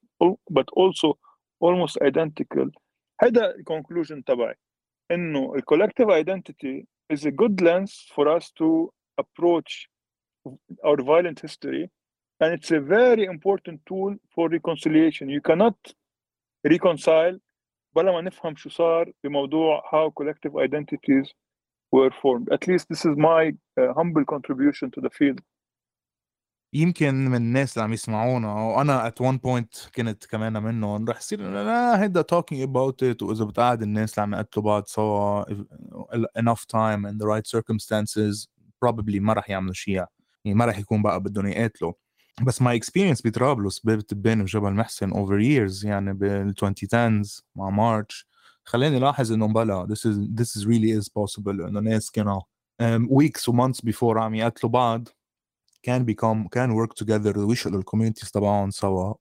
but 0.51 0.69
also 0.77 1.19
almost 1.61 1.99
identical 2.03 2.71
هذا 3.23 3.55
conclusion 3.71 4.23
تبعي 4.27 4.55
انه 5.11 5.55
ال 5.55 5.63
collective 5.63 6.11
identity 6.11 6.87
is 7.13 7.25
a 7.25 7.31
good 7.31 7.61
lens 7.61 8.13
for 8.15 8.29
us 8.29 8.51
to 8.51 8.93
approach 9.21 9.89
our 10.85 10.97
violent 11.03 11.41
history 11.41 11.91
and 12.42 12.50
it's 12.58 12.72
a 12.72 12.80
very 12.80 13.26
important 13.36 13.78
tool 13.90 14.12
for 14.34 14.50
reconciliation 14.50 15.30
you 15.30 15.42
cannot 15.50 15.78
reconcile 16.68 17.40
بلا 17.96 18.12
ما 18.12 18.22
نفهم 18.22 18.56
شو 18.56 18.70
صار 18.70 19.12
بموضوع 19.24 19.82
how 19.82 20.10
collective 20.22 20.56
identities 20.58 21.28
were 21.96 22.12
formed. 22.22 22.48
At 22.52 22.68
least 22.68 22.86
this 22.90 23.06
is 23.10 23.16
my 23.32 23.44
uh, 23.80 23.94
humble 24.00 24.26
contribution 24.26 24.92
to 24.92 25.02
the 25.02 25.10
field. 25.10 25.40
يمكن 26.74 27.26
من 27.26 27.36
الناس 27.36 27.74
اللي 27.74 27.84
عم 27.84 27.94
يسمعونا 27.94 28.54
وانا 28.54 29.08
ات 29.08 29.22
وان 29.22 29.38
بوينت 29.38 29.74
كنت 29.96 30.26
كمان 30.26 30.64
منهم 30.64 31.10
رح 31.10 31.18
يصير 31.18 31.42
لا 31.42 32.04
هيدا 32.04 32.22
talking 32.22 32.68
about 32.68 32.96
it 33.14 33.22
واذا 33.24 33.46
بتقعد 33.46 33.82
الناس 33.82 34.14
اللي 34.14 34.24
عم 34.24 34.34
يقتلوا 34.34 34.66
بعض 34.66 34.86
سوا 34.86 35.44
enough 36.40 36.62
time 36.62 37.06
and 37.06 37.20
the 37.22 37.28
right 37.28 37.48
circumstances 37.58 38.48
probably 38.86 39.20
ما 39.22 39.34
رح 39.34 39.50
يعملوا 39.50 39.74
شيء 39.74 39.94
يعني 39.94 40.10
ما 40.58 40.66
رح 40.66 40.78
يكون 40.80 41.02
بقى 41.02 41.20
بدهم 41.20 41.48
يقاتلوا 41.48 41.94
بس 42.44 42.64
my 42.64 42.80
experience 42.80 43.22
بطرابلس 43.26 43.80
بتبان 43.80 44.44
بجبل 44.44 44.74
محسن 44.74 45.12
over 45.12 45.42
years 45.42 45.86
يعني 45.86 46.14
بال 46.14 46.54
2010s 46.66 47.42
مع 47.56 47.70
مارش 47.70 48.28
خلاني 48.64 49.00
لاحظ 49.00 49.32
انه 49.32 49.48
بلا 49.48 49.88
this 49.88 50.00
is 50.00 50.16
this 50.42 50.62
is 50.62 50.66
really 50.66 51.02
is 51.02 51.08
possible 51.08 51.48
انه 51.68 51.80
ناس 51.80 52.12
كانوا 52.12 52.42
um, 52.84 53.08
weeks 53.10 53.48
و 53.48 53.54
months 53.54 53.80
before 53.90 54.18
عم 54.18 54.36
يقتلوا 54.36 54.72
بعض 54.72 55.08
can 55.88 56.02
become 56.04 56.48
can 56.56 56.72
work 56.72 57.06
together 57.06 57.38
ويشقلوا 57.38 57.80
الكوميونيتيز 57.80 58.32
تبعهم 58.32 58.70
سوا 58.70 59.14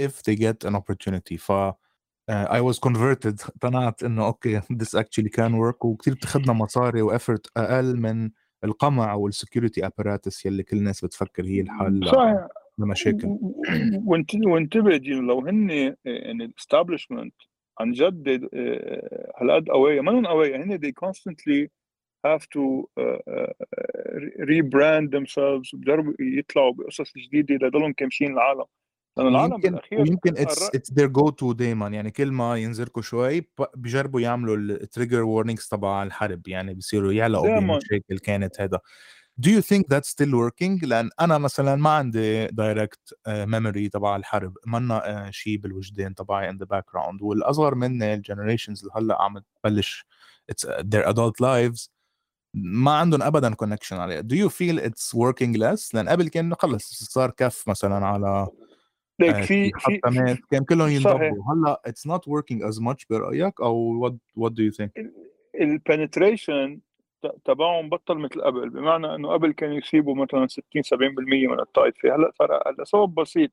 if 0.00 0.12
they 0.28 0.36
get 0.36 0.68
an 0.70 0.74
opportunity 0.74 1.36
ف 1.36 1.52
uh, 1.52 2.46
I 2.50 2.60
was 2.60 2.78
converted 2.88 3.44
اقتنعت 3.44 4.02
انه 4.02 4.26
اوكي 4.26 4.60
this 4.60 4.98
actually 4.98 5.30
can 5.36 5.52
work 5.52 5.84
وكثير 5.84 6.14
بتاخذنا 6.14 6.52
مصاري 6.52 7.02
وافورت 7.02 7.46
اقل 7.56 7.96
من 7.96 8.30
القمع 8.63 9.13
وال 9.13 9.27
security 9.27 9.85
apparatus 9.85 10.45
يلي 10.45 10.63
كل 10.63 10.77
الناس 10.77 11.05
بتفكر 11.05 11.45
هي 11.45 11.61
الحل 11.61 12.07
صحيح. 12.07 12.47
لمشاكل. 12.77 13.37
وانتبه 14.45 14.97
لو 14.97 15.39
هن 15.39 15.69
يعني 16.05 16.45
ال 16.45 16.51
establishment 16.51 17.33
عن 17.79 17.91
جد 17.91 18.49
آه، 18.53 19.33
هالقد 19.37 19.69
قوية 19.69 20.01
ما 20.01 20.29
قوية 20.29 20.55
هن 20.55 20.77
they 20.77 20.91
constantly 21.07 21.69
have 22.27 22.41
to 22.41 22.85
rebrand 24.39 25.09
themselves 25.11 25.73
وبجربوا 25.73 26.13
يطلعوا 26.19 26.73
بقصص 26.73 27.13
جديدة 27.17 27.55
ليضلهم 27.55 27.93
كامشين 27.93 28.33
العالم. 28.33 28.65
لأنه 29.17 29.29
العالم 29.29 29.53
يمكن 29.53 29.69
بالاخير 29.69 30.07
يمكن 30.07 30.37
it's 30.37 30.63
it's 30.75 30.93
their 30.93 31.07
go-to 31.07 31.53
دايما. 31.53 31.87
يعني 31.87 32.11
كل 32.11 32.31
ما 32.31 32.57
ينزركوا 32.57 33.01
شوي 33.01 33.49
بجربوا 33.75 34.21
يعملوا 34.21 34.55
التريجر 34.55 35.23
وورنينجز 35.23 35.67
تبع 35.67 36.03
الحرب. 36.03 36.47
يعني 36.47 36.73
بيصيروا 36.73 37.13
يعلقوا 37.13 37.59
بمشاكل 37.59 38.19
كانت 38.19 38.61
هذا 38.61 38.79
Do 39.41 39.49
you 39.49 39.61
think 39.61 39.87
that's 39.87 40.09
still 40.09 40.33
working؟ 40.33 40.83
لأن 40.83 41.09
أنا 41.21 41.37
مثلا 41.37 41.75
ما 41.75 41.89
عندي 41.89 42.47
direct 42.47 43.13
memory 43.27 43.89
تبع 43.89 44.15
الحرب. 44.15 44.57
منا 44.67 45.29
شيء 45.31 45.57
بالوجدان 45.57 46.15
تبعي 46.15 46.51
in 46.51 46.55
the 46.55 46.65
background. 46.65 47.21
والأصغر 47.21 47.75
مني 47.75 48.13
ال 48.13 48.19
generations 48.19 48.79
اللي 48.79 48.91
هلا 48.95 49.21
عم 49.21 49.41
تبلش 49.63 50.05
it's 50.51 50.67
their 50.67 51.13
adult 51.13 51.41
lives. 51.41 51.89
ما 52.53 52.91
عندهم 52.91 53.21
ابدا 53.21 53.53
connection 53.53 53.97
عليه 53.97 54.21
do 54.21 54.35
you 54.35 54.49
feel 54.49 54.79
it's 54.79 55.17
working 55.17 55.57
less? 55.57 55.93
لأن 55.93 56.09
قبل 56.09 56.27
كان 56.27 56.55
خلص 56.55 57.03
صار 57.03 57.31
كف 57.31 57.67
مثلا 57.67 58.05
على 58.05 58.47
ليك 59.23 59.43
في 59.43 59.71
في 59.71 59.99
كان 60.51 60.63
كلهم 60.69 60.89
ينضبوا. 60.89 61.43
هلأ 61.53 61.81
it's 61.87 62.11
not 62.11 62.21
working 62.27 62.59
as 62.69 62.79
much 62.79 63.05
برأيك 63.09 63.61
أو 63.61 64.07
what 64.09 64.13
what 64.39 64.49
do 64.49 64.63
you 64.63 64.71
think 64.81 65.05
ال 65.61 65.71
penetration 65.71 66.79
تبعهم 67.45 67.89
بطل 67.89 68.17
مثل 68.17 68.41
قبل 68.41 68.69
بمعنى 68.69 69.15
إنه 69.15 69.29
قبل 69.29 69.51
كانوا 69.51 69.75
يصيبوا 69.75 70.15
مثلا 70.15 70.47
60 70.47 70.83
70% 70.83 71.49
من 71.49 71.59
الطائفه 71.59 72.15
هلأ 72.15 72.31
صار 72.35 72.55
أقل. 72.55 72.75
لسبب 72.81 73.15
بسيط. 73.15 73.51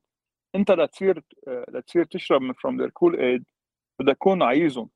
أنت 0.55 0.71
لتصير 0.71 1.23
لتصير 1.47 2.03
تشرب 2.03 2.41
من 2.41 2.53
from 2.53 2.81
their 2.81 2.89
Kool-Aid 2.89 3.43
بدك 3.99 4.15
تكون 4.15 4.43
عايزهم. 4.43 4.89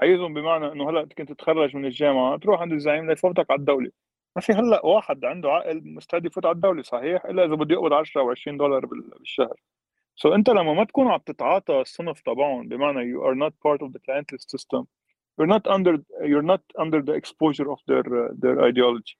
عايزهم 0.00 0.34
بمعنى 0.34 0.72
إنه 0.72 0.90
هلأ 0.90 1.04
كنت 1.18 1.32
تتخرج 1.32 1.76
من 1.76 1.84
الجامعة 1.84 2.36
تروح 2.38 2.60
عند 2.60 2.72
الزعيم 2.72 3.10
ليفوتك 3.10 3.50
على 3.50 3.58
الدولة. 3.58 3.90
ما 4.36 4.42
في 4.42 4.52
هلأ 4.52 4.86
واحد 4.86 5.24
عنده 5.24 5.50
عقل 5.50 5.82
مستعد 5.84 6.26
يفوت 6.26 6.46
على 6.46 6.54
الدولة. 6.54 6.82
صحيح؟ 6.82 7.24
إلا 7.24 7.44
إذا 7.44 7.54
بده 7.54 7.74
يقبض 7.74 7.92
10 7.92 8.20
أو 8.20 8.30
20 8.30 8.56
دولار 8.56 8.86
بالشهر. 8.86 9.56
سو 10.18 10.30
so 10.30 10.32
انت 10.34 10.50
لما 10.50 10.74
ما 10.74 10.84
تكون 10.84 11.08
عم 11.08 11.20
تتعاطى 11.26 11.80
الصنف 11.80 12.20
تبعهم 12.20 12.68
بمعنى 12.68 13.12
you 13.12 13.22
are 13.22 13.36
not 13.44 13.52
part 13.66 13.82
of 13.86 13.92
the 13.92 13.98
clientelist 13.98 14.50
system 14.56 14.84
you're 15.38 15.52
not 15.56 15.66
under 15.66 15.94
you're 16.32 16.48
not 16.54 16.62
under 16.78 17.00
the 17.02 17.14
exposure 17.20 17.68
of 17.74 17.78
their 17.88 18.06
uh, 18.20 18.28
their 18.42 18.56
ideology. 18.70 19.16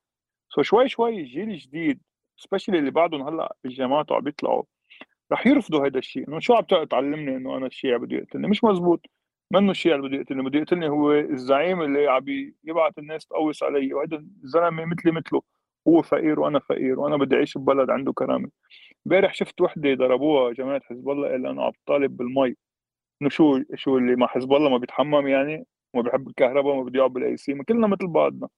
So 0.49 0.63
شوي 0.63 0.89
شوي 0.89 1.21
الجيل 1.21 1.51
الجديد 1.51 2.01
سبيشلي 2.37 2.79
اللي 2.79 2.91
بعدهم 2.91 3.29
هلأ 3.29 3.57
بالجامعات 3.65 4.11
وعم 4.11 4.21
بيطلعوا 4.25 4.63
رح 5.33 5.47
يرفضوا 5.47 5.87
هذا 5.87 5.99
الشيء. 5.99 6.29
إنه 6.29 6.41
شو 6.41 6.55
عم 6.55 6.65
تعلمني 6.85 7.37
إنه 7.37 7.57
أنا 7.57 7.67
الشيعي 7.67 7.99
بده 7.99 8.17
يقتلني؟ 8.17 8.49
مش 8.49 8.65
مزبوط. 8.65 9.07
منه 9.51 9.71
الشيء 9.71 9.95
اللي 9.95 10.09
بده 10.09 10.17
يقتلني؟ 10.17 10.43
بده 10.43 10.59
يقتلني 10.59 10.89
هو 10.89 11.13
الزعيم 11.13 11.83
اللي 11.83 12.07
عم 12.09 12.25
يبعث 12.65 12.99
الناس 12.99 13.27
تقوس 13.27 13.63
علي 13.63 13.95
وهذا 13.95 14.17
الزلمة 14.17 14.85
مثلي 14.85 15.13
مثله 15.13 15.43
هو 15.89 16.03
فقير 16.03 16.41
وأنا 16.41 16.59
فقير 16.59 17.01
وأنا 17.01 17.17
بدي 17.17 17.37
أعيش 17.37 17.59
ببلد 17.59 17.91
عنده 17.91 18.13
كرامة. 18.13 18.51
امبارح 19.07 19.35
شفت 19.35 19.61
وحدة 19.61 19.95
ضربوها 19.95 20.53
جماعة 20.53 20.81
حزب 20.85 21.09
الله 21.11 21.37
إلا 21.37 21.51
إنه 21.51 21.65
عم 21.65 21.73
تطالب 21.87 22.17
بالمي. 22.17 22.55
إنه 23.23 23.31
شو 23.31 23.63
شو 23.75 23.99
اللي 23.99 24.17
مع 24.17 24.27
حزب 24.27 24.53
الله 24.53 24.71
ما 24.71 24.79
بيتحمم 24.79 25.29
يعني 25.29 25.67
وما 25.95 26.03
بيحب 26.03 26.29
الكهرباء 26.29 26.75
وما 26.75 26.83
بده 26.83 26.99
يقعد 26.99 27.13
بال 27.13 27.37
AC 27.37 27.55
ما 27.55 27.65
كلنا 27.65 27.87
مثل 27.87 28.07
بعضنا. 28.07 28.49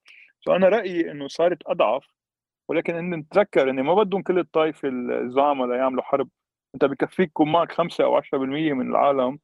so 0.41 0.57
أنا 0.57 0.69
رأيي 0.69 1.11
إنه 1.11 1.29
صارت 1.29 1.59
أضعف 1.67 2.07
ولكن 2.69 2.95
ان 2.95 3.15
نتذكر 3.15 3.71
انه 3.71 3.83
ما 3.83 3.95
بدهم 3.95 4.23
كل 4.23 4.39
الطائفه 4.39 4.89
الزعماء 4.89 5.69
ليعملوا 5.69 6.03
حرب. 6.03 6.29
أنت 6.75 6.85
بكفيك 6.85 7.29
يكون 7.29 7.53
معك 7.53 7.73
5 7.73 8.05
أو 8.05 8.21
10% 8.21 8.25
من 8.75 8.91
العالم 8.91 9.39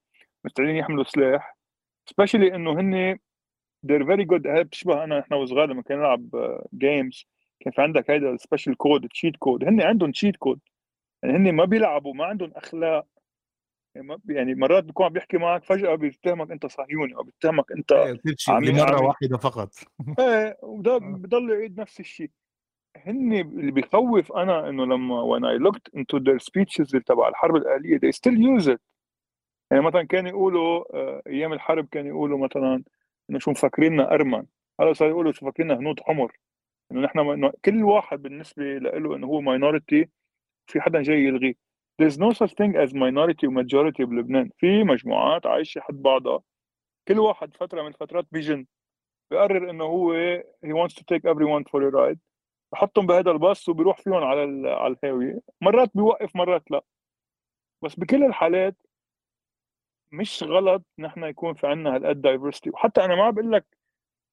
مستعدين 0.45 0.77
يحملوا 0.77 1.05
سلاح 1.05 1.57
especially 2.11 2.55
إنه 2.55 2.73
هن 2.81 3.19
they're 3.87 4.07
very 4.07 4.25
good. 4.25 4.47
هي 4.47 4.65
بتشبه 4.65 5.05
أنا 5.05 5.21
إحنا 5.21 5.37
وصغار 5.37 5.67
لما 5.69 5.83
كنا 5.83 5.97
نلعب 5.97 6.31
games 6.75 7.27
كان 7.61 7.73
في 7.73 7.83
عندك 7.83 8.11
هيدا 8.11 8.31
ال 8.31 8.37
special 8.37 8.77
code 8.77 9.09
cheat 9.09 9.37
code 9.37 9.65
هن 9.65 9.81
عندهم 9.83 10.11
cheat 10.11 10.37
code 10.37 10.61
يعني 11.23 11.37
هن 11.37 11.53
ما 11.53 11.65
بيلعبوا 11.65 12.15
ما 12.15 12.25
عندهم 12.25 12.53
أخلاق. 12.57 13.07
يعني, 13.97 14.19
يعني 14.29 14.55
مرات 14.55 14.85
بيكون 14.85 15.07
عم 15.07 15.13
بيحكي 15.13 15.37
معك 15.37 15.65
فجأة 15.65 15.95
بيتهمك 15.95 16.51
أنت 16.51 16.67
صهيوني 16.67 17.17
أو 17.17 17.23
بيتهمك 17.23 17.73
أنت 17.73 17.93
إيه، 17.93 18.21
مره 18.49 19.03
واحدة 19.03 19.39
فقط. 19.39 19.71
إيه 20.19 20.59
وده 20.63 20.95
آه. 20.95 20.99
بضل 20.99 21.51
يعيد 21.51 21.81
نفس 21.81 22.01
الشيء. 22.01 22.31
هن 22.97 23.33
اللي 23.33 23.73
بيخوف 23.73 24.33
أنا 24.33 24.69
إنه 24.69 24.87
لما 24.87 25.23
when 25.23 25.43
I 25.43 25.63
looked 25.63 26.01
into 26.01 26.21
their 26.21 26.39
speeches 26.39 27.03
تبع 27.07 27.29
الحرب 27.29 27.57
الاهليه 27.57 27.99
they 27.99 28.13
still 28.13 28.37
use 28.37 28.69
it. 28.69 28.79
يعني 29.71 29.83
مثلا 29.83 30.03
كانوا 30.03 30.31
يقولوا 30.31 30.97
آه، 30.97 31.23
أيام 31.27 31.53
الحرب 31.53 31.89
كانوا 31.89 32.09
يقولوا 32.09 32.39
مثلا 32.39 32.85
إنه 33.31 33.39
شو 33.39 33.51
مفكريننا 33.51 34.15
أرمن. 34.15 34.47
هلأ 34.81 34.93
صار 34.93 35.09
يقولوا 35.09 35.33
شو 35.33 35.47
مفكريننا 35.47 35.75
هنود 35.75 36.01
حمر. 36.01 36.37
إنه 36.93 37.01
نحن 37.01 37.51
كل 37.65 37.85
واحد 37.85 38.23
بالنسبة 38.23 38.79
له 38.79 39.17
إنه 39.17 39.27
هو 39.27 39.41
ماينورتي 39.41 40.09
في 40.67 40.81
حدا 40.81 41.03
جاي 41.03 41.17
يلغيه 41.25 41.55
there's 42.03 42.17
no 42.19 42.31
such 42.33 42.53
thing 42.55 42.73
as 42.77 42.93
minority 42.93 43.45
و 43.45 43.63
majority 43.63 44.03
بلبنان 44.03 44.51
في 44.59 44.85
مجموعات 44.85 45.47
عايشة 45.47 45.81
حد 45.81 46.03
بعضها. 46.03 46.43
كل 47.09 47.19
واحد 47.19 47.57
فترة 47.57 47.83
من 47.83 47.89
الفترات 47.89 48.27
بيجن 48.33 48.67
بقرر 49.31 49.71
إنه 49.71 49.85
هو 49.85 50.15
he 50.67 50.69
wants 50.69 50.95
to 50.95 51.03
take 51.03 51.25
everyone 51.25 51.65
for 51.71 51.83
a 51.83 51.91
ride. 51.91 52.19
بحطهم 52.73 53.07
بهذا 53.07 53.31
الباص 53.31 53.69
وبيروح 53.69 54.01
فيهم 54.01 54.15
على 54.25 54.71
على 54.71 54.97
الهاويه 55.03 55.41
مرات 55.61 55.91
بيوقف 55.95 56.37
مرات 56.37 56.71
لا. 56.71 56.85
بس 57.83 57.95
بكل 57.95 58.25
الحالات 58.25 58.77
مش 60.13 60.43
غلط 60.43 60.83
نحن 60.99 61.25
يكون 61.25 61.55
في 61.55 61.67
عندنا 61.67 61.97
هالقد 61.97 62.21
diversity 62.21 62.71
وحتى 62.71 63.05
أنا 63.05 63.15
ما 63.15 63.31
بقول 63.31 63.53
لك 63.53 63.67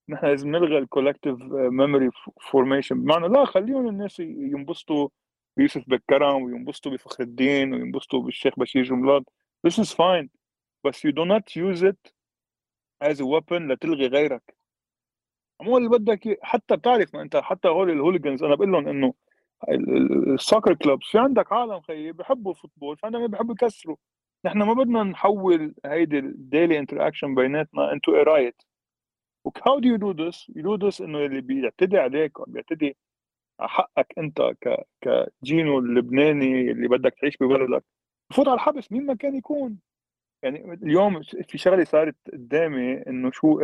نحن 0.10 0.26
لازم 0.26 0.50
نلغي 0.50 0.78
ال 0.78 0.83
collective 0.83 1.36
memory 1.52 2.10
formation 2.42 3.02
بمعنى 3.04 3.28
لا 3.28 3.46
خليهم 3.46 3.88
الناس 3.88 4.20
ينبسطوا 4.20 5.10
بيوسف 5.58 5.84
بكرم 5.88 6.44
وينبسطوا 6.44 6.92
بفخر 6.92 7.24
الدين 7.24 7.74
وينبسطوا 7.74 8.22
بالشيخ 8.24 8.60
بشير 8.60 8.84
جنبلاط 8.84 9.24
this 9.68 9.72
is 9.72 9.94
fine 9.94 10.28
بس 10.86 11.08
you 11.08 11.12
do 11.12 11.26
not 11.26 11.56
use 11.56 11.84
it 11.84 12.12
as 13.04 13.18
a 13.20 13.26
weapon 13.26 13.62
لتلغي 13.72 14.08
غيرك. 14.08 14.56
مو 15.62 15.78
اللي 15.78 15.90
بدك 15.90 16.40
حتى 16.42 16.76
بتعرف 16.78 17.16
ما 17.16 17.22
أنت 17.22 17.38
حتى 17.38 17.68
هول 17.68 17.90
ال 17.92 17.97
hooligans 17.97 18.44
أنا 18.44 18.56
بقول 18.56 18.72
لهم 18.72 18.88
إنه 18.88 19.14
ال 20.34 20.40
soccer 20.40 20.74
clubs 20.74 21.08
في 21.08 21.20
عندك 21.20 21.54
عالم 21.54 21.82
خيي 21.82 22.12
بحبوا 22.12 22.52
ال 22.52 22.57
football 22.57 22.98
في 22.98 23.06
عندهم 23.06 23.28
بحبوا 23.28 23.54
يكسروا. 23.54 23.96
نحن 24.46 24.58
ما 24.64 24.74
بدنا 24.74 25.04
نحول 25.04 25.76
هيدي 25.86 26.20
ال 26.20 26.30
daily 26.30 26.80
interaction 26.80 27.36
بيناتنا 27.36 27.94
into 27.94 28.16
a 28.16 28.24
riot 28.24 28.62
و 29.46 29.80
how 29.80 29.85
do 29.85 29.88
you 29.90 29.96
do 29.98 30.12
this؟ 30.12 30.52
you 30.56 30.76
do 30.76 30.88
this 30.88 31.02
إنه 31.02 31.26
اللي 31.26 31.42
بيعتدي 31.42 31.98
عليك 31.98 32.40
أو 32.40 32.46
بيعتدي 32.48 32.98
حقك 33.68 34.14
أنت 34.18 34.42
ك 34.42 34.76
كجينو 35.02 35.80
اللبناني 35.80 36.72
اللي 36.72 36.88
بدك 36.88 37.14
تعيش 37.22 37.38
ببلدك. 37.38 37.84
بفوت 38.30 38.48
على 38.48 38.56
الحبس 38.56 38.92
مين 38.92 39.06
ما 39.06 39.16
كان 39.16 39.36
يكون. 39.36 39.80
يعني 40.44 40.74
اليوم 40.74 41.22
في 41.22 41.58
شغلة 41.58 41.84
صارت 41.84 42.16
قدامي 42.34 42.94
إنه 42.94 43.32
شو 43.32 43.60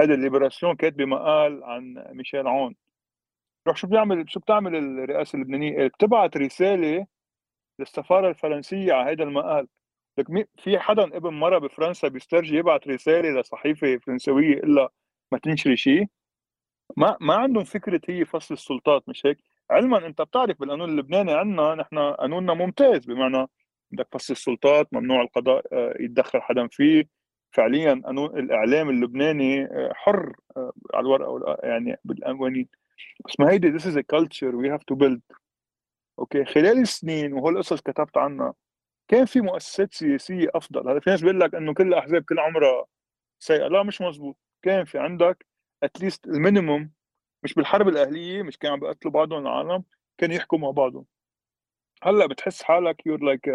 هذا 0.00 0.14
الليبراسيون 0.14 0.76
كاتبه 0.76 1.04
مقال 1.04 1.64
عن 1.64 2.04
ميشيل 2.12 2.46
عون. 2.46 2.74
روح 3.68 3.76
شو 3.76 3.86
بيعمل 3.86 4.30
شو 4.30 4.40
بتعمل 4.40 4.76
الرئاسة 4.76 5.36
اللبنانية؟ 5.36 5.86
بتبعت 5.86 6.36
رسالة 6.36 7.06
للسفارة 7.78 8.28
الفرنسية 8.28 8.92
على 8.92 9.12
هذا 9.12 9.22
المقال. 9.22 9.68
لك 10.18 10.48
في 10.56 10.78
حدا 10.78 11.16
ابن 11.16 11.34
مرة 11.34 11.58
بفرنسا 11.58 12.08
بيسترجي 12.08 12.56
يبعت 12.56 12.88
رسالة 12.88 13.40
لصحيفة 13.40 13.96
فرنسوية 13.96 14.54
إلا 14.54 14.88
ما 15.32 15.38
تنشري 15.38 15.76
شيء 15.76 16.06
ما 16.96 17.16
ما 17.20 17.34
عندهم 17.34 17.64
فكرة 17.64 18.00
هي 18.08 18.24
فصل 18.24 18.54
السلطات 18.54 19.08
مش 19.08 19.26
هيك؟ 19.26 19.38
علما 19.70 20.06
أنت 20.06 20.22
بتعرف 20.22 20.60
بالقانون 20.60 20.90
اللبناني 20.90 21.32
عندنا 21.32 21.74
نحن 21.74 21.98
قانوننا 21.98 22.54
ممتاز 22.54 23.06
بمعنى 23.06 23.46
بدك 23.90 24.08
فصل 24.12 24.32
السلطات 24.32 24.88
ممنوع 24.94 25.22
القضاء 25.22 25.66
آه، 25.72 25.94
يتدخل 26.00 26.40
حدا 26.42 26.68
فيه. 26.68 27.08
فعليا 27.52 28.02
قانون 28.04 28.38
الإعلام 28.38 28.90
اللبناني 28.90 29.64
آه، 29.64 29.92
حر 29.94 30.32
آه، 30.56 30.72
على 30.94 31.06
الورقة 31.06 31.68
يعني 31.68 31.96
بالقوانين 32.04 32.68
بس 33.26 33.40
ما 33.40 33.50
هيدي 33.50 33.78
this 33.78 33.82
is 33.82 33.96
a 33.96 34.02
culture 34.16 34.52
we 34.52 34.68
have 34.68 34.84
to 34.92 34.96
build. 34.96 35.20
okay؟ 36.18 36.44
خلال 36.44 36.78
السنين 36.78 37.32
وهول 37.32 37.52
القصص 37.54 37.80
كتبت 37.80 38.16
عنها 38.16 38.54
كان 39.08 39.24
في 39.24 39.40
مؤسسات 39.40 39.94
سياسية 39.94 40.48
أفضل. 40.54 40.88
هذا 40.90 41.00
في 41.00 41.10
ناس 41.10 41.20
بيقول 41.22 41.40
لك 41.40 41.54
إنه 41.54 41.74
كل 41.74 41.88
الاحزاب 41.88 42.22
كل 42.22 42.38
عمرها 42.38 42.86
سيئة. 43.38 43.68
لا 43.68 43.82
مش 43.82 44.00
مزبوط. 44.00 44.36
كان 44.62 44.84
في 44.84 44.98
عندك 44.98 45.46
at 45.82 45.95
least 45.95 46.26
ال 46.26 46.34
minimum 46.34 46.90
مش 47.42 47.54
بالحرب 47.54 47.88
الأهلية 47.88 48.42
مش 48.42 48.58
كانوا 48.58 48.76
عم 48.76 48.80
بيقتلوا 48.80 49.12
بعضهم 49.12 49.42
العالم 49.46 49.84
كانوا 50.18 50.36
يحكوا 50.36 50.58
مع 50.58 50.70
بعضهم. 50.70 51.06
هلأ 52.02 52.26
بتحس 52.26 52.62
حالك 52.62 53.06
you're 53.06 53.20
like 53.24 53.48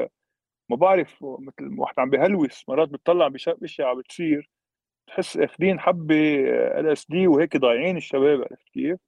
ما 0.69 0.75
بعرف 0.75 1.23
مثل 1.23 1.79
واحد 1.79 1.99
عم 1.99 2.09
بهلوس 2.09 2.69
مرات 2.69 2.89
بتطلع 2.89 3.27
باشياء 3.27 3.87
عم 3.87 3.99
بتصير 4.01 4.49
تحس 5.07 5.37
اخذين 5.37 5.79
حبة 5.79 6.15
LSD 6.79 7.27
وهيك 7.27 7.57
ضايعين 7.57 7.97
الشباب 7.97 8.41
عرفت 8.41 8.69
كيف؟ 8.69 8.99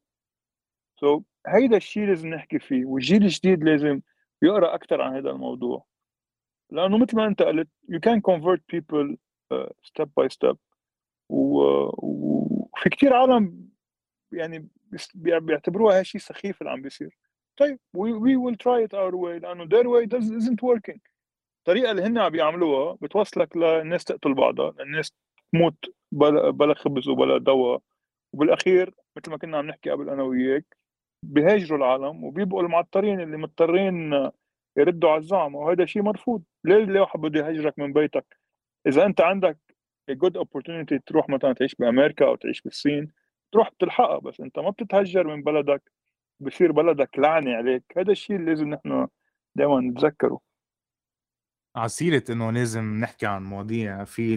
so 0.99 1.19
so, 1.19 1.23
هيدا 1.47 1.77
الشيء 1.77 2.07
لازم 2.07 2.29
نحكي 2.29 2.59
فيه 2.59 2.85
والجيل 2.85 3.23
الجديد 3.23 3.63
لازم 3.63 4.01
يقرأ 4.41 4.75
أكثر 4.75 5.01
عن 5.01 5.15
هذا 5.15 5.29
الموضوع. 5.29 5.85
لأنه 6.71 6.97
مثل 6.97 7.17
ما 7.17 7.25
أنت 7.27 7.41
قلت 7.41 7.69
you 7.91 7.99
can 7.99 8.21
convert 8.21 8.61
people 8.75 9.15
uh, 9.53 9.69
step 9.83 10.09
by 10.19 10.27
step. 10.27 10.57
وفي 12.75 12.89
كثير 12.89 13.13
عالم 13.13 13.69
يعني 14.31 14.67
بيعتبروها 15.15 15.99
هالشيء 15.99 16.21
سخيف 16.21 16.61
اللي 16.61 16.71
عم 16.71 16.81
بيصير. 16.81 17.17
طيب 17.57 17.79
we 17.97 18.37
will 18.37 18.55
try 18.55 18.87
it 18.87 18.93
our 18.93 19.13
way 19.15 19.41
لأنه 19.41 19.65
their 19.65 19.85
way 19.85 20.07
isn't 20.19 20.61
working. 20.63 20.99
الطريقة 21.59 21.91
اللي 21.91 22.01
هن 22.03 22.17
عم 22.17 22.29
بيعملوها 22.29 22.97
بتوصلك 23.01 23.57
للناس 23.57 24.03
تقتل 24.03 24.33
بعضها 24.33 24.73
الناس 24.79 25.13
تموت 25.51 25.85
بلا, 26.11 26.49
بلا 26.49 26.73
خبز 26.73 27.07
وبلا 27.07 27.37
دواء. 27.37 27.81
وبالأخير 28.33 28.93
مثل 29.17 29.31
ما 29.31 29.37
كنا 29.37 29.57
عم 29.57 29.67
نحكي 29.67 29.89
قبل 29.89 30.09
أنا 30.09 30.23
وياك 30.23 30.77
بيهاجروا 31.23 31.77
العالم 31.77 32.23
وبيبقوا 32.23 32.61
المعطرين 32.61 33.19
اللي 33.21 33.37
مضطرين 33.37 34.29
يردوا 34.77 35.09
على 35.09 35.19
الزعماء. 35.19 35.61
وهذا 35.61 35.85
شيء 35.85 36.01
مرفوض. 36.01 36.43
ليه 36.63 36.77
ليه 36.77 36.99
واحد 36.99 37.19
بده 37.19 37.39
يهاجرك 37.39 37.79
من 37.79 37.93
بيتك؟ 37.93 38.37
إذا 38.87 39.05
أنت 39.05 39.21
عندك 39.21 39.57
a 40.11 40.15
good 40.15 40.37
opportunity 40.37 40.99
تروح 41.05 41.29
مثلا 41.29 41.53
تعيش 41.53 41.75
بأمريكا 41.75 42.25
أو 42.25 42.35
تعيش 42.35 42.61
بالصين. 42.61 43.11
تروح 43.51 43.69
بتلحقها 43.69 44.19
بس 44.19 44.39
أنت 44.39 44.59
ما 44.59 44.69
بتتهجر 44.69 45.27
من 45.27 45.43
بلدك 45.43 45.91
بصير 46.39 46.71
بلدك 46.71 47.19
لعنة 47.19 47.55
عليك. 47.55 47.83
هذا 47.97 48.11
الشيء 48.11 48.35
اللي 48.35 48.49
لازم 48.49 48.69
نحن 48.69 49.07
دائما 49.55 49.79
نتذكره. 49.81 50.39
على 51.75 51.89
سيرة 51.89 52.23
إنه 52.29 52.51
لازم 52.51 52.99
نحكي 52.99 53.25
عن 53.25 53.43
مواضيع. 53.43 54.03
في 54.03 54.35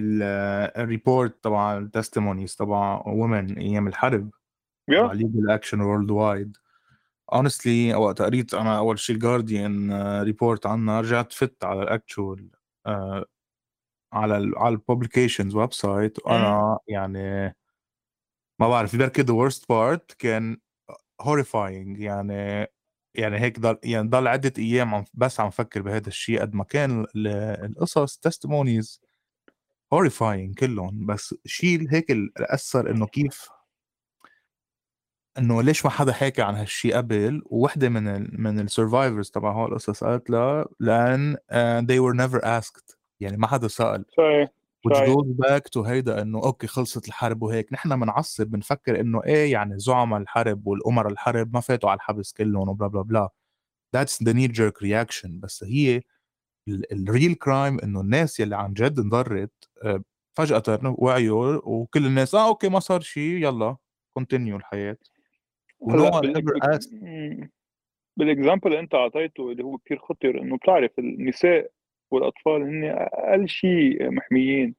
ال 0.79 0.88
report 0.88 1.45
تبع 1.45 1.79
ال 1.79 1.85
testimonies 1.85 2.57
تبع 2.57 3.03
women 3.07 3.59
أيام 3.59 3.89
الحرب 3.89 4.31
yeah. 4.91 5.13
Legal 5.13 5.51
Action 5.51 5.81
Worldwide 5.81 6.57
honestly 7.33 7.95
وقت 7.95 8.23
قريت 8.23 8.55
أنا 8.55 8.79
أول 8.79 8.99
شيء 8.99 9.17
ال 9.17 9.25
Guardian 9.25 9.93
report 10.23 10.67
عنها 10.67 11.01
رجعت 11.01 11.33
فت 11.33 11.65
على 11.65 11.83
ال 11.83 11.92
actual 11.92 12.51
آه، 12.87 13.25
على 14.13 14.37
ال 14.39 14.59
على 14.59 14.73
ال 14.75 15.55
publications 15.55 15.73
website 15.73 16.27
وأنا 16.27 16.79
يعني 16.89 17.55
ما 18.61 18.69
بعرف 18.69 18.97
بركي 18.97 19.23
the 19.23 19.35
worst 19.35 19.69
part 19.69 20.13
كان 20.13 20.59
horrifying 21.21 22.01
يعني 22.01 22.67
يعني 23.15 23.41
هيك 23.41 23.61
ضل 23.61 23.79
يعني 23.85 24.09
ضل 24.09 24.29
عدة 24.29 24.53
أيام 24.59 24.95
عم 24.95 25.05
بس 25.15 25.41
عم 25.41 25.51
فكر 25.51 25.83
بهذا 25.83 26.09
الشيء 26.09 26.41
قد 26.41 26.55
ما 26.55 26.65
كان 26.65 27.07
القصص 27.17 28.17
testimonies 28.19 29.01
horrifying 29.93 30.59
كلهم. 30.59 31.07
بس 31.07 31.35
شيء 31.47 31.95
هيك 31.95 32.11
اللي 32.11 32.31
أثر 32.39 32.91
إنه 32.91 33.07
كيف 33.07 33.49
إنه 35.39 35.63
ليش 35.63 35.85
ما 35.85 35.91
حدا 35.91 36.13
حكى 36.13 36.43
عن 36.43 36.55
هالشيء 36.55 36.97
قبل؟ 36.97 37.43
ووحدة 37.47 37.89
من 37.89 38.09
ال 38.09 38.43
من 38.43 38.61
ال 38.61 38.68
survivors 38.68 39.31
تبع 39.31 39.53
هول 39.53 39.73
القصص 39.73 40.05
قالت 40.05 40.31
لها 40.31 40.67
لأن 40.81 41.37
uh, 41.37 41.83
they 41.87 42.01
were 42.01 42.17
never 42.17 42.45
asked. 42.45 42.98
يعني 43.21 43.37
ما 43.37 43.47
حدا 43.47 43.69
سأل. 43.69 44.05
صحيح 44.17 44.49
which 44.89 44.97
goes 44.97 45.47
back 45.47 45.63
to 45.75 45.87
هيدا 45.87 46.23
إنه 46.23 46.39
okay 46.39 46.67
خلصت 46.67 47.09
الحرب 47.09 47.43
وهيك 47.43 47.73
نحن 47.73 48.01
بنعصب 48.01 48.47
بنفكر 48.47 49.01
إنه 49.01 49.25
إيه 49.25 49.53
يعني 49.53 49.79
زعماء 49.79 50.21
الحرب 50.21 50.67
والامراء 50.67 51.13
الحرب 51.13 51.55
ما 51.55 51.61
فاتوا 51.61 51.91
على 51.91 51.97
الحبس 51.97 52.33
كلهم 52.33 52.69
و 52.69 52.73
blah 52.73 52.89
blah 52.89 53.03
blah. 53.03 53.29
That's 53.97 54.19
the 54.25 54.33
knee 54.35 54.49
jerk 54.49 54.83
reaction. 54.83 55.29
بس 55.29 55.65
هي 55.65 56.03
ال 56.93 57.01
real 57.01 57.35
crime 57.35 57.79
إنه 57.81 58.01
الناس 58.01 58.41
يلي 58.41 58.57
عن 58.57 58.73
جد 58.73 58.99
انضرت 58.99 59.69
آه، 59.83 60.03
فجأة 60.37 60.95
وعيوا 60.99 61.61
وكل 61.65 62.07
الناس 62.07 62.35
آه 62.35 62.49
okay 62.49 62.69
ما 62.69 62.81
صار 62.81 63.01
شيء 63.01 63.33
يلا 63.33 63.77
continue 64.15 64.57
الحياة. 64.57 64.99
و 65.81 65.91
no 65.91 66.11
بال 68.17 68.28
example 68.28 68.67
اللي 68.67 68.81
أنت 68.81 68.95
أعطيته 68.95 69.53
اللي 69.53 69.65
هو 69.65 69.79
كثير 69.79 69.99
خطر 69.99 70.41
إنه 70.41 70.57
بتعرف 70.57 70.91
النساء 70.99 71.71
والأطفال 72.11 72.63
هن 72.63 72.85
أقل 72.85 73.49
شيء 73.49 74.11
محميين. 74.11 74.75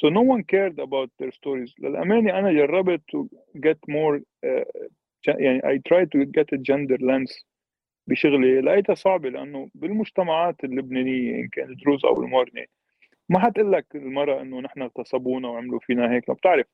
So 0.00 0.08
no 0.08 0.22
one 0.22 0.42
cared 0.44 0.78
about 0.78 1.10
their 1.18 1.32
stories. 1.32 1.74
للأمانة 1.78 2.38
أنا 2.38 2.52
جربت 2.52 3.02
to 3.16 3.28
get 3.56 3.78
more 3.88 4.20
uh, 4.46 4.88
يعني 5.28 5.60
I 5.60 5.78
tried 5.88 6.08
to 6.12 6.24
get 6.24 6.46
a 6.54 6.58
gender 6.58 6.98
lens 7.00 7.44
بشغلي. 8.06 8.60
لقيتها 8.60 8.94
صعبة 8.94 9.28
لأنه 9.28 9.70
بالمجتمعات 9.74 10.64
اللبنانية 10.64 11.34
إن 11.34 11.48
كان 11.48 11.76
دروز 11.84 12.04
أو 12.04 12.22
الموارنة 12.22 12.68
ما 13.28 13.38
حتقول 13.38 13.72
لك 13.72 13.86
المرأة 13.94 14.42
إنه 14.42 14.60
نحن 14.60 14.82
اغتصبونا 14.82 15.48
وعملوا 15.48 15.80
فينا 15.80 16.12
هيك. 16.12 16.30
بتعرف 16.30 16.66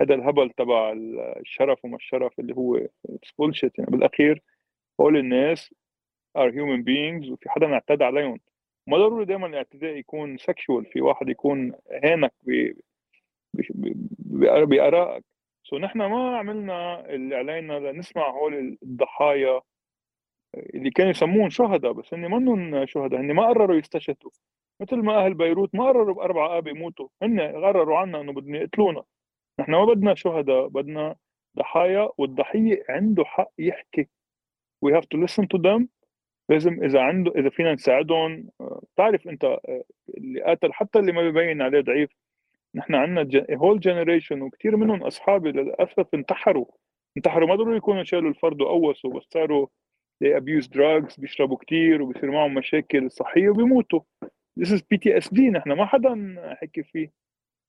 هذا 0.00 0.14
الهبل 0.14 0.50
تبع 0.50 0.92
الشرف 1.40 1.84
وما 1.84 1.96
الشرف 1.96 2.40
اللي 2.40 2.54
هو 2.56 2.80
bullshit 3.38 3.78
يعني 3.78 3.90
بالأخير 3.90 4.42
هول 5.00 5.16
الناس 5.16 5.74
are 6.38 6.50
human 6.50 6.82
beings 6.84 7.30
وفي 7.30 7.48
حدا 7.48 7.72
اعتدى 7.74 8.04
عليهم. 8.04 8.38
ما 8.86 8.98
ضروري 8.98 9.24
دائما 9.24 9.46
الاعتداء 9.46 9.96
يكون 9.96 10.38
sexual 10.38 10.86
في 10.86 11.00
واحد 11.00 11.28
يكون 11.28 11.72
هانك 12.04 12.32
بأرائك. 14.66 15.24
so 15.64 15.78
نحن 15.78 15.98
ما 15.98 16.38
عملنا 16.38 17.10
اللي 17.10 17.36
علينا 17.36 17.78
لنسمع 17.78 18.30
هول 18.30 18.78
الضحايا 18.82 19.60
اللي 20.54 20.90
كانوا 20.90 21.10
يسمون 21.10 21.50
شهداء 21.50 21.92
بس 21.92 22.14
هن 22.14 22.30
منهم 22.30 22.86
شهداء 22.86 23.20
هن 23.20 23.32
ما 23.32 23.46
قرروا 23.46 23.76
يستشهدوا. 23.76 24.30
مثل 24.80 24.96
ما 24.96 25.24
أهل 25.24 25.34
بيروت 25.34 25.74
ما 25.74 25.84
قرروا 25.84 26.14
بأربع 26.14 26.58
اب 26.58 26.66
يموتوا 26.66 27.08
هن 27.22 27.40
قرروا 27.40 27.98
عنا 27.98 28.20
إنه 28.20 28.32
بدهم 28.32 28.54
يقتلونا. 28.54 29.02
نحن 29.60 29.72
ما 29.72 29.84
بدنا 29.84 30.14
شهداء 30.14 30.68
بدنا 30.68 31.16
ضحايا 31.58 32.08
والضحية 32.18 32.84
عنده 32.88 33.24
حق 33.24 33.50
يحكي. 33.58 34.08
We 34.84 34.92
have 34.92 35.06
to 35.14 35.18
listen 35.18 35.46
to 35.54 35.58
them. 35.58 35.88
لازم 36.48 36.84
إذا 36.84 37.00
عنده 37.00 37.32
إذا 37.36 37.50
فينا 37.50 37.72
نساعدهم 37.72 38.48
بتعرف 38.94 39.28
أنت 39.28 39.44
آه، 39.44 39.84
اللي 40.18 40.42
قاتل 40.42 40.72
حتى 40.72 40.98
اللي 40.98 41.12
ما 41.12 41.30
ببين 41.30 41.62
عليه 41.62 41.80
ضعيف 41.80 42.10
نحن 42.74 42.94
عندنا 42.94 43.46
هول 43.50 43.80
generation 43.80 44.42
وكثير 44.42 44.76
منهم 44.76 45.02
أصحابي 45.02 45.52
للأسف 45.52 46.06
انتحروا. 46.14 46.66
انتحروا 47.16 47.48
ما 47.48 47.54
ضروري 47.54 47.76
يكونوا 47.76 48.04
شالوا 48.04 48.30
الفرد 48.30 48.60
وقوسوا 48.60 49.18
بس 49.18 49.24
صاروا 49.30 49.66
abuse 50.24 50.66
drugs 50.66 51.20
بيشربوا 51.20 51.56
كثير 51.56 52.02
وبصير 52.02 52.30
معهم 52.30 52.54
مشاكل 52.54 53.10
صحية 53.10 53.50
وبيموتوا. 53.50 54.00
This 54.60 54.68
is 54.68 54.80
PTSD 54.80 55.40
نحن 55.40 55.72
ما 55.72 55.86
حدا 55.86 56.36
حكي 56.60 56.82
فيه. 56.82 57.12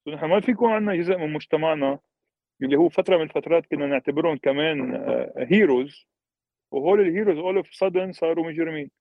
نحن 0.07 0.25
ما 0.25 0.39
في 0.39 0.51
يكون 0.51 0.71
عندنا 0.71 0.95
جزء 0.95 1.17
من 1.17 1.33
مجتمعنا 1.33 1.99
اللي 2.61 2.77
هو 2.77 2.89
فترة 2.89 3.17
من 3.17 3.23
الفترات 3.23 3.65
كنا 3.65 3.87
نعتبرهم 3.87 4.37
كمان 4.37 4.95
heroes 5.37 6.07
آه، 6.07 6.12
وهول 6.73 6.99
ال 7.01 7.07
heroes 7.07 7.37
all 7.37 7.57
of 7.57 7.75
a 7.75 7.81
sudden 7.81 8.11
صاروا 8.11 8.47
مجرمين. 8.47 8.91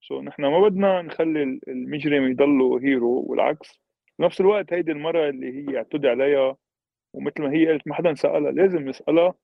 so, 0.00 0.24
نحن 0.24 0.42
ما 0.42 0.60
بدنا 0.60 1.02
نخلي 1.02 1.60
المجرم 1.68 2.30
يضلوا 2.30 2.80
hero 2.80 3.24
والعكس. 3.28 3.80
بنفس 4.18 4.40
الوقت 4.40 4.72
هيدي 4.72 4.92
المرة 4.92 5.28
اللي 5.28 5.70
هي 5.70 5.76
اعتدي 5.78 6.08
عليها 6.08 6.56
ومثل 7.14 7.42
ما 7.42 7.52
هي 7.52 7.66
قالت 7.66 7.88
ما 7.88 7.94
حدا 7.94 8.14
سألها 8.14 8.50
لازم 8.52 8.88
نسألها 8.88 9.34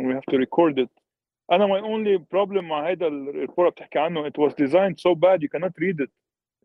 and 0.00 0.06
we 0.06 0.14
have 0.14 0.34
to 0.34 0.38
record 0.38 0.78
it. 0.84 0.88
أنا 1.52 1.66
my 1.66 1.80
only 1.80 2.18
problem 2.34 2.62
مع 2.62 2.88
هيدا 2.88 3.06
ال 3.06 3.15
report 3.15 3.72
بتحكي 3.72 3.98
عنه 3.98 4.28
it 4.28 4.32
was 4.32 4.52
designed 4.52 4.98
so 4.98 5.14
bad 5.14 5.42
you 5.42 5.48
cannot 5.48 5.72
read 5.80 6.04
it. 6.06 6.10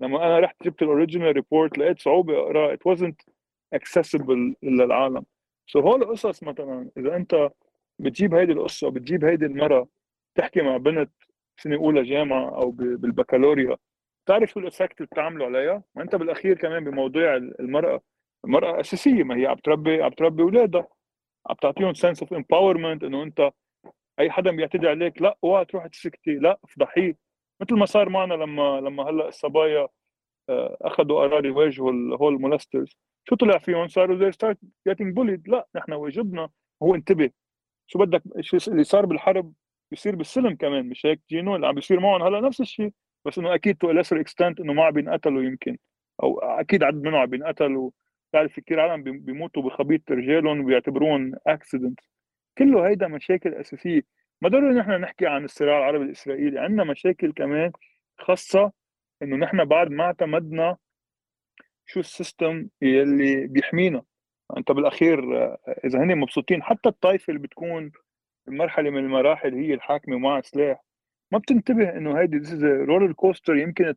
لما 0.01 0.25
أنا 0.25 0.39
رحت 0.39 0.63
جبت 0.63 0.81
ال 0.81 0.87
original 0.87 1.35
report 1.35 1.77
لقيت 1.77 1.99
صعوبة 1.99 2.39
اقراه 2.39 2.75
it 2.75 2.93
wasn't 2.93 3.33
accessible 3.75 4.55
للعالم. 4.63 5.25
so 5.67 5.83
هول 5.83 6.03
القصص 6.03 6.43
مثلا 6.43 6.89
إذا 6.97 7.15
أنت 7.15 7.49
بتجيب 7.99 8.33
هيدي 8.33 8.51
القصة 8.51 8.89
بتجيب 8.89 9.25
هيدي 9.25 9.45
المرة 9.45 9.87
تحكي 10.37 10.61
مع 10.61 10.77
بنت 10.77 11.11
سنة 11.57 11.75
أولى 11.75 12.03
جامعة 12.03 12.49
أو 12.49 12.71
بالبكالوريا. 12.71 13.77
بتعرف 14.25 14.49
شو 14.49 14.59
ال 14.59 14.65
effect 14.65 14.97
اللي 14.97 15.07
بتعمله 15.11 15.45
عليها؟ 15.45 15.83
ما 15.95 16.03
أنت 16.03 16.15
بالأخير 16.15 16.57
كمان 16.57 16.83
بموضوع 16.83 17.35
المرأة. 17.35 18.01
المرأة 18.45 18.79
أساسية 18.79 19.23
ما 19.23 19.37
هي 19.37 19.45
عم 19.45 19.55
تربي 19.55 20.03
عم 20.03 20.09
تربي 20.11 20.43
أولادها. 20.43 20.87
عم 21.49 21.55
تعطيهم 21.61 21.93
sense 21.93 22.21
of 22.23 22.33
empowerment 22.33 23.03
إنه 23.03 23.23
أنت 23.23 23.51
أي 24.19 24.31
حدا 24.31 24.51
بيعتدي 24.51 24.87
عليك 24.87 25.21
لا 25.21 25.37
اوعى 25.43 25.65
تروح 25.65 25.87
تسكتي 25.87 26.35
لا 26.35 26.59
افضحيه 26.63 27.17
مثل 27.61 27.75
ما 27.75 27.85
صار 27.85 28.09
معنا 28.09 28.33
لما 28.33 28.81
لما 28.81 29.09
هلأ 29.09 29.27
الصبايا 29.27 29.87
آه، 30.49 30.77
أخذوا 30.81 31.21
قرار 31.21 31.45
يواجهوا 31.45 32.17
هول 32.17 32.41
molesters 32.41 32.97
شو 33.29 33.35
طلع 33.35 33.57
فيهم؟ 33.57 33.87
صاروا 33.87 34.17
they 34.17 34.33
start 34.33 34.57
getting 34.89 35.13
bullied. 35.13 35.41
لا 35.47 35.67
نحن 35.75 35.93
واجبنا. 35.93 36.49
هو 36.83 36.95
انتبه. 36.95 37.31
شو 37.87 37.99
بدك؟ 37.99 38.23
شو 38.41 38.71
اللي 38.71 38.83
صار 38.83 39.05
بالحرب؟ 39.05 39.53
بيصير 39.91 40.15
بالسلم 40.15 40.55
كمان 40.55 40.89
مش 40.89 41.05
هيك 41.05 41.21
جينو 41.29 41.55
اللي 41.55 41.67
عم 41.67 41.75
بيصير 41.75 41.99
معهم 41.99 42.23
هلأ 42.23 42.41
نفس 42.41 42.61
الشيء 42.61 42.91
بس 43.25 43.37
إنه 43.39 43.55
أكيد 43.55 43.77
to 43.77 43.91
lesser 43.91 44.19
extent 44.19 44.59
إنه 44.59 44.73
ما 44.73 44.83
عم 44.85 44.91
بينقتلوا 44.91 45.43
يمكن 45.43 45.77
أو 46.23 46.39
أكيد 46.39 46.83
عدد 46.83 47.03
منهم 47.03 47.15
عم 47.15 47.25
بينقتلوا 47.25 47.91
بتعرف 48.31 48.59
كثير 48.59 48.79
عالم 48.79 49.03
بيموتوا 49.03 49.63
بخبيط 49.63 50.11
رجالهم 50.11 50.61
وبيعتبروهم 50.61 51.33
accident 51.47 51.99
كله 52.57 52.87
هيدا 52.87 53.07
مشاكل 53.07 53.53
أساسية. 53.53 54.01
ما 54.41 54.49
ضروري 54.49 54.73
نحن 54.73 54.91
نحكي 54.91 55.27
عن 55.27 55.45
الصراع 55.45 55.77
العربي 55.77 56.03
الإسرائيلي 56.03 56.59
عندنا 56.59 56.83
مشاكل 56.83 57.33
كمان 57.33 57.71
خاصة 58.17 58.71
إنه 59.21 59.35
نحن 59.35 59.65
بعد 59.65 59.91
ما 59.91 60.03
اعتمدنا 60.03 60.77
شو 61.85 61.99
ال 61.99 62.09
system 62.09 62.67
يلي 62.81 63.47
بيحمينا. 63.47 64.03
انت 64.57 64.71
بالأخير 64.71 65.19
إذا 65.85 65.99
هن 66.03 66.17
مبسوطين 66.17 66.63
حتى 66.63 66.89
الطائفة 66.89 67.31
اللي 67.31 67.41
بتكون 67.41 67.91
بمرحله 68.47 68.89
من 68.89 68.97
المراحل 68.97 69.53
هي 69.53 69.73
الحاكمة 69.73 70.15
ومع 70.15 70.41
سلاح. 70.41 70.83
ما 71.31 71.37
بتنتبه 71.37 71.97
إنه 71.97 72.19
هيدي 72.19 72.37
this 72.37 72.63
roller 72.63 73.11
coaster 73.11 73.55
يمكن 73.55 73.93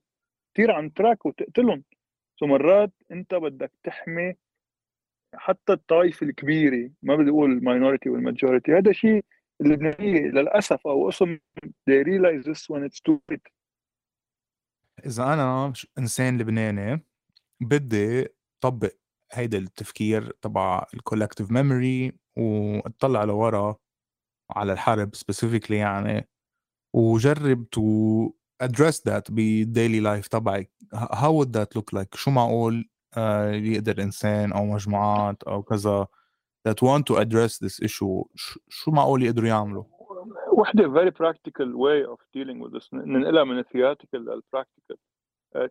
تطير 0.54 0.70
عن 0.70 0.92
track 0.92 1.26
وتقتلهم. 1.26 1.84
so 2.40 2.46
مرات 2.46 2.92
أنت 3.10 3.34
بدك 3.34 3.72
تحمي 3.84 4.34
حتى 5.34 5.72
الطائفه 5.72 6.26
الكبيرة 6.26 6.90
ما 7.02 7.16
بدي 7.16 7.30
أقول 7.30 7.52
ال 7.52 7.58
minority 7.58 8.08
وال 8.08 8.21
majority 8.21 8.72
هذا 8.72 8.92
شيء 8.92 9.24
اللبنانيه 9.60 10.20
للأسف 10.20 10.86
أو 10.86 11.06
قسم 11.06 11.38
they 11.90 12.02
realize 12.04 12.44
this 12.44 12.68
when 12.68 12.82
it's 12.84 13.00
too 13.00 13.20
late. 13.32 13.52
إذا 15.06 15.32
أنا 15.34 15.72
إنسان 15.98 16.38
لبناني 16.38 17.04
بدي 17.60 18.28
طبق 18.60 18.92
هيدا 19.32 19.58
التفكير 19.58 20.30
تبع 20.30 20.86
ال 20.94 20.99
collective 20.99 21.50
memory 21.50 22.12
وأطلع 22.38 23.24
لورا 23.24 23.76
على 24.56 24.72
الحرب 24.72 25.14
specifically 25.14 25.76
يعني. 25.76 26.28
وجرب 26.94 27.70
to 27.70 28.30
address 28.62 28.96
that 29.08 29.30
بال 29.30 29.50
daily 29.50 30.00
life 30.00 30.28
تبعك 30.28 30.70
how 30.94 31.30
would 31.30 31.52
that 31.52 31.78
look 31.78 31.98
like 31.98 32.14
شو 32.14 32.30
معقول؟ 32.30 32.90
uh, 33.14 33.18
يقدر 33.54 34.02
إنسان 34.02 34.52
أو 34.52 34.64
مجموعات 34.64 35.42
أو 35.42 35.62
كذا 35.62 36.06
that 36.68 36.82
want 36.82 37.04
to 37.06 37.16
address 37.16 37.58
this 37.58 37.80
issue. 37.84 38.24
شو 38.68 38.90
معقول 38.90 39.22
يقدروا 39.22 39.48
يعملوا؟ 39.48 39.84
وحدة 40.52 40.84
very 40.84 41.10
practical 41.10 41.68
way 41.76 42.04
of 42.12 42.18
dealing 42.36 42.60
with 42.60 42.72
this. 42.72 42.88
ننقلها 42.92 43.44
من 43.44 43.58
ال 43.58 43.63
theoretical 43.63 44.20
لل 44.20 44.34
practical 44.34 44.96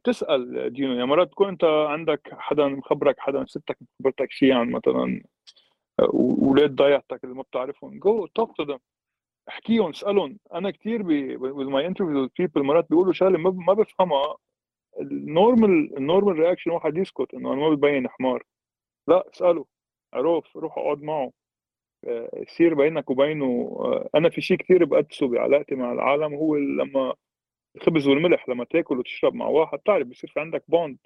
تسأل 0.03 0.73
دينو 0.73 0.93
يعني 0.93 1.05
مرات 1.05 1.32
تكون 1.32 1.47
أنت 1.47 1.63
عندك 1.63 2.21
حدا 2.32 2.67
مخبرك 2.67 3.15
حدا 3.19 3.45
ستك 3.45 3.77
مخبرتك 3.82 4.32
شيء 4.32 4.53
عن 4.53 4.71
مثلا. 4.71 5.23
أولاد 6.06 6.76
ضيعتك 6.76 7.24
اللي 7.24 7.36
ما 7.36 7.41
بتعرفهم. 7.43 8.00
go 7.99 8.26
talk 8.26 8.57
to 8.57 8.63
them 8.63 8.80
احكيهم 9.50 9.89
اسألهم. 9.89 10.39
أنا 10.54 10.72
كثير 10.72 11.04
my 11.70 11.84
interviews 11.91 12.28
with 12.28 12.45
people 12.45 12.62
مرات 12.62 12.89
بيقولوا 12.89 13.14
شغلة 13.14 13.38
ما 13.38 13.74
بفهمها. 13.74 14.38
ال 15.01 15.15
normal 15.15 15.97
ال 15.97 16.03
normal 16.03 16.39
reaction 16.39 16.72
واحد 16.72 16.97
يسكت 16.97 17.34
إنه 17.34 17.54
أنا 17.54 17.62
ما 17.62 17.70
ببين 17.70 18.10
حمار. 18.10 18.43
لا 19.08 19.30
اسأله. 19.34 19.66
عرف 20.14 20.58
روح 20.58 20.78
اقعد 20.78 21.02
معه. 21.02 21.32
آه، 22.08 22.30
يصير 22.38 22.74
بينك 22.74 23.10
وبينه. 23.10 23.78
آه، 23.80 24.10
أنا 24.16 24.30
في 24.30 24.41
شيء 24.41 24.58
كثير 24.58 24.86
بقدسه 24.86 25.28
بعلاقتي 25.28 25.76
مع 25.76 25.91
العالم. 25.93 26.34
هو 26.34 26.56
لما 26.56 27.16
الخبز 27.76 28.08
والملح 28.08 28.50
لما 28.50 28.66
تاكل 28.66 29.00
وتشرب 29.00 29.34
مع 29.36 29.47
واحد 29.47 29.78
بتعرف 29.80 30.08
بصير 30.08 30.32
في 30.34 30.39
عندك 30.39 30.64
بوند 30.68 30.97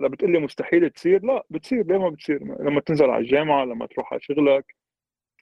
هلا 0.00 0.08
بتقول 0.08 0.32
لي 0.32 0.38
مستحيل 0.38 0.90
تصير. 0.90 1.24
لا 1.24 1.44
بتصير. 1.50 1.86
ليه 1.86 1.98
ما 1.98 2.08
بتصير؟ 2.08 2.42
لما 2.42 2.80
تنزل 2.80 3.10
على 3.10 3.24
الجامعة 3.24 3.64
لما 3.64 3.86
تروح 3.86 4.12
على 4.12 4.22
شغلك. 4.22 4.76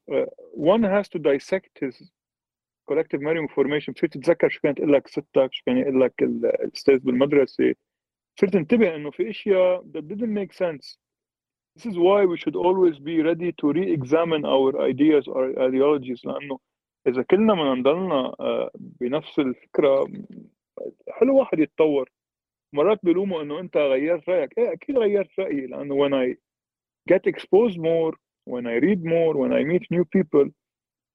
آه، 0.09 0.31
one 0.57 0.83
has 0.83 1.09
to 1.09 1.19
dissect 1.19 1.85
his 1.85 2.11
collective 2.91 3.21
memory 3.21 3.49
information. 3.49 3.91
بتصير 3.91 4.09
تتذكر 4.09 4.49
شو 4.49 4.61
كانت 4.61 4.79
تقول 4.79 4.93
لك 4.93 5.09
ستك 5.09 5.49
شو 5.53 5.63
كان 5.67 5.79
يقول 5.79 6.01
لك 6.01 6.23
الأستاذ 6.23 6.99
بالمدرسة. 6.99 7.75
بتصير 8.35 8.49
تنتبه 8.49 8.95
إنه 8.97 9.11
في 9.11 9.31
أشياء 9.31 9.83
that 9.83 10.03
didn't 10.03 10.35
make 10.35 10.53
sense. 10.53 10.97
This 11.77 11.87
is 11.87 11.97
why 11.97 12.25
we 12.25 12.37
should 12.37 12.57
always 12.57 12.99
be 12.99 13.23
ready 13.23 13.53
to 13.61 13.73
re-examine 13.73 14.45
our 14.45 14.71
ideas 14.91 15.29
or 15.29 15.43
ideologies. 15.69 16.25
لأنه 16.25 16.59
إذا 17.07 17.23
كلنا 17.23 17.55
بدنا 17.55 17.75
نضلنا 17.75 18.35
آه، 18.41 18.71
بنفس 18.75 19.39
الفكرة 19.39 20.09
حلو 21.09 21.39
واحد 21.39 21.59
يتطور. 21.59 22.11
مرات 22.73 23.01
بيلوموا 23.03 23.43
إنه 23.43 23.61
أنت 23.61 23.77
غيرت 23.77 24.29
رأيك. 24.29 24.59
إيه 24.59 24.73
أكيد 24.73 24.99
غيرت 24.99 25.41
رأيي 25.41 25.67
لأنه 25.67 25.95
when 25.95 26.13
I 26.13 26.37
get 27.13 27.33
exposed 27.33 27.79
more 27.79 28.15
when 28.51 28.67
I 28.67 28.77
read 28.87 29.05
more 29.05 29.35
when 29.37 29.53
I 29.53 29.65
meet 29.65 29.85
new 29.91 30.05
people 30.05 30.49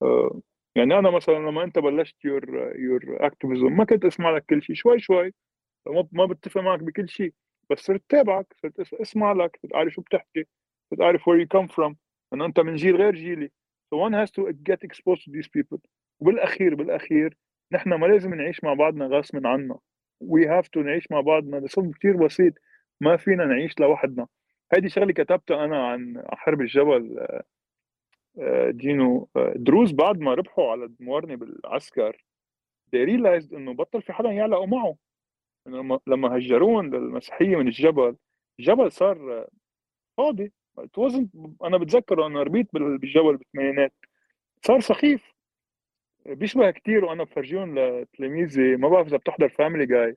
uh, 0.05 0.39
يعني 0.75 0.99
أنا 0.99 1.09
مثلا 1.09 1.35
لما 1.35 1.63
أنت 1.63 1.79
بلشت 1.79 2.25
your 2.25 2.73
your 2.75 3.01
activism 3.25 3.77
ما 3.77 3.85
كنت 3.85 4.05
أسمع 4.05 4.31
لك 4.31 4.45
كل 4.49 4.63
شيء 4.63 4.75
شوي 4.75 4.99
شوي 4.99 5.33
ما 6.11 6.25
بتفق 6.25 6.61
معك 6.61 6.79
بكل 6.79 7.09
شيء 7.09 7.33
بس 7.69 7.79
صرت 7.79 8.03
تابعك 8.09 8.47
صرت 8.61 8.93
أسمع 8.93 9.31
لك 9.31 9.59
صرت 9.63 9.75
عارف 9.75 9.93
شو 9.93 10.01
بتحكي 10.01 10.45
صرت 10.91 11.01
عارف 11.01 11.21
where 11.29 11.39
you 11.41 11.47
come 11.59 11.67
from 11.67 11.95
إنه 12.33 12.45
أنت 12.45 12.59
من 12.59 12.75
جيل 12.75 12.95
غير 12.95 13.15
جيلي. 13.15 13.51
So 13.91 13.97
one 13.97 14.13
has 14.13 14.31
to 14.31 14.51
get 14.51 14.83
exposed 14.83 15.23
to 15.25 15.31
these 15.31 15.47
people. 15.47 15.79
وبالأخير 16.19 16.75
بالأخير 16.75 17.37
نحن 17.71 17.93
ما 17.93 18.05
لازم 18.05 18.33
نعيش 18.33 18.63
مع 18.63 18.73
بعضنا 18.73 19.05
غصب 19.05 19.47
عنا 19.47 19.79
we 20.23 20.45
have 20.47 20.69
to 20.75 20.77
نعيش 20.77 21.11
مع 21.11 21.21
بعضنا 21.21 21.57
لسبب 21.57 21.95
كثير 21.95 22.17
بسيط. 22.17 22.53
ما 23.01 23.17
فينا 23.17 23.45
نعيش 23.45 23.79
لوحدنا. 23.79 24.27
هيدي 24.73 24.89
شغله 24.89 25.13
كتبتها 25.13 25.65
أنا 25.65 25.87
عن 25.87 26.23
حرب 26.29 26.61
الجبل 26.61 27.29
دينو. 28.69 29.29
دروز 29.55 29.91
بعد 29.91 30.19
ما 30.19 30.33
ربحوا 30.33 30.71
على 30.71 30.85
الموارنة 30.85 31.35
بالعسكر 31.35 32.25
they 32.95 33.07
realized 33.07 33.53
إنه 33.53 33.73
بطل 33.73 34.01
في 34.01 34.13
حدا 34.13 34.31
يعلقوا 34.31 34.65
معه. 34.65 34.95
لما 35.67 35.99
لما 36.07 36.37
هجرون 36.37 36.95
للمسيحية 36.95 37.55
من 37.55 37.67
الجبل 37.67 38.15
الجبل 38.59 38.91
صار 38.91 39.47
فاضي. 40.17 40.51
Wasn't 40.79 41.27
أنا 41.63 41.77
بتذكر 41.77 42.25
أنا 42.25 42.43
ربيت 42.43 42.67
بالجبل 42.73 43.37
بالثمانينات. 43.37 43.93
صار 44.61 44.79
سخيف. 44.79 45.34
بيشبه 46.25 46.71
كثير 46.71 47.05
وأنا 47.05 47.23
بفرجيهم 47.23 47.79
لتلاميذي 47.79 48.75
ما 48.75 48.89
بعرف 48.89 49.07
إذا 49.07 49.17
بتحضر 49.17 49.49
فاميلي 49.49 49.85
جاي 49.85 50.15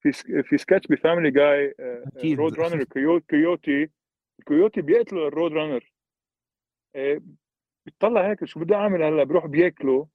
في 0.00 0.12
في 0.42 0.58
سكتش 0.58 0.86
بفاميلي 0.86 1.30
جاي 1.30 1.74
رود 2.24 2.60
رانر 2.60 2.84
كيوتي. 3.28 3.88
الكيوتي 4.38 4.80
بيقتلوا 4.82 5.28
الرود 5.28 5.52
رانر 5.52 5.92
بتطلع 7.86 8.30
هيك 8.30 8.44
شو 8.44 8.60
بدي 8.60 8.74
أعمل 8.74 9.02
هلأ؟ 9.02 9.24
بروح 9.24 9.46
بياكله 9.46 10.08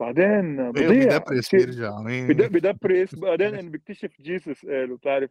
بعدين 0.00 0.72
بضيع 0.72 1.18
بدبرس 1.18 1.54
بيرجع 1.54 2.00
بدبرس 2.48 3.14
بعدين 3.24 3.70
بيكتشف 3.70 4.20
Jesus 4.20 4.66
قال 4.66 4.92
وبتعرف 4.92 5.30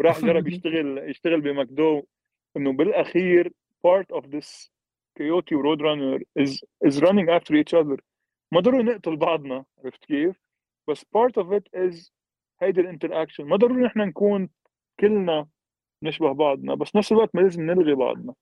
راح 0.00 0.20
جرب 0.20 0.48
يشتغل 0.52 1.10
يشتغل 1.10 1.40
ب 1.40 1.52
McDo 1.52 2.02
إنه 2.56 2.72
بالأخير 2.72 3.52
part 3.86 4.06
of 4.12 4.30
this 4.30 4.68
coyote 5.18 5.54
road 5.54 5.80
runner 5.82 6.18
is 6.36 6.62
is 6.88 7.00
running 7.00 7.28
after 7.28 7.54
each 7.54 7.74
other. 7.74 7.98
ما 8.52 8.60
ضروري 8.60 8.82
نقتل 8.82 9.16
بعضنا 9.16 9.64
عرفت 9.84 10.04
كيف؟ 10.04 10.40
بس 10.88 11.04
part 11.04 11.42
of 11.42 11.46
it 11.58 11.64
is 11.76 12.10
هيدي 12.62 12.80
ال 12.80 12.85
interaction 12.85 13.44
ما 13.44 13.56
ضروري 13.56 13.82
نحن 13.82 14.00
نكون 14.00 14.48
كلنا 15.00 15.48
نشبه 16.02 16.32
بعضنا 16.32 16.74
بس 16.74 16.96
نفس 16.96 17.12
الوقت 17.12 17.34
ما 17.34 17.40
لازم 17.40 17.62
نلغي 17.62 17.94
بعضنا. 17.94 18.34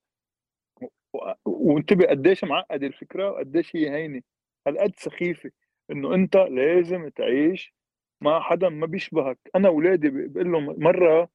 وانتبه 1.44 2.06
قديش 2.06 2.44
معقده 2.44 2.86
الفكرة 2.86 3.30
وقديش 3.30 3.76
هي 3.76 3.90
هينة. 3.90 4.22
هالقد 4.66 4.92
سخيفة 4.96 5.50
إنه 5.90 6.14
أنت 6.14 6.36
لازم 6.36 7.08
تعيش 7.08 7.74
مع 8.20 8.40
حدا 8.40 8.68
ما 8.68 8.86
بيشبهك. 8.86 9.38
أنا 9.56 9.68
اولادي 9.68 10.10
بقول 10.10 10.52
لهم 10.52 10.82
مرة 10.82 11.28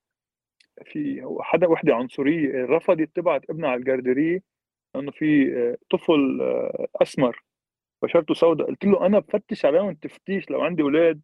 في 0.85 1.21
حدا 1.41 1.67
وحدة 1.67 1.95
عنصرية 1.95 2.65
رفضت 2.65 3.15
تبعت 3.15 3.49
ابنها 3.49 3.69
على 3.69 3.79
ال 3.79 3.86
garderie 3.86 4.43
لأنه 4.95 5.11
في 5.11 5.77
طفل 5.89 6.41
آه، 6.41 6.87
أسمر. 7.01 7.43
بشرته 8.03 8.33
سوداء. 8.33 8.67
قلت 8.67 8.85
له 8.85 9.05
أنا 9.05 9.19
بفتش 9.19 9.65
عليهم 9.65 9.93
تفتيش 9.93 10.51
لو 10.51 10.61
عندي 10.61 10.81
أولاد 10.83 11.21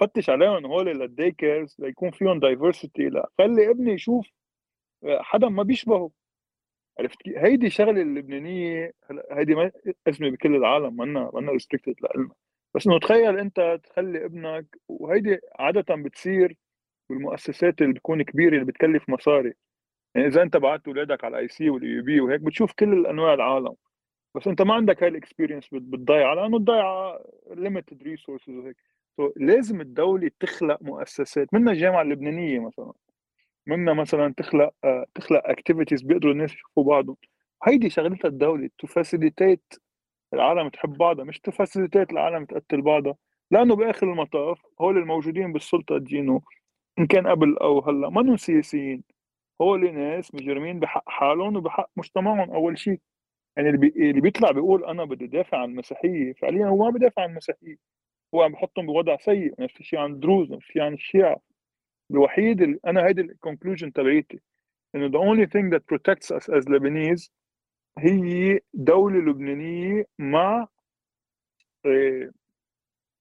فتش 0.00 0.30
عليهم 0.30 0.66
هول 0.66 0.86
لل 0.86 1.30
daycares 1.30 1.76
ليكون 1.78 2.10
فيهم 2.10 2.40
diversity 2.40 3.08
لا. 3.08 3.28
خلي 3.38 3.70
ابني 3.70 3.92
يشوف 3.92 4.26
حدا 5.06 5.48
ما 5.48 5.62
بيشبهه. 5.62 6.10
عرفت 7.00 7.22
كيف؟ 7.22 7.36
هيدي 7.38 7.70
شغلة 7.70 8.02
اللبنانية 8.02 8.92
هيدي 9.32 9.70
ازمه 10.08 10.30
بكل 10.30 10.56
العالم 10.56 10.96
منا 10.96 11.30
منا 11.34 11.52
restricted 11.52 11.94
لنا 12.16 12.30
بس 12.74 12.86
إنه 12.86 12.98
تخيل 12.98 13.38
أنت 13.38 13.80
تخلي 13.84 14.24
ابنك 14.24 14.66
وهيدي 14.88 15.38
عادة 15.58 15.94
بتصير 15.94 16.56
بالمؤسسات 17.10 17.82
اللي 17.82 17.92
بتكون 17.92 18.22
كبيرة 18.22 18.54
اللي 18.54 18.64
بتكلف 18.64 19.08
مصاري. 19.10 19.52
يعني 20.14 20.26
إذا 20.28 20.42
أنت 20.42 20.56
بعت 20.56 20.88
اولادك 20.88 21.24
على 21.24 21.36
ال 21.36 21.48
IC 21.48 21.70
وال 21.70 22.00
IB 22.02 22.20
وهيك 22.20 22.40
بتشوف 22.40 22.72
كل 22.72 22.92
الأنواع 22.92 23.34
العالم. 23.34 23.74
بس 24.38 24.48
انت 24.48 24.62
ما 24.62 24.74
عندك 24.74 25.02
هاي 25.02 25.08
ال 25.08 25.13
experience 25.13 25.68
بتضيع 25.72 26.32
لأنه 26.32 26.56
الضيعه 26.56 27.20
limited 27.50 28.02
resources 28.02 28.48
وهيك. 28.48 28.76
so 29.16 29.32
لازم 29.36 29.80
الدولة 29.80 30.30
تخلق 30.40 30.78
مؤسسات 30.82 31.54
منها 31.54 31.72
الجامعة 31.72 32.02
اللبنانية 32.02 32.60
مثلا. 32.60 32.92
منها 33.66 33.94
مثلا 33.94 34.34
تخلق 34.36 34.74
آه، 34.84 35.06
تخلق 35.14 35.42
activities 35.44 36.02
بيقدروا 36.02 36.32
الناس 36.32 36.52
يشوفوا 36.52 36.84
بعضهم. 36.84 37.16
هيدي 37.64 37.90
شغلتها 37.90 38.28
الدولة 38.28 38.70
to 38.78 38.86
facilitate 38.86 39.74
العالم 40.34 40.68
تحب 40.68 40.96
بعضها 40.98 41.24
مش 41.24 41.40
to 41.40 41.50
facilitate 41.50 42.12
العالم 42.12 42.44
تقتل 42.44 42.82
بعضها. 42.82 43.14
لأنه 43.50 43.76
بآخر 43.76 44.12
المطاف 44.12 44.60
هول 44.80 44.98
الموجودين 44.98 45.52
بالسلطة 45.52 45.98
دينو 45.98 46.42
إن 46.98 47.06
كان 47.06 47.26
قبل 47.26 47.56
أو 47.58 47.80
هلأ 47.80 48.10
ما 48.10 48.36
سياسيين. 48.36 49.02
هول 49.60 49.94
ناس 49.94 50.34
مجرمين 50.34 50.80
بحق 50.80 51.04
حالهم 51.08 51.56
وبحق 51.56 51.90
مجتمعهم 51.96 52.50
أول 52.50 52.78
شيء 52.78 53.00
يعني 53.58 53.70
اللي, 53.70 53.78
بي... 53.78 54.10
اللي 54.10 54.20
بيطلع 54.20 54.50
بيقول 54.50 54.84
أنا 54.84 55.04
بدي 55.04 55.26
دافع 55.26 55.58
عن 55.58 55.70
المسيحيه 55.70 56.32
فعليا 56.32 56.66
هو 56.66 56.84
ما 56.84 56.90
بدافع 56.90 57.22
عن 57.22 57.30
المسيحيه 57.30 57.76
هو 58.34 58.42
عم 58.42 58.52
بحطهم 58.52 58.86
بوضع 58.86 59.16
سيء 59.16 59.54
نفس 59.58 59.80
الشيء 59.80 59.98
عن 59.98 60.12
الدروز 60.12 60.52
نفس 60.52 60.66
الشيء 60.66 60.82
عن 60.82 60.94
الشيعة 60.94 61.36
الوحيد 62.10 62.62
اللي 62.62 62.78
أنا 62.86 63.06
هيدي 63.06 63.20
ال 63.20 63.26
conclusion 63.26 63.92
تبعيتي 63.92 64.40
إنه 64.94 65.08
the 65.08 65.22
only 65.22 65.46
thing 65.46 65.70
that 65.74 65.82
protects 65.94 66.36
us 66.36 66.48
as 66.48 66.64
Lebanese 66.68 67.30
هي 67.98 68.60
دولة 68.74 69.18
لبنانية 69.18 70.06
مع 70.18 70.68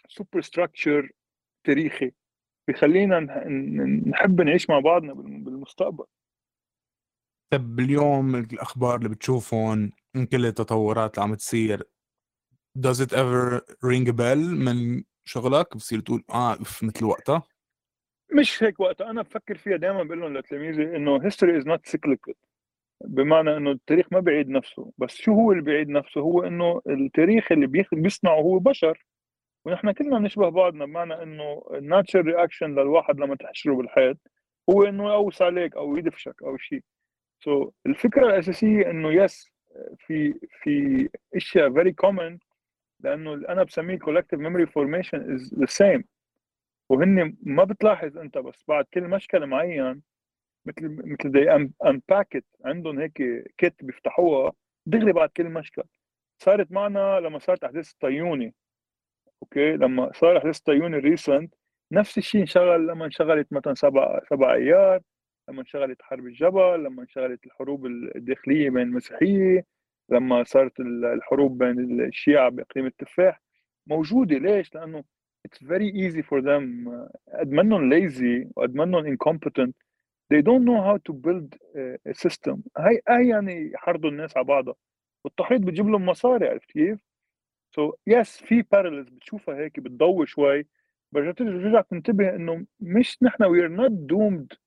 superstructure 0.08 1.12
تاريخي. 1.64 2.12
بخلينا 2.68 3.20
نحب 4.10 4.42
نعيش 4.42 4.70
مع 4.70 4.80
بعضنا 4.80 5.14
بالمستقبل. 5.14 6.06
طب 7.54 7.80
اليوم 7.80 8.36
الأخبار 8.36 8.96
اللي 8.96 9.10
بتشوفهم 9.10 9.92
من 10.18 10.26
كل 10.26 10.46
التطورات 10.46 11.18
اللي 11.18 11.24
عم 11.24 11.36
تصير. 11.36 11.84
Does 12.78 13.00
it 13.00 13.12
ever 13.12 13.62
ring 13.84 14.08
a 14.08 14.14
bell 14.14 14.38
من 14.38 15.04
شغلك؟ 15.26 15.78
بصير 15.78 16.00
تقول 16.00 16.24
آه 16.30 16.58
مثل 16.84 17.06
وقتها. 17.06 17.44
مش 18.34 18.64
هيك 18.64 18.80
وقتها. 18.80 19.10
أنا 19.10 19.22
بفكر 19.22 19.58
فيها 19.58 19.78
دائما 19.78 20.04
بقول 20.04 20.20
لهم 20.20 20.38
لتلاميذي 20.38 20.84
إنه 20.96 21.20
history 21.20 21.62
is 21.62 21.66
not 21.66 21.92
cyclical. 21.92 22.34
بمعنى 23.06 23.58
إنه 23.58 23.72
التاريخ 23.72 24.06
ما 24.12 24.20
بيعيد 24.20 24.50
نفسه. 24.50 24.92
بس 24.98 25.16
شو 25.16 25.34
هو 25.34 25.52
اللي 25.52 25.64
بيعيد 25.64 25.90
نفسه؟ 25.90 26.22
هو 26.22 26.44
إنه 26.44 26.82
التاريخ 26.88 27.52
اللي 27.52 27.86
بيصنعه 27.92 28.42
هو 28.42 28.60
بشر. 28.60 29.06
ونحن 29.66 29.92
كلنا 29.92 30.20
بنشبه 30.20 30.50
بعضنا 30.50 30.86
بمعنى 30.86 31.24
إنه 31.24 31.64
ال 31.74 31.80
natural 31.80 32.22
reaction 32.22 32.72
للواحد 32.72 33.20
لما 33.20 33.36
تحشره 33.36 33.76
بالحيط 33.76 34.18
هو 34.70 34.84
إنه 34.84 35.10
يقوس 35.10 35.42
عليك 35.42 35.76
أو 35.76 35.98
يدفشك 35.98 36.44
أو 36.44 36.58
شيء 36.58 36.84
so 37.44 37.66
so, 37.66 37.72
الفكرة 37.86 38.26
الأساسية 38.26 38.90
إنه 38.90 39.12
yes 39.12 39.52
في 39.98 40.34
في 40.62 41.10
اشياء 41.36 41.74
very 41.74 41.92
common 41.92 42.38
لأنه 43.00 43.34
أنا 43.34 43.64
بسميه 43.64 44.00
collective 44.00 44.40
memory 44.40 44.66
formation 44.66 45.20
is 45.36 45.50
the 45.60 45.68
same. 45.68 46.04
وهن 46.90 47.38
ما 47.44 47.64
بتلاحظ 47.64 48.18
أنت 48.18 48.38
بس 48.38 48.64
بعد 48.68 48.86
كل 48.94 49.04
مشكل 49.04 49.46
معين 49.46 50.02
مثل 50.66 51.02
مثل 51.06 51.32
the 51.32 51.52
impact 51.86 52.46
عندهم 52.66 53.00
هيك 53.00 53.14
kit 53.58 53.84
بيفتحوها 53.84 54.52
دغري 54.86 55.12
بعد 55.14 55.30
كل 55.30 55.50
مشكل 55.50 55.84
صارت 56.40 56.72
معنا 56.72 57.20
لما 57.20 57.40
صارت 57.40 57.64
أحداث 57.64 57.92
الطيوني 57.92 58.54
أوكي؟ 59.44 59.72
لما 59.78 60.12
صار 60.14 60.38
أحداث 60.38 60.58
الطيوني 60.58 60.98
recent 60.98 61.54
نفس 61.92 62.18
الشيء 62.18 62.42
انشغل 62.42 62.88
لما 62.88 63.06
انشغلت 63.06 63.54
مثلا 63.54 63.74
سبع 63.74 64.20
سبع 64.30 64.54
أيار 64.54 65.02
لما 65.50 65.62
انشغلت 65.62 66.02
حرب 66.02 66.26
الجبل 66.26 66.84
لما 66.84 67.02
انشغلت 67.02 67.46
الحروب 67.46 67.86
الداخلية 67.86 68.70
بين 68.70 68.82
المسيحية 68.82 69.66
لما 70.10 70.44
صارت 70.44 70.80
الحروب 70.80 71.58
بين 71.58 72.02
الشيعة 72.02 72.50
بإقليم 72.50 72.86
التفاح. 72.86 73.42
موجودة. 73.88 74.38
ليش؟ 74.38 74.76
لأنه 74.76 75.04
it's 75.48 75.62
very 75.68 75.92
easy 75.92 76.22
for 76.22 76.42
them. 76.42 76.90
قد 77.40 77.52
منهم 77.52 77.94
lazy 77.94 78.48
وقد 78.56 78.76
منهم 78.76 79.16
incompetent 79.16 79.72
they 80.34 80.42
don't 80.42 80.66
know 80.66 80.82
how 80.82 80.98
to 80.98 81.14
build 81.14 81.56
a 82.10 82.14
system. 82.14 82.58
هي 82.78 83.02
هي 83.10 83.30
يعني 83.30 83.72
يحرضوا 83.72 84.10
الناس 84.10 84.38
على 84.38 84.46
بعضها. 84.46 84.76
والتحريض 85.26 85.62
بتجيب 85.62 85.88
لهم 85.88 86.06
مصاري 86.06 86.48
عرفت 86.48 86.72
كيف؟ 86.72 87.00
so 87.76 87.92
so, 87.92 87.96
yes 88.08 88.38
yes, 88.42 88.46
في 88.46 88.62
parallels 88.62 89.10
بتشوفها 89.10 89.56
هيك 89.56 89.80
بتضوي 89.80 90.26
شوي 90.28 90.68
برجع 91.12 91.32
ترجع 91.32 91.82
تنتبه 91.82 92.36
إنه 92.36 92.66
مش 92.80 93.18
نحن 93.24 93.44
we 93.44 93.62
are 93.68 93.78
not 93.82 93.92
doomed 94.14 94.58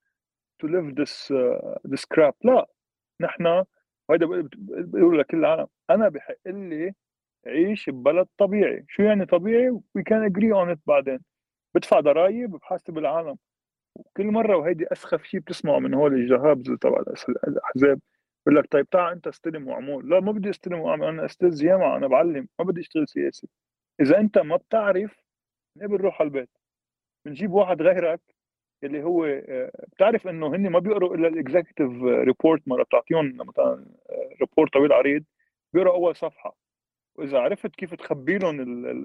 to 0.61 0.67
live 0.69 0.95
this 0.95 1.31
uh, 1.31 1.79
this 1.93 2.05
crap. 2.15 2.35
لا 2.45 2.67
نحن 3.21 3.65
وهذا 4.09 4.27
بقول 4.67 5.19
لكل 5.19 5.39
العالم. 5.39 5.67
أنا 5.91 6.09
بحق 6.09 6.35
لي 6.47 6.95
عيش 7.47 7.91
ببلد 7.91 8.29
طبيعي. 8.39 8.85
شو 8.89 9.03
يعني 9.03 9.27
طبيعي؟ 9.27 9.71
We 9.71 10.03
can 10.03 10.33
agree 10.33 10.53
on 10.53 10.77
it 10.77 10.79
بعدين. 10.87 11.21
بدفع 11.75 12.01
ضرائب 12.01 12.51
بحاسب 12.51 12.99
العالم. 12.99 13.39
وكل 13.95 14.27
مرة 14.27 14.57
وهيدي 14.57 14.87
أسخف 14.93 15.23
شيء 15.23 15.41
بتسمعه 15.41 15.79
من 15.79 15.95
هول 15.95 16.15
الجهابز 16.15 16.71
تبع 16.81 17.03
الأحزاب. 17.49 18.01
بقول 18.47 18.57
لك 18.57 18.67
طيب 18.71 18.91
تعال 18.91 19.13
أنت 19.13 19.27
استلم 19.27 19.69
وأعمل. 19.69 20.09
لا 20.09 20.21
ما 20.21 20.33
بدي 20.33 20.51
استلم 20.51 20.81
وأعمل. 20.81 21.07
أنا 21.07 21.25
أستاذ 21.25 21.55
جامعه 21.63 21.97
أنا 21.97 22.07
بعلم. 22.07 22.49
ما 22.59 22.65
بدي 22.65 22.81
أشتغل 22.81 23.09
سياسي. 23.09 23.49
إذا 24.01 24.19
أنت 24.19 24.39
ما 24.39 24.57
بتعرف 24.57 25.17
نقبل 25.77 25.97
روح 25.97 26.21
على 26.21 26.29
البيت؟ 26.29 26.51
بنجيب 27.25 27.53
واحد 27.53 27.83
غيرك 27.83 28.21
اللي 28.85 29.03
هو 29.03 29.25
آه، 29.25 29.71
بتعرف 29.93 30.29
إنه 30.29 30.47
هن 30.47 30.71
ما 30.71 30.79
بيقروا 30.79 31.15
إلا 31.15 31.29
ال 31.29 31.36
executive 31.36 32.03
report 32.03 32.69
مرة 32.69 32.83
بتعطيهم 32.83 33.37
مثلا 33.37 33.87
report 34.41 34.73
طويل 34.73 34.93
عريض 34.93 35.25
بيقروا 35.73 35.95
أول 35.95 36.17
صفحة. 36.17 36.57
وإذا 37.15 37.39
عرفت 37.39 37.77
كيف 37.77 37.95
تخبي 37.95 38.39
لهم 38.39 38.61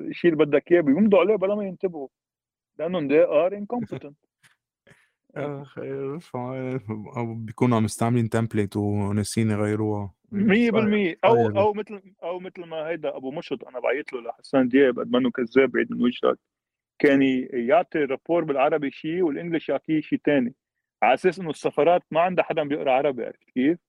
الشيء 0.09 0.33
اللي 0.33 0.45
بدك 0.45 0.71
إياه 0.71 0.81
بيمضوا 0.81 1.19
عليه 1.19 1.35
بلا 1.35 1.55
ما 1.55 1.63
ينتبهوا. 1.63 2.07
لأنهم 2.79 3.09
they 3.09 3.27
are 3.27 3.53
incompetent. 3.53 4.13
أو 7.17 7.35
بيكونوا 7.35 7.77
عم 7.77 7.85
يستعملين 7.85 8.29
template 8.29 8.77
وناسين 8.77 9.49
يغيروها. 9.49 10.13
100% 10.31 11.17
أو 11.25 11.49
أو 11.49 11.73
مثل 11.73 12.01
أو 12.23 12.39
مثل 12.39 12.65
ما 12.65 12.87
هيدا 12.87 13.17
أبو 13.17 13.31
مشط 13.31 13.67
أنا 13.67 13.79
بعيط 13.79 14.13
له 14.13 14.21
لحسان 14.21 14.67
دياب 14.67 14.99
قد 14.99 15.11
ما 15.11 15.19
إنه 15.19 15.31
كذاب 15.31 15.71
بعيد 15.71 15.91
من 15.91 16.03
وجهك. 16.03 16.39
كان 16.99 17.21
يعطي 17.53 17.99
rapport 17.99 18.43
بالعربي 18.43 18.91
شيء 18.91 19.21
وال 19.23 19.34
English 19.34 19.69
يعطيه 19.69 20.01
شيء 20.01 20.19
ثاني 20.25 20.55
على 21.03 21.13
أساس 21.13 21.39
إنه 21.39 21.49
السفارات 21.49 22.03
ما 22.11 22.21
عندها 22.21 22.45
حدا 22.45 22.63
بيقرأ 22.63 22.91
عربي 22.91 23.25
عرفت 23.25 23.43
كيف؟ 23.43 23.79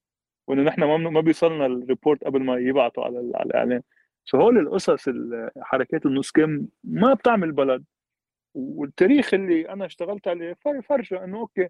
وإنه 0.49 0.63
نحن 0.63 0.85
ما 0.85 0.97
ما 0.97 1.21
بيوصلنا 1.21 1.67
ال 1.67 1.75
report 1.75 2.25
قبل 2.25 2.43
ما 2.43 2.59
يبعثوا 2.59 3.05
على 3.05 3.19
على 3.35 3.47
الاعلام 3.47 3.83
so 4.25 4.39
هول 4.39 4.59
القصص 4.59 5.09
حركات 5.63 6.07
النص 6.07 6.31
كم 6.31 6.67
ما 6.85 7.15
بتعمل 7.15 7.53
بلد. 7.53 7.85
والتاريخ 8.55 9.35
اللي 9.35 9.69
أنا 9.71 9.87
اشتغلت 9.87 10.29
عليه 10.29 10.55
فرجه 10.89 11.25
إنه 11.25 11.39
أوكي 11.41 11.69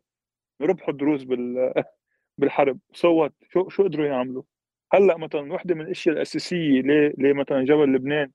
ربحوا 0.63 0.95
دروس 0.95 1.25
بال 1.25 1.75
بالحرب. 2.39 2.79
so 2.93 3.35
شو 3.53 3.69
شو 3.69 3.85
قدروا 3.85 4.07
يعملوا؟ 4.07 4.43
هلأ 4.93 5.17
مثلا 5.19 5.53
وحدة 5.55 5.75
من 5.75 5.81
الأشياء 5.81 6.17
الأساسية 6.17 6.83
ليه 6.83 7.15
ليه 7.19 7.33
مثلا 7.33 7.65
جبل 7.65 7.93
لبنان؟ 7.95 8.33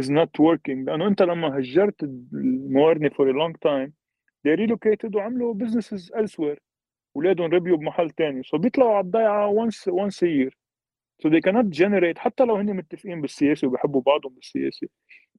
Is 0.00 0.08
not 0.08 0.30
working. 0.38 0.84
لأنه 0.86 1.06
أنت 1.06 1.22
لما 1.22 1.58
هجرت 1.58 2.02
الموارنه 2.02 3.08
for 3.08 3.28
a 3.28 3.32
long 3.32 3.54
time 3.68 3.92
they 4.44 4.56
relocated 4.56 5.14
وعملوا 5.14 5.54
businesses 5.54 6.10
elsewhere. 6.14 6.58
اولادهم 7.16 7.50
ربيوا 7.52 7.76
بمحل 7.76 8.10
ثاني 8.10 8.42
so 8.42 8.56
so 8.56 8.60
بيطلعوا 8.60 8.94
على 8.94 9.04
الضيعة 9.04 9.54
once 9.54 9.92
once 9.92 10.22
a 10.22 10.28
year. 10.28 10.52
So 11.22 11.28
they 11.30 11.40
cannot 11.40 11.68
generate 11.70 12.18
حتى 12.18 12.44
لو 12.44 12.56
هن 12.56 12.76
متفقين 12.76 13.20
بالسياسة 13.20 13.68
وبيحبوا 13.68 14.00
بعضهم 14.02 14.34
بالسياسة 14.34 14.88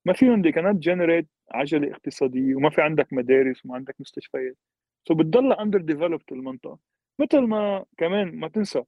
ما 0.06 0.14
فيهم 0.14 0.44
they 0.44 0.52
cannot 0.52 0.78
generate 0.90 1.26
عجلة 1.52 1.92
اقتصادية 1.92 2.56
وما 2.56 2.70
في 2.70 2.82
عندك 2.82 3.14
مدارس 3.14 3.66
وما 3.66 3.76
عندك 3.76 3.96
مستشفيات. 4.00 4.58
so 5.08 5.14
so 5.14 5.18
بتضل 5.18 5.54
underdeveloped 5.54 6.24
المنطقة. 6.32 6.80
مثل 7.20 7.40
ما 7.40 7.86
كمان 7.98 8.36
ما 8.36 8.48
تنسى 8.48 8.84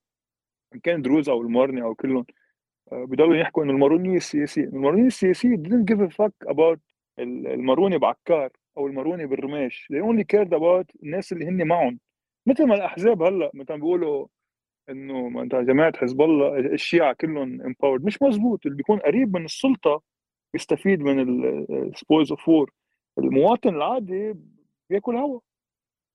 إن 0.76 0.80
كان 0.80 1.02
دروز 1.02 1.30
أو 1.30 1.42
الموارنة 1.42 1.82
أو 1.82 1.96
كلهم 1.96 2.26
بضلوا 2.92 3.36
يحكوا 3.36 3.64
انه 3.64 3.72
المارونيه 3.74 4.18
السياسيه 4.18 4.64
المارونيه 4.64 5.08
السياسيه 5.08 5.56
didn't 5.56 5.86
give 5.92 6.00
a 6.00 6.10
fuck 6.16 6.52
about 6.54 6.80
الماروني 7.20 7.98
بعكار 7.98 8.50
أو 8.78 8.88
الماروني 8.88 9.26
برميش. 9.26 9.88
They 9.94 10.02
only 10.06 10.24
cared 10.24 10.50
about 10.50 10.86
الناس 11.04 11.32
اللي 11.34 11.46
هن 11.46 11.68
معهم. 11.68 12.00
مثل 12.46 12.66
ما 12.66 12.76
الأحزاب 12.76 13.22
هلأ 13.22 13.52
مثلا 13.54 13.76
بيقولوا 13.76 14.28
إنه 14.90 15.42
أنت 15.42 15.56
جماعة 15.56 15.98
حزب 15.98 16.22
الله 16.22 16.60
الشيعة 16.60 17.14
كلهم 17.14 17.62
empowered 17.62 18.06
مش 18.06 18.22
مزبوط 18.22 18.66
اللي 18.66 18.78
بيكون 18.78 19.00
قريب 19.00 19.38
من 19.38 19.46
السلطة 19.46 20.02
بيستفيد 20.54 21.02
من 21.02 21.20
ال 21.90 21.96
spoils 21.96 22.32
of 22.32 22.50
war 22.50 22.72
المواطن 23.18 23.76
العادي 23.76 24.36
بياكل 24.90 25.16
هوا. 25.16 25.40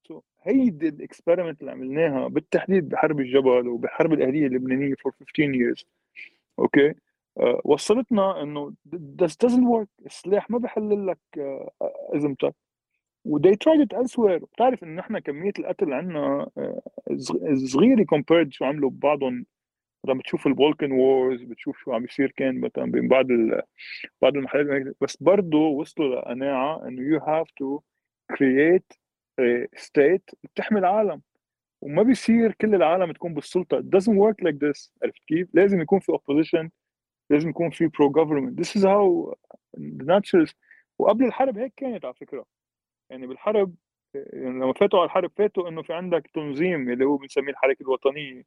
so 0.09 0.21
هيدي 0.43 0.89
ال 0.89 0.95
experiment 0.95 1.61
اللي 1.61 1.73
عملناها 1.73 2.29
بالتحديد 2.29 2.89
بحرب 2.89 3.21
الجبل 3.21 3.69
وبحرب 3.69 4.13
الأهلية 4.13 4.47
اللبنانية 4.47 4.95
for 4.95 5.13
15 5.13 5.53
years. 5.53 5.85
Okay. 6.59 6.95
uh, 7.41 7.61
وصلتنا 7.65 8.43
إنه 8.43 8.75
this 9.23 9.33
doesn't 9.47 9.65
work. 9.65 10.07
السلاح 10.07 10.51
ما 10.51 10.59
بحل 10.59 11.07
لك 11.07 11.19
uh, 11.39 11.87
إزمتك. 12.17 12.55
And 13.25 13.57
they 13.57 13.67
tried 13.67 13.81
it 13.81 13.95
elsewhere. 13.95 14.45
بتعرف 14.45 14.85
انه 14.85 15.01
نحن 15.01 15.19
كمية 15.19 15.53
القتل 15.59 15.93
عندنا 15.93 16.51
صغيرة 17.55 18.05
compared 18.05 18.53
شو 18.53 18.65
عملوا 18.65 18.91
ببعضهم. 18.91 19.47
لما 20.07 20.19
بتشوف 20.19 20.47
ال 20.47 20.53
Balkan 20.53 20.93
wars 20.93 21.43
بتشوف 21.43 21.79
شو 21.79 21.93
عم 21.93 22.05
يصير 22.05 22.33
كان 22.37 22.61
مثلا 22.61 22.85
بين 22.85 23.09
بعض 23.09 23.27
بعض 24.23 24.37
المحلات 24.37 24.97
بس 25.01 25.17
برضه 25.17 25.59
وصلوا 25.59 26.17
لقناعة 26.17 26.89
إنه 26.89 27.03
you 27.03 27.19
have 27.19 27.51
to 27.51 27.81
create 28.39 28.93
state 29.77 30.31
بتحمي 30.45 30.79
العالم. 30.79 31.23
وما 31.83 32.03
بيصير 32.03 32.53
كل 32.53 32.75
العالم 32.75 33.13
تكون 33.13 33.35
بالسلطة. 33.35 33.81
It 33.81 33.85
doesn't 33.85 34.17
work 34.17 34.45
like 34.45 34.59
this. 34.59 34.91
عرفت 35.03 35.25
كيف؟ 35.27 35.49
لازم 35.55 35.81
يكون 35.81 36.01
في 36.01 36.13
opposition 36.13 36.69
لازم 37.31 37.49
يكون 37.49 37.71
في 37.71 37.89
pro 37.89 38.09
government 38.11 38.61
this 38.61 38.81
is 38.81 38.85
how 38.85 39.35
the 39.79 40.05
natural 40.05 40.55
وقبل 40.99 41.25
الحرب 41.25 41.59
هيك 41.59 41.73
كانت 41.77 42.05
على 42.05 42.15
فكرة. 42.15 42.47
يعني 43.11 43.27
بالحرب 43.27 43.75
يعني 44.15 44.59
لما 44.59 44.73
فاتوا 44.73 44.99
على 44.99 45.07
الحرب 45.07 45.31
فاتوا 45.37 45.69
إنه 45.69 45.83
في 45.83 45.93
عندك 45.93 46.31
تنظيم 46.35 46.91
اللي 46.91 47.05
هو 47.05 47.17
بنسميه 47.17 47.53
الحركة 47.53 47.83
الوطنية. 47.83 48.43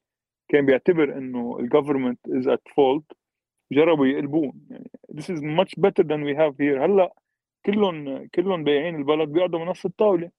كان 0.48 0.66
بيعتبر 0.66 1.18
إنه 1.18 1.58
ال 1.60 1.65
government 1.65 2.20
is 2.30 2.48
at 2.48 2.68
fault 2.76 3.12
جربوا 3.72 4.08
يقلبوه 4.08 4.54
يعني 4.70 4.92
this 5.12 5.24
is 5.24 5.40
much 5.42 5.82
better 5.82 6.04
than 6.04 6.24
we 6.24 6.36
have 6.36 6.58
here. 6.58 6.82
هلأ 6.82 7.14
كلهم 7.66 8.28
كلهم 8.28 8.64
بايعين 8.64 8.96
البلد 8.96 9.30
بيقعدوا 9.30 9.60
من 9.60 9.66
نفس 9.66 9.86
الطاوله 9.86 10.32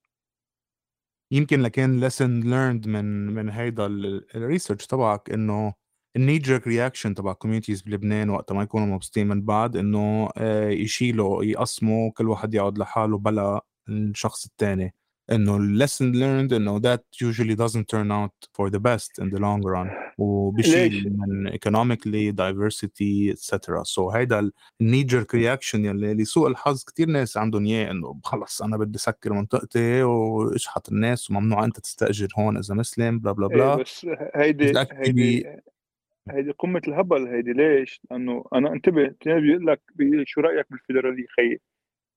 يمكن 1.31 1.63
لكن 1.63 2.09
lesson 2.09 2.45
learned 2.45 2.87
من 2.89 3.27
من 3.27 3.51
هيدا 3.51 3.87
ال 3.87 3.98
research 3.98 4.87
تبعك 4.87 5.31
إنه 5.31 5.75
ال 6.17 6.21
knee 6.21 6.39
jerk 6.39 6.67
reaction 6.67 7.15
تبع 7.15 7.33
communities 7.33 7.83
بلبنان 7.83 8.31
وقت 8.31 8.53
ما 8.53 8.63
يكونوا 8.63 8.87
مبسوطين 8.87 9.27
من 9.29 9.43
بعض 9.43 9.77
إنه 9.77 10.29
آه، 10.37 10.69
يشيلوا 10.69 11.45
يقسموا 11.45 12.11
كل 12.13 12.29
واحد 12.29 12.55
يقعد 12.55 12.79
لحاله 12.79 13.19
بلا 13.19 13.65
الشخص 13.89 14.45
الثاني 14.47 14.95
إنه 15.33 15.87
lesson 15.87 16.13
learned 16.13 16.53
إنه 16.53 16.81
that 16.81 17.01
usually 17.21 17.57
doesn't 17.57 17.89
turn 17.89 18.11
out 18.11 18.49
for 18.57 18.71
the 18.71 18.79
best 18.79 19.19
in 19.19 19.31
the 19.31 19.39
long 19.39 19.63
run. 19.63 19.91
وبشيل 20.19 21.17
من 21.19 21.49
economically 21.49 22.33
diversity 22.33 23.31
etc 23.31 23.85
so 23.85 24.15
هيدا 24.15 24.51
jerk 24.83 25.35
reaction 25.35 25.75
يلي 25.75 26.15
لسوء 26.15 26.49
الحظ 26.49 26.85
كثير 26.85 27.09
ناس 27.09 27.37
عندهم 27.37 27.67
إياه 27.67 27.91
إنه 27.91 28.21
خلص 28.25 28.63
أنا 28.63 28.77
بدي 28.77 28.99
سكر 28.99 29.33
منطقتي 29.33 30.03
واشحط 30.03 30.89
الناس 30.89 31.31
وممنوع 31.31 31.65
أنت 31.65 31.81
تستأجر 31.81 32.29
هون 32.39 32.57
إذا 32.57 32.75
مسلم 32.75 33.19
بلا 33.19 33.33
بلا 33.33 33.47
بلا 33.47 33.77
بس 33.77 34.07
هيدي 34.35 34.73
هيدي 34.93 35.47
هيدي 36.31 36.51
قمة 36.51 36.83
الهبل 36.89 37.29
هيدي. 37.29 37.53
ليش؟ 37.53 38.01
لأنه 38.11 38.45
أنا 38.55 38.73
انتبه 38.73 39.15
بيقول 39.27 39.67
لك 39.67 39.81
شو 40.25 40.41
رأيك 40.41 40.67
بالفيدرالية؟ 40.71 41.27
خيي؟ 41.37 41.61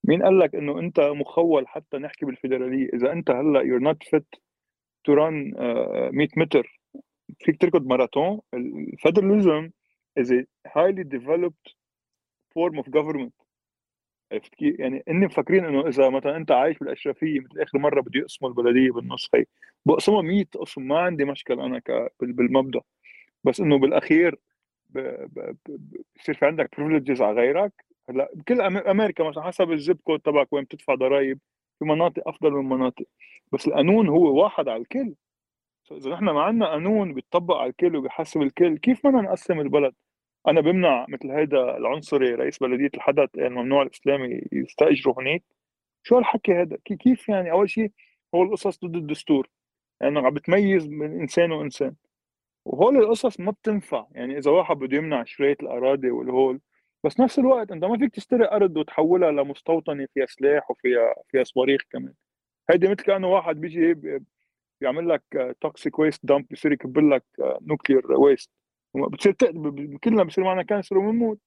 مين 0.08 0.24
قال 0.24 0.39
لك 0.39 0.55
إنه 0.55 0.80
أنت 0.80 0.99
مخول 0.99 1.68
حتى 1.68 1.97
نحكي 1.97 2.26
بالفيدرالية؟ 2.26 2.89
إذا 2.93 3.12
أنت 3.12 3.32
هلأ 3.32 3.62
you're 3.61 3.80
not 3.80 4.03
fit 4.03 4.26
to 5.03 5.13
run 5.13 5.53
100 6.14 6.28
متر. 6.38 6.80
فيك 7.39 7.62
تركض 7.62 7.86
ماراثون. 7.88 8.39
ال 8.53 8.64
federalism 8.64 9.70
is 10.18 10.34
highly 10.68 11.03
developed 11.03 11.55
form 12.55 12.78
of 12.78 12.89
government 12.89 13.34
عرفت 14.32 14.55
كيف؟ 14.55 14.80
يعني 14.80 15.03
إني 15.10 15.26
مفكرين 15.26 15.66
إنه 15.66 15.88
إذا 15.88 16.10
مثلا 16.10 16.38
أنت 16.38 16.51
عايش 16.51 16.78
بالأشرفية 16.78 17.39
مثل 17.39 17.62
آخر 17.62 17.78
مرة 17.80 18.01
بده 18.01 18.20
يقسموا 18.20 18.49
البلدية 18.49 18.91
بالنص 18.91 19.30
هي 19.36 19.45
بقسمها 19.86 20.22
100 20.22 20.45
قسم 20.55 20.82
ما 20.88 20.99
عندي 20.99 21.26
مشكل 21.26 21.60
أنا 21.60 21.82
بالمبدأ. 22.20 22.82
بس 23.43 23.60
إنه 23.60 23.78
بالأخير 23.80 24.36
بصير 26.16 26.36
في 26.36 26.45
عندك 26.45 26.80
privileges 26.80 27.22
على 27.22 27.41
غيرك. 27.41 27.86
هلا 28.10 28.30
بكل 28.34 28.62
أمريكا 28.62 29.24
مثلا 29.24 29.43
حسب 29.43 29.72
ال 29.72 29.78
zip 29.78 29.97
code 30.03 30.20
تبعك 30.20 30.53
وين 30.53 30.64
بتدفع 30.64 30.95
ضرائب 30.95 31.39
في 31.80 31.86
مناطق 31.86 32.28
أفضل 32.28 32.51
من 32.51 32.70
مناطق. 32.70 33.05
بس 33.53 33.68
القانون 33.68 34.10
هو 34.10 34.43
واحد 34.43 34.68
على 34.68 34.82
الكل. 34.82 35.16
إذا 35.91 36.10
نحن 36.10 36.26
ما 36.26 36.41
عندنا 36.41 36.68
قانون 36.68 37.14
بيطبق 37.14 37.55
على 37.55 37.70
الكل 37.70 37.95
وبيحاسب 37.95 38.41
الكل 38.41 38.78
كيف 38.78 39.08
بدنا 39.08 39.22
نقسم 39.22 39.60
البلد؟ 39.60 39.93
أنا 40.47 40.62
بمنع 40.62 41.05
مثل 41.10 41.32
هيدا 41.32 41.78
العنصري 41.78 42.36
رئيس 42.36 42.58
بلدية 42.60 42.89
الحدث 42.93 43.30
يعني 43.36 43.55
ممنوع 43.55 43.82
الإسلامي 43.82 44.41
يستاجروا 44.51 45.22
هنيك 45.22 45.43
شو 46.03 46.16
هالحكي 46.18 46.53
هذا 46.53 46.78
كيف 46.86 47.30
يعني؟ 47.30 47.51
أول 47.51 47.70
شيء 47.70 47.91
هو 48.36 48.43
القصص 48.43 48.80
ضد 48.86 48.95
الدستور. 48.95 49.49
لأنه 50.01 50.16
يعني 50.16 50.28
عم 50.28 50.34
بتميز 50.34 50.88
بين 50.88 51.20
إنسان 51.22 51.51
وإنسان. 51.51 51.95
وهول 52.66 52.97
القصص 52.97 53.39
ما 53.39 53.51
بتنفع. 53.51 54.08
يعني 54.12 54.38
إذا 54.38 54.51
واحد 54.51 54.78
بده 54.78 54.97
يمنع 54.97 55.24
شوية 55.24 55.58
الأراضي 55.62 56.12
والهول 56.12 56.60
بس 57.08 57.20
نفس 57.20 57.39
الوقت 57.39 57.72
انت 57.72 57.86
ما 57.86 57.97
فيك 57.97 58.16
تشتري 58.16 58.45
أرض 58.47 58.78
وتحولها 58.78 59.32
لمستوطنه 59.32 60.08
فيها 60.14 60.26
سلاح 60.26 60.72
وفيها 60.72 61.16
فيها 61.30 61.43
صواريخ 61.43 61.82
كمان. 61.91 62.14
هيدي 62.70 62.88
مثل 62.88 63.03
كأنه 63.03 63.28
واحد 63.28 63.62
بيجي 63.62 63.93
بيعمل 64.82 65.10
لك 65.10 65.24
toxic 65.61 65.99
waste 65.99 66.26
dump 66.26 66.45
بصير 66.51 66.72
يكب 66.72 66.97
لك 66.99 67.24
nuclear 67.39 68.11
waste 68.11 68.51
بتصير 68.95 69.34
كلنا 70.03 70.24
بصير 70.24 70.43
معنا 70.43 70.64
cancer 70.63 70.97
وبنموت. 70.97 71.39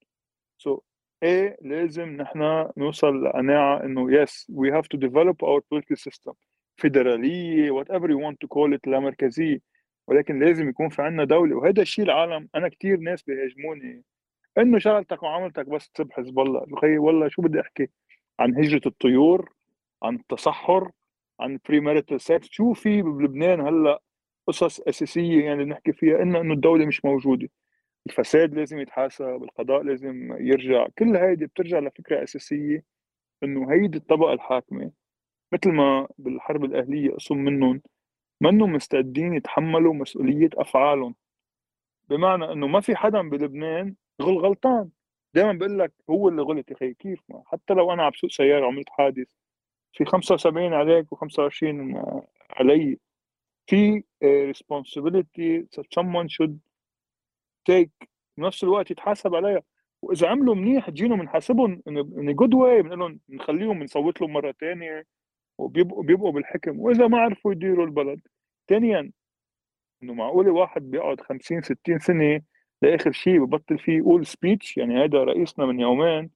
so 0.58 0.76
so, 0.76 0.80
إيه 1.22 1.56
لازم 1.62 2.08
نحن 2.08 2.70
نوصل 2.76 3.24
لقناعة 3.24 3.84
إنه 3.84 4.12
yes 4.14 4.46
we 4.54 4.70
have 4.72 4.86
to 4.86 4.98
develop 4.98 5.44
our 5.44 5.62
political 5.70 5.98
system 5.98 6.32
فيدراليه 6.76 7.70
whatever 7.70 8.10
you 8.10 8.26
want 8.26 8.40
to 8.40 8.48
call 8.48 8.74
it 8.74 8.86
لامركزيه 8.86 9.60
ولكن 10.08 10.40
لازم 10.40 10.68
يكون 10.68 10.88
في 10.88 11.02
عندنا 11.02 11.24
دولة. 11.24 11.56
وهذا 11.56 11.82
الشيء 11.82 12.04
العالم 12.04 12.48
أنا 12.54 12.68
كثير 12.68 13.00
ناس 13.00 13.22
بيهاجموني 13.22 14.04
إنه 14.60 14.78
شغلتك 14.78 15.22
وعملتك 15.22 15.66
بس 15.68 15.90
تسب 15.90 16.12
حزب 16.12 16.38
الله. 16.38 16.60
بخي 16.60 16.98
والله 16.98 17.28
شو 17.28 17.42
بدي 17.42 17.60
أحكي؟ 17.60 17.88
عن 18.40 18.56
هجرة 18.56 18.82
الطيور 18.86 19.52
عن 20.02 20.14
التصحر 20.14 20.90
عن 21.40 21.58
premarital 21.68 22.20
sex 22.20 22.48
شو 22.50 22.72
في 22.72 23.02
بلبنان 23.02 23.60
هلأ 23.60 24.02
قصص 24.46 24.80
أساسية 24.80 25.44
يعني 25.44 25.64
نحكي 25.64 25.92
فيها 25.92 26.22
إنه 26.22 26.40
إنه 26.40 26.54
الدولة 26.54 26.86
مش 26.86 27.04
موجودة؟ 27.04 27.48
الفساد 28.06 28.54
لازم 28.54 28.78
يتحاسب 28.78 29.42
القضاء 29.42 29.82
لازم 29.82 30.36
يرجع. 30.40 30.86
كل 30.98 31.16
هيدي 31.16 31.46
بترجع 31.46 31.78
لفكرة 31.78 32.22
أساسية 32.22 32.84
إنه 33.42 33.72
هيدي 33.72 33.98
الطبقة 33.98 34.32
الحاكمة 34.32 34.90
مثل 35.52 35.70
ما 35.70 36.08
بالحرب 36.18 36.64
الأهلية 36.64 37.10
قسم 37.10 37.36
منهم 37.38 37.82
منهم 38.40 38.72
مستعدين 38.72 39.34
يتحملوا 39.34 39.94
مسؤولية 39.94 40.50
أفعالهم؟ 40.54 41.14
بمعنى 42.08 42.52
إنه 42.52 42.66
ما 42.66 42.80
في 42.80 42.96
حدا 42.96 43.28
بلبنان 43.28 43.94
غل 44.20 44.38
غلطان. 44.38 44.90
دائما 45.34 45.52
بقول 45.52 45.78
لك 45.78 45.92
هو 46.10 46.28
اللي 46.28 46.42
غلط 46.42 46.70
يا 46.70 46.76
أخي. 46.76 46.94
كيف 46.94 47.22
ما؟ 47.28 47.42
حتى 47.46 47.74
لو 47.74 47.92
أنا 47.92 48.02
عم 48.02 48.10
بسوق 48.10 48.30
سيارة 48.30 48.64
وعملت 48.64 48.90
حادث 48.90 49.28
في 49.92 50.04
75 50.04 50.72
عليك 50.72 51.06
و25 51.14 51.64
علي 52.50 52.98
في 53.66 54.02
that 55.76 55.84
someone 56.00 56.28
should 56.28 56.54
take. 57.70 58.08
بنفس 58.36 58.64
الوقت 58.64 58.90
يتحاسب 58.90 59.34
عليها 59.34 59.62
وإذا 60.02 60.28
عملوا 60.28 60.54
منيح 60.54 60.90
جينا 60.90 61.16
بنحاسبهم 61.16 61.82
ان 61.88 62.34
جود 62.34 62.54
واي 62.54 62.82
بنقول 62.82 62.98
لهم 62.98 63.20
بنخليهم 63.28 63.78
بنصوت 63.78 64.20
لهم 64.20 64.32
مرة 64.32 64.52
ثانية 64.60 65.06
وبيبقوا 65.58 66.02
بيبقوا 66.02 66.32
بالحكم. 66.32 66.80
وإذا 66.80 67.06
ما 67.06 67.18
عرفوا 67.18 67.52
يديروا 67.52 67.86
البلد. 67.86 68.20
ثانيا 68.68 69.12
إنه 70.02 70.14
معقوله 70.14 70.52
واحد 70.52 70.82
بيقعد 70.82 71.20
50 71.20 71.60
60 71.62 71.98
سنة 71.98 72.40
لاخر 72.82 73.12
شيء 73.12 73.44
ببطل 73.44 73.78
فيه 73.78 73.98
يقول 73.98 74.26
speech 74.26 74.76
يعني 74.76 75.04
هذا 75.04 75.24
رئيسنا 75.24 75.66
من 75.66 75.80
يومين. 75.80 76.30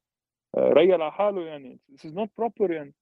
ريل 0.59 0.93
على 1.03 1.13
حاله 1.13 1.47
يعني. 1.47 1.81
This 1.93 2.11
is 2.11 2.15
not 2.15 2.29
proper 2.43 2.71
يعني. 2.71 2.95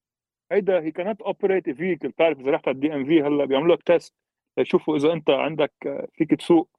هيدا 0.52 0.80
هي 0.80 0.90
كانت 0.90 1.22
operate 1.22 1.70
vehicle 1.70 2.08
بتعرف 2.08 2.40
إذا 2.40 2.50
رحت 2.50 2.68
على 2.68 2.74
ال 2.74 2.94
DMV 2.94 3.22
هلأ 3.22 3.44
بيعملوا 3.44 3.76
لك 3.76 3.82
test 3.82 4.14
ليشوفوا 4.58 4.96
إذا 4.96 5.12
أنت 5.12 5.30
عندك 5.30 5.72
فيك 6.14 6.34
تسوق. 6.34 6.70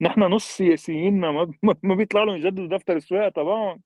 نحن 0.00 0.20
نص 0.20 0.56
سياسييننا 0.56 1.30
ما, 1.32 1.74
ما 1.82 1.94
بيطلع 1.94 2.24
لهم 2.24 2.36
يجددوا 2.36 2.66
دفتر 2.78 2.96
السواقة 2.96 3.28
تبعهم. 3.28 3.82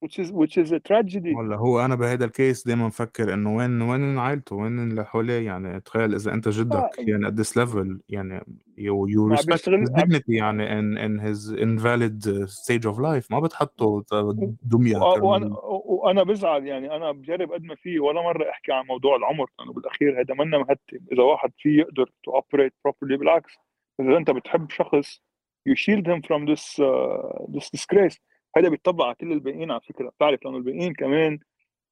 Which 0.00 0.18
is 0.18 0.30
which 0.30 0.56
is 0.56 0.72
a 0.72 0.80
tragedy. 0.80 1.34
ولا 1.34 1.56
هو 1.56 1.84
أنا 1.84 1.94
بهذا 1.94 2.24
ال 2.24 2.32
case 2.32 2.66
دائما 2.66 2.88
بفكر 2.88 3.34
إنه 3.34 3.56
وين 3.56 3.82
وين 3.82 4.18
عائلته؟ 4.18 4.56
وين 4.56 4.78
اللي 4.78 5.04
حواليه 5.04 5.46
يعني 5.46 5.80
تخيل 5.80 6.14
إذا 6.14 6.34
أنت 6.34 6.48
جدك 6.48 6.76
آه. 6.76 6.90
يعني 6.98 7.26
at 7.26 7.34
this 7.34 7.50
level 7.50 8.00
يعني 8.08 8.40
you, 8.78 9.06
you 9.08 9.36
respect 9.36 9.64
his 9.64 9.90
dignity 9.90 10.22
يعني 10.28 10.68
in, 10.68 10.98
in 10.98 11.18
his 11.18 11.50
invalid 11.50 12.22
stage 12.48 12.86
of 12.86 12.98
life. 12.98 13.30
ما 13.30 13.40
بتحطه 13.40 14.04
دمية 14.62 14.96
وأنا 14.96 15.56
وأنا 15.84 16.22
بزعل 16.22 16.66
يعني 16.66 16.96
أنا 16.96 17.12
بجرب 17.12 17.52
قد 17.52 17.62
ما 17.62 17.74
في 17.74 17.98
ولا 17.98 18.22
مرة 18.22 18.50
أحكي 18.50 18.72
عن 18.72 18.84
موضوع 18.86 19.16
العمر 19.16 19.50
لأنه 19.58 19.72
بالأخير 19.72 20.20
هذا 20.20 20.34
منا 20.34 20.58
مهتم. 20.58 20.98
إذا 21.12 21.22
واحد 21.22 21.52
فيه 21.58 21.78
يقدر 21.78 22.04
to 22.04 22.32
operate 22.32 22.72
properly 22.88 23.18
بالعكس 23.18 23.52
إذا 24.00 24.16
أنت 24.16 24.30
بتحب 24.30 24.70
شخص 24.70 25.22
you 25.68 25.74
shield 25.74 26.06
him 26.06 26.22
from 26.22 26.46
this 26.46 26.78
uh, 26.78 27.44
this 27.54 27.68
disgrace. 27.70 28.16
هذا 28.58 28.68
بيطبق 28.68 29.04
على 29.04 29.14
كل 29.14 29.32
الباقيين 29.32 29.70
على 29.70 29.80
فكرة. 29.80 30.08
بتعرف 30.08 30.44
لأنه 30.44 30.56
الباقيين 30.56 30.94
كمان 30.94 31.38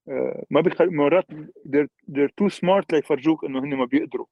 آه، 0.09 0.45
ما 0.51 0.61
بيخل... 0.61 0.95
مرات 0.95 1.27
they're, 1.69 2.31
too 2.41 2.51
smart 2.61 2.85
ليفرجوك 2.93 3.45
إنه 3.45 3.59
هن 3.59 3.75
ما 3.75 3.85
بيقدروا. 3.85 4.27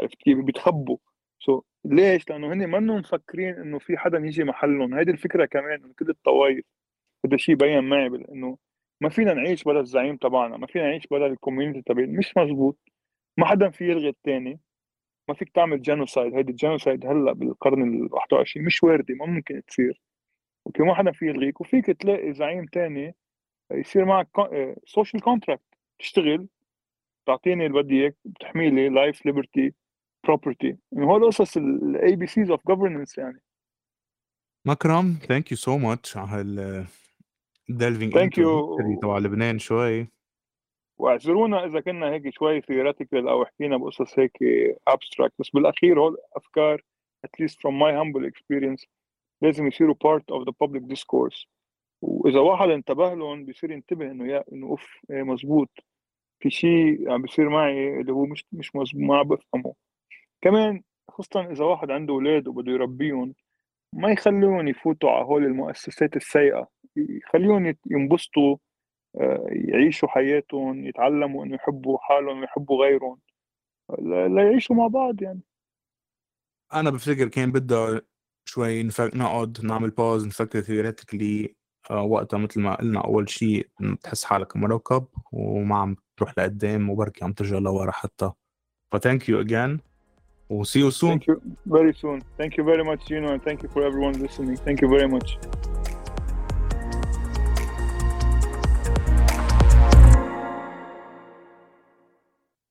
عرفت 0.00 0.14
كيف؟ 0.14 0.38
بيتخبوا. 0.38 0.98
so 1.40 1.60
so, 1.60 1.62
ليش؟ 1.84 2.30
لأنه 2.30 2.52
هن 2.52 2.70
منهم 2.70 2.98
مفكرين 2.98 3.54
إنه 3.54 3.78
في 3.78 3.98
حدا 3.98 4.18
يجي 4.18 4.44
محلهم. 4.44 4.94
هيدي 4.94 5.10
الفكرة 5.10 5.44
كمان 5.46 5.92
كل 5.98 6.10
الطوائف. 6.10 6.64
هذا 7.26 7.34
الشيء 7.34 7.54
بين 7.54 7.84
معي 7.84 8.06
إنه 8.06 8.58
ما 9.00 9.08
فينا 9.08 9.34
نعيش 9.34 9.64
بلا 9.64 9.80
الزعيم 9.80 10.16
تبعنا. 10.16 10.56
ما 10.56 10.66
فينا 10.66 10.84
نعيش 10.84 11.06
بلا 11.06 11.26
ال 11.26 11.32
community 11.32 11.82
تبعنا 11.82 12.18
مش 12.18 12.36
مزبوط. 12.36 12.78
ما 13.38 13.46
حدا 13.46 13.70
في 13.70 13.90
يلغي 13.90 14.08
الثاني 14.08 14.60
ما 15.28 15.34
فيك 15.34 15.50
تعمل 15.50 15.82
genocide 15.82 16.34
هيدي 16.34 16.50
ال 16.50 16.56
genocide 16.56 17.06
هلأ 17.06 17.32
بالقرن 17.32 17.82
ال 17.82 18.14
21 18.14 18.66
مش 18.66 18.82
وارده 18.82 19.14
ما 19.14 19.26
ممكن 19.26 19.62
تصير. 19.68 20.00
okay 20.66 20.82
ما 20.82 20.94
حدا 20.94 21.12
في 21.12 21.26
يلغيك 21.26 21.60
وفيك 21.60 21.86
تلاقي 21.86 22.32
زعيم 22.32 22.64
تاني 22.64 23.14
يصير 23.72 24.04
معك 24.04 24.28
social 24.86 25.22
contract 25.22 25.62
تشتغل 25.98 26.48
تعطيني 27.26 27.66
اللي 27.66 27.82
بدي 27.82 28.02
إياك 28.02 28.16
بتحمي 28.24 28.70
لي 28.70 28.88
life 28.88 29.26
liberty 29.26 29.74
property 30.24 30.76
هول 30.98 31.26
قصص 31.26 31.56
ال 31.56 32.16
ABCs 32.16 32.50
of 32.50 32.60
governance 32.68 33.18
يعني. 33.18 33.40
مكرم 34.66 35.18
thank 35.28 35.50
you 35.50 35.56
so 35.56 35.78
much 35.78 36.16
على 36.16 36.30
هال 36.30 36.86
delving 37.72 38.14
thank 38.14 38.38
you 38.38 38.76
تبع 39.02 39.18
لبنان 39.18 39.58
شوي. 39.58 40.08
واعذرونا 40.98 41.64
إذا 41.64 41.80
كنا 41.80 42.10
هيك 42.10 42.34
شوي 42.34 42.60
theoretical 42.60 43.28
أو 43.28 43.44
حكينا 43.44 43.76
بقصص 43.76 44.18
هيك 44.18 44.38
abstract 44.88 45.34
بس 45.38 45.50
بالأخير 45.50 46.00
هول 46.00 46.16
افكار 46.36 46.82
at 47.26 47.30
least 47.42 47.54
from 47.54 47.74
my 47.78 47.92
humble 47.92 48.24
experience 48.30 48.86
لازم 49.44 49.66
يصيروا 49.66 49.94
part 49.94 50.22
of 50.34 50.44
the 50.44 50.52
public 50.64 50.82
discourse. 50.94 51.46
وإذا 52.02 52.40
واحد 52.40 52.68
انتبه 52.68 53.14
لهم 53.14 53.44
بيصير 53.44 53.70
ينتبه 53.70 54.10
إنه 54.10 54.26
يا 54.26 54.44
إنه 54.52 54.66
أوف 54.66 55.00
إيه 55.10 55.22
مزبوط 55.22 55.70
في 56.40 56.50
شيء 56.50 57.10
عم 57.12 57.22
بيصير 57.22 57.48
معي 57.48 58.00
اللي 58.00 58.12
هو 58.12 58.26
مش 58.26 58.44
مش 58.52 58.76
مزبوط 58.76 59.02
ما 59.02 59.18
عم 59.18 59.28
بفهمه. 59.28 59.74
كمان 60.42 60.82
خصوصا 61.10 61.50
إذا 61.52 61.64
واحد 61.64 61.90
عنده 61.90 62.14
أولاد 62.14 62.48
وبده 62.48 62.72
يربيهم 62.72 63.34
ما 63.92 64.12
يخليهم 64.12 64.68
يفوتوا 64.68 65.10
على 65.10 65.24
هول 65.24 65.44
المؤسسات 65.44 66.16
السيئة. 66.16 66.68
يخليهم 66.96 67.74
ينبسطوا 67.90 68.56
آه، 69.20 69.46
يعيشوا 69.50 70.08
حياتهم 70.08 70.86
يتعلموا 70.86 71.44
إنه 71.44 71.54
يحبوا 71.54 71.98
حالهم 71.98 72.40
ويحبوا 72.40 72.84
غيرهم. 72.84 73.18
ليعيشوا 74.28 74.76
مع 74.76 74.86
بعض 74.86 75.22
يعني. 75.22 75.40
أنا 76.74 76.90
بفتكر 76.90 77.28
كان 77.28 77.52
بدها 77.52 78.00
شوي 78.44 78.82
نفك 78.82 79.16
نقعد 79.16 79.64
نعمل 79.64 79.90
pause 79.90 80.26
نفكر 80.26 80.60
theoretically 80.60 81.54
آه، 81.90 82.02
وقتها 82.02 82.38
مثل 82.38 82.60
ما 82.60 82.74
قلنا 82.74 83.00
أول 83.00 83.28
شيء 83.30 83.68
تحس 84.02 84.24
حالك 84.24 84.56
مركب 84.56 85.06
وما 85.32 85.76
عم 85.76 85.96
تروح 86.16 86.38
لقدام 86.38 86.90
وبركي 86.90 87.24
عم 87.24 87.32
ترجع 87.32 87.58
لورا 87.58 87.90
حتى 87.90 88.30
ف 88.92 88.98
thank 88.98 89.28
you 89.28 89.40
again 89.40 89.80
و 90.50 90.58
see 90.58 90.80
you 90.80 90.90
soon 90.90 91.20
Thank 91.20 91.22
you 91.22 91.40
very 91.66 91.94
soon. 92.02 92.22
Thank 92.38 92.56
you 92.58 92.64
very 92.64 92.84
much, 92.84 93.06
Gino, 93.08 93.32
and 93.32 93.42
thank 93.42 93.62
you 93.62 93.68
for 93.74 93.82
everyone 93.88 94.14
listening. 94.24 94.56
Thank 94.56 94.80
you 94.82 94.88
very 94.88 95.08
much. 95.08 95.28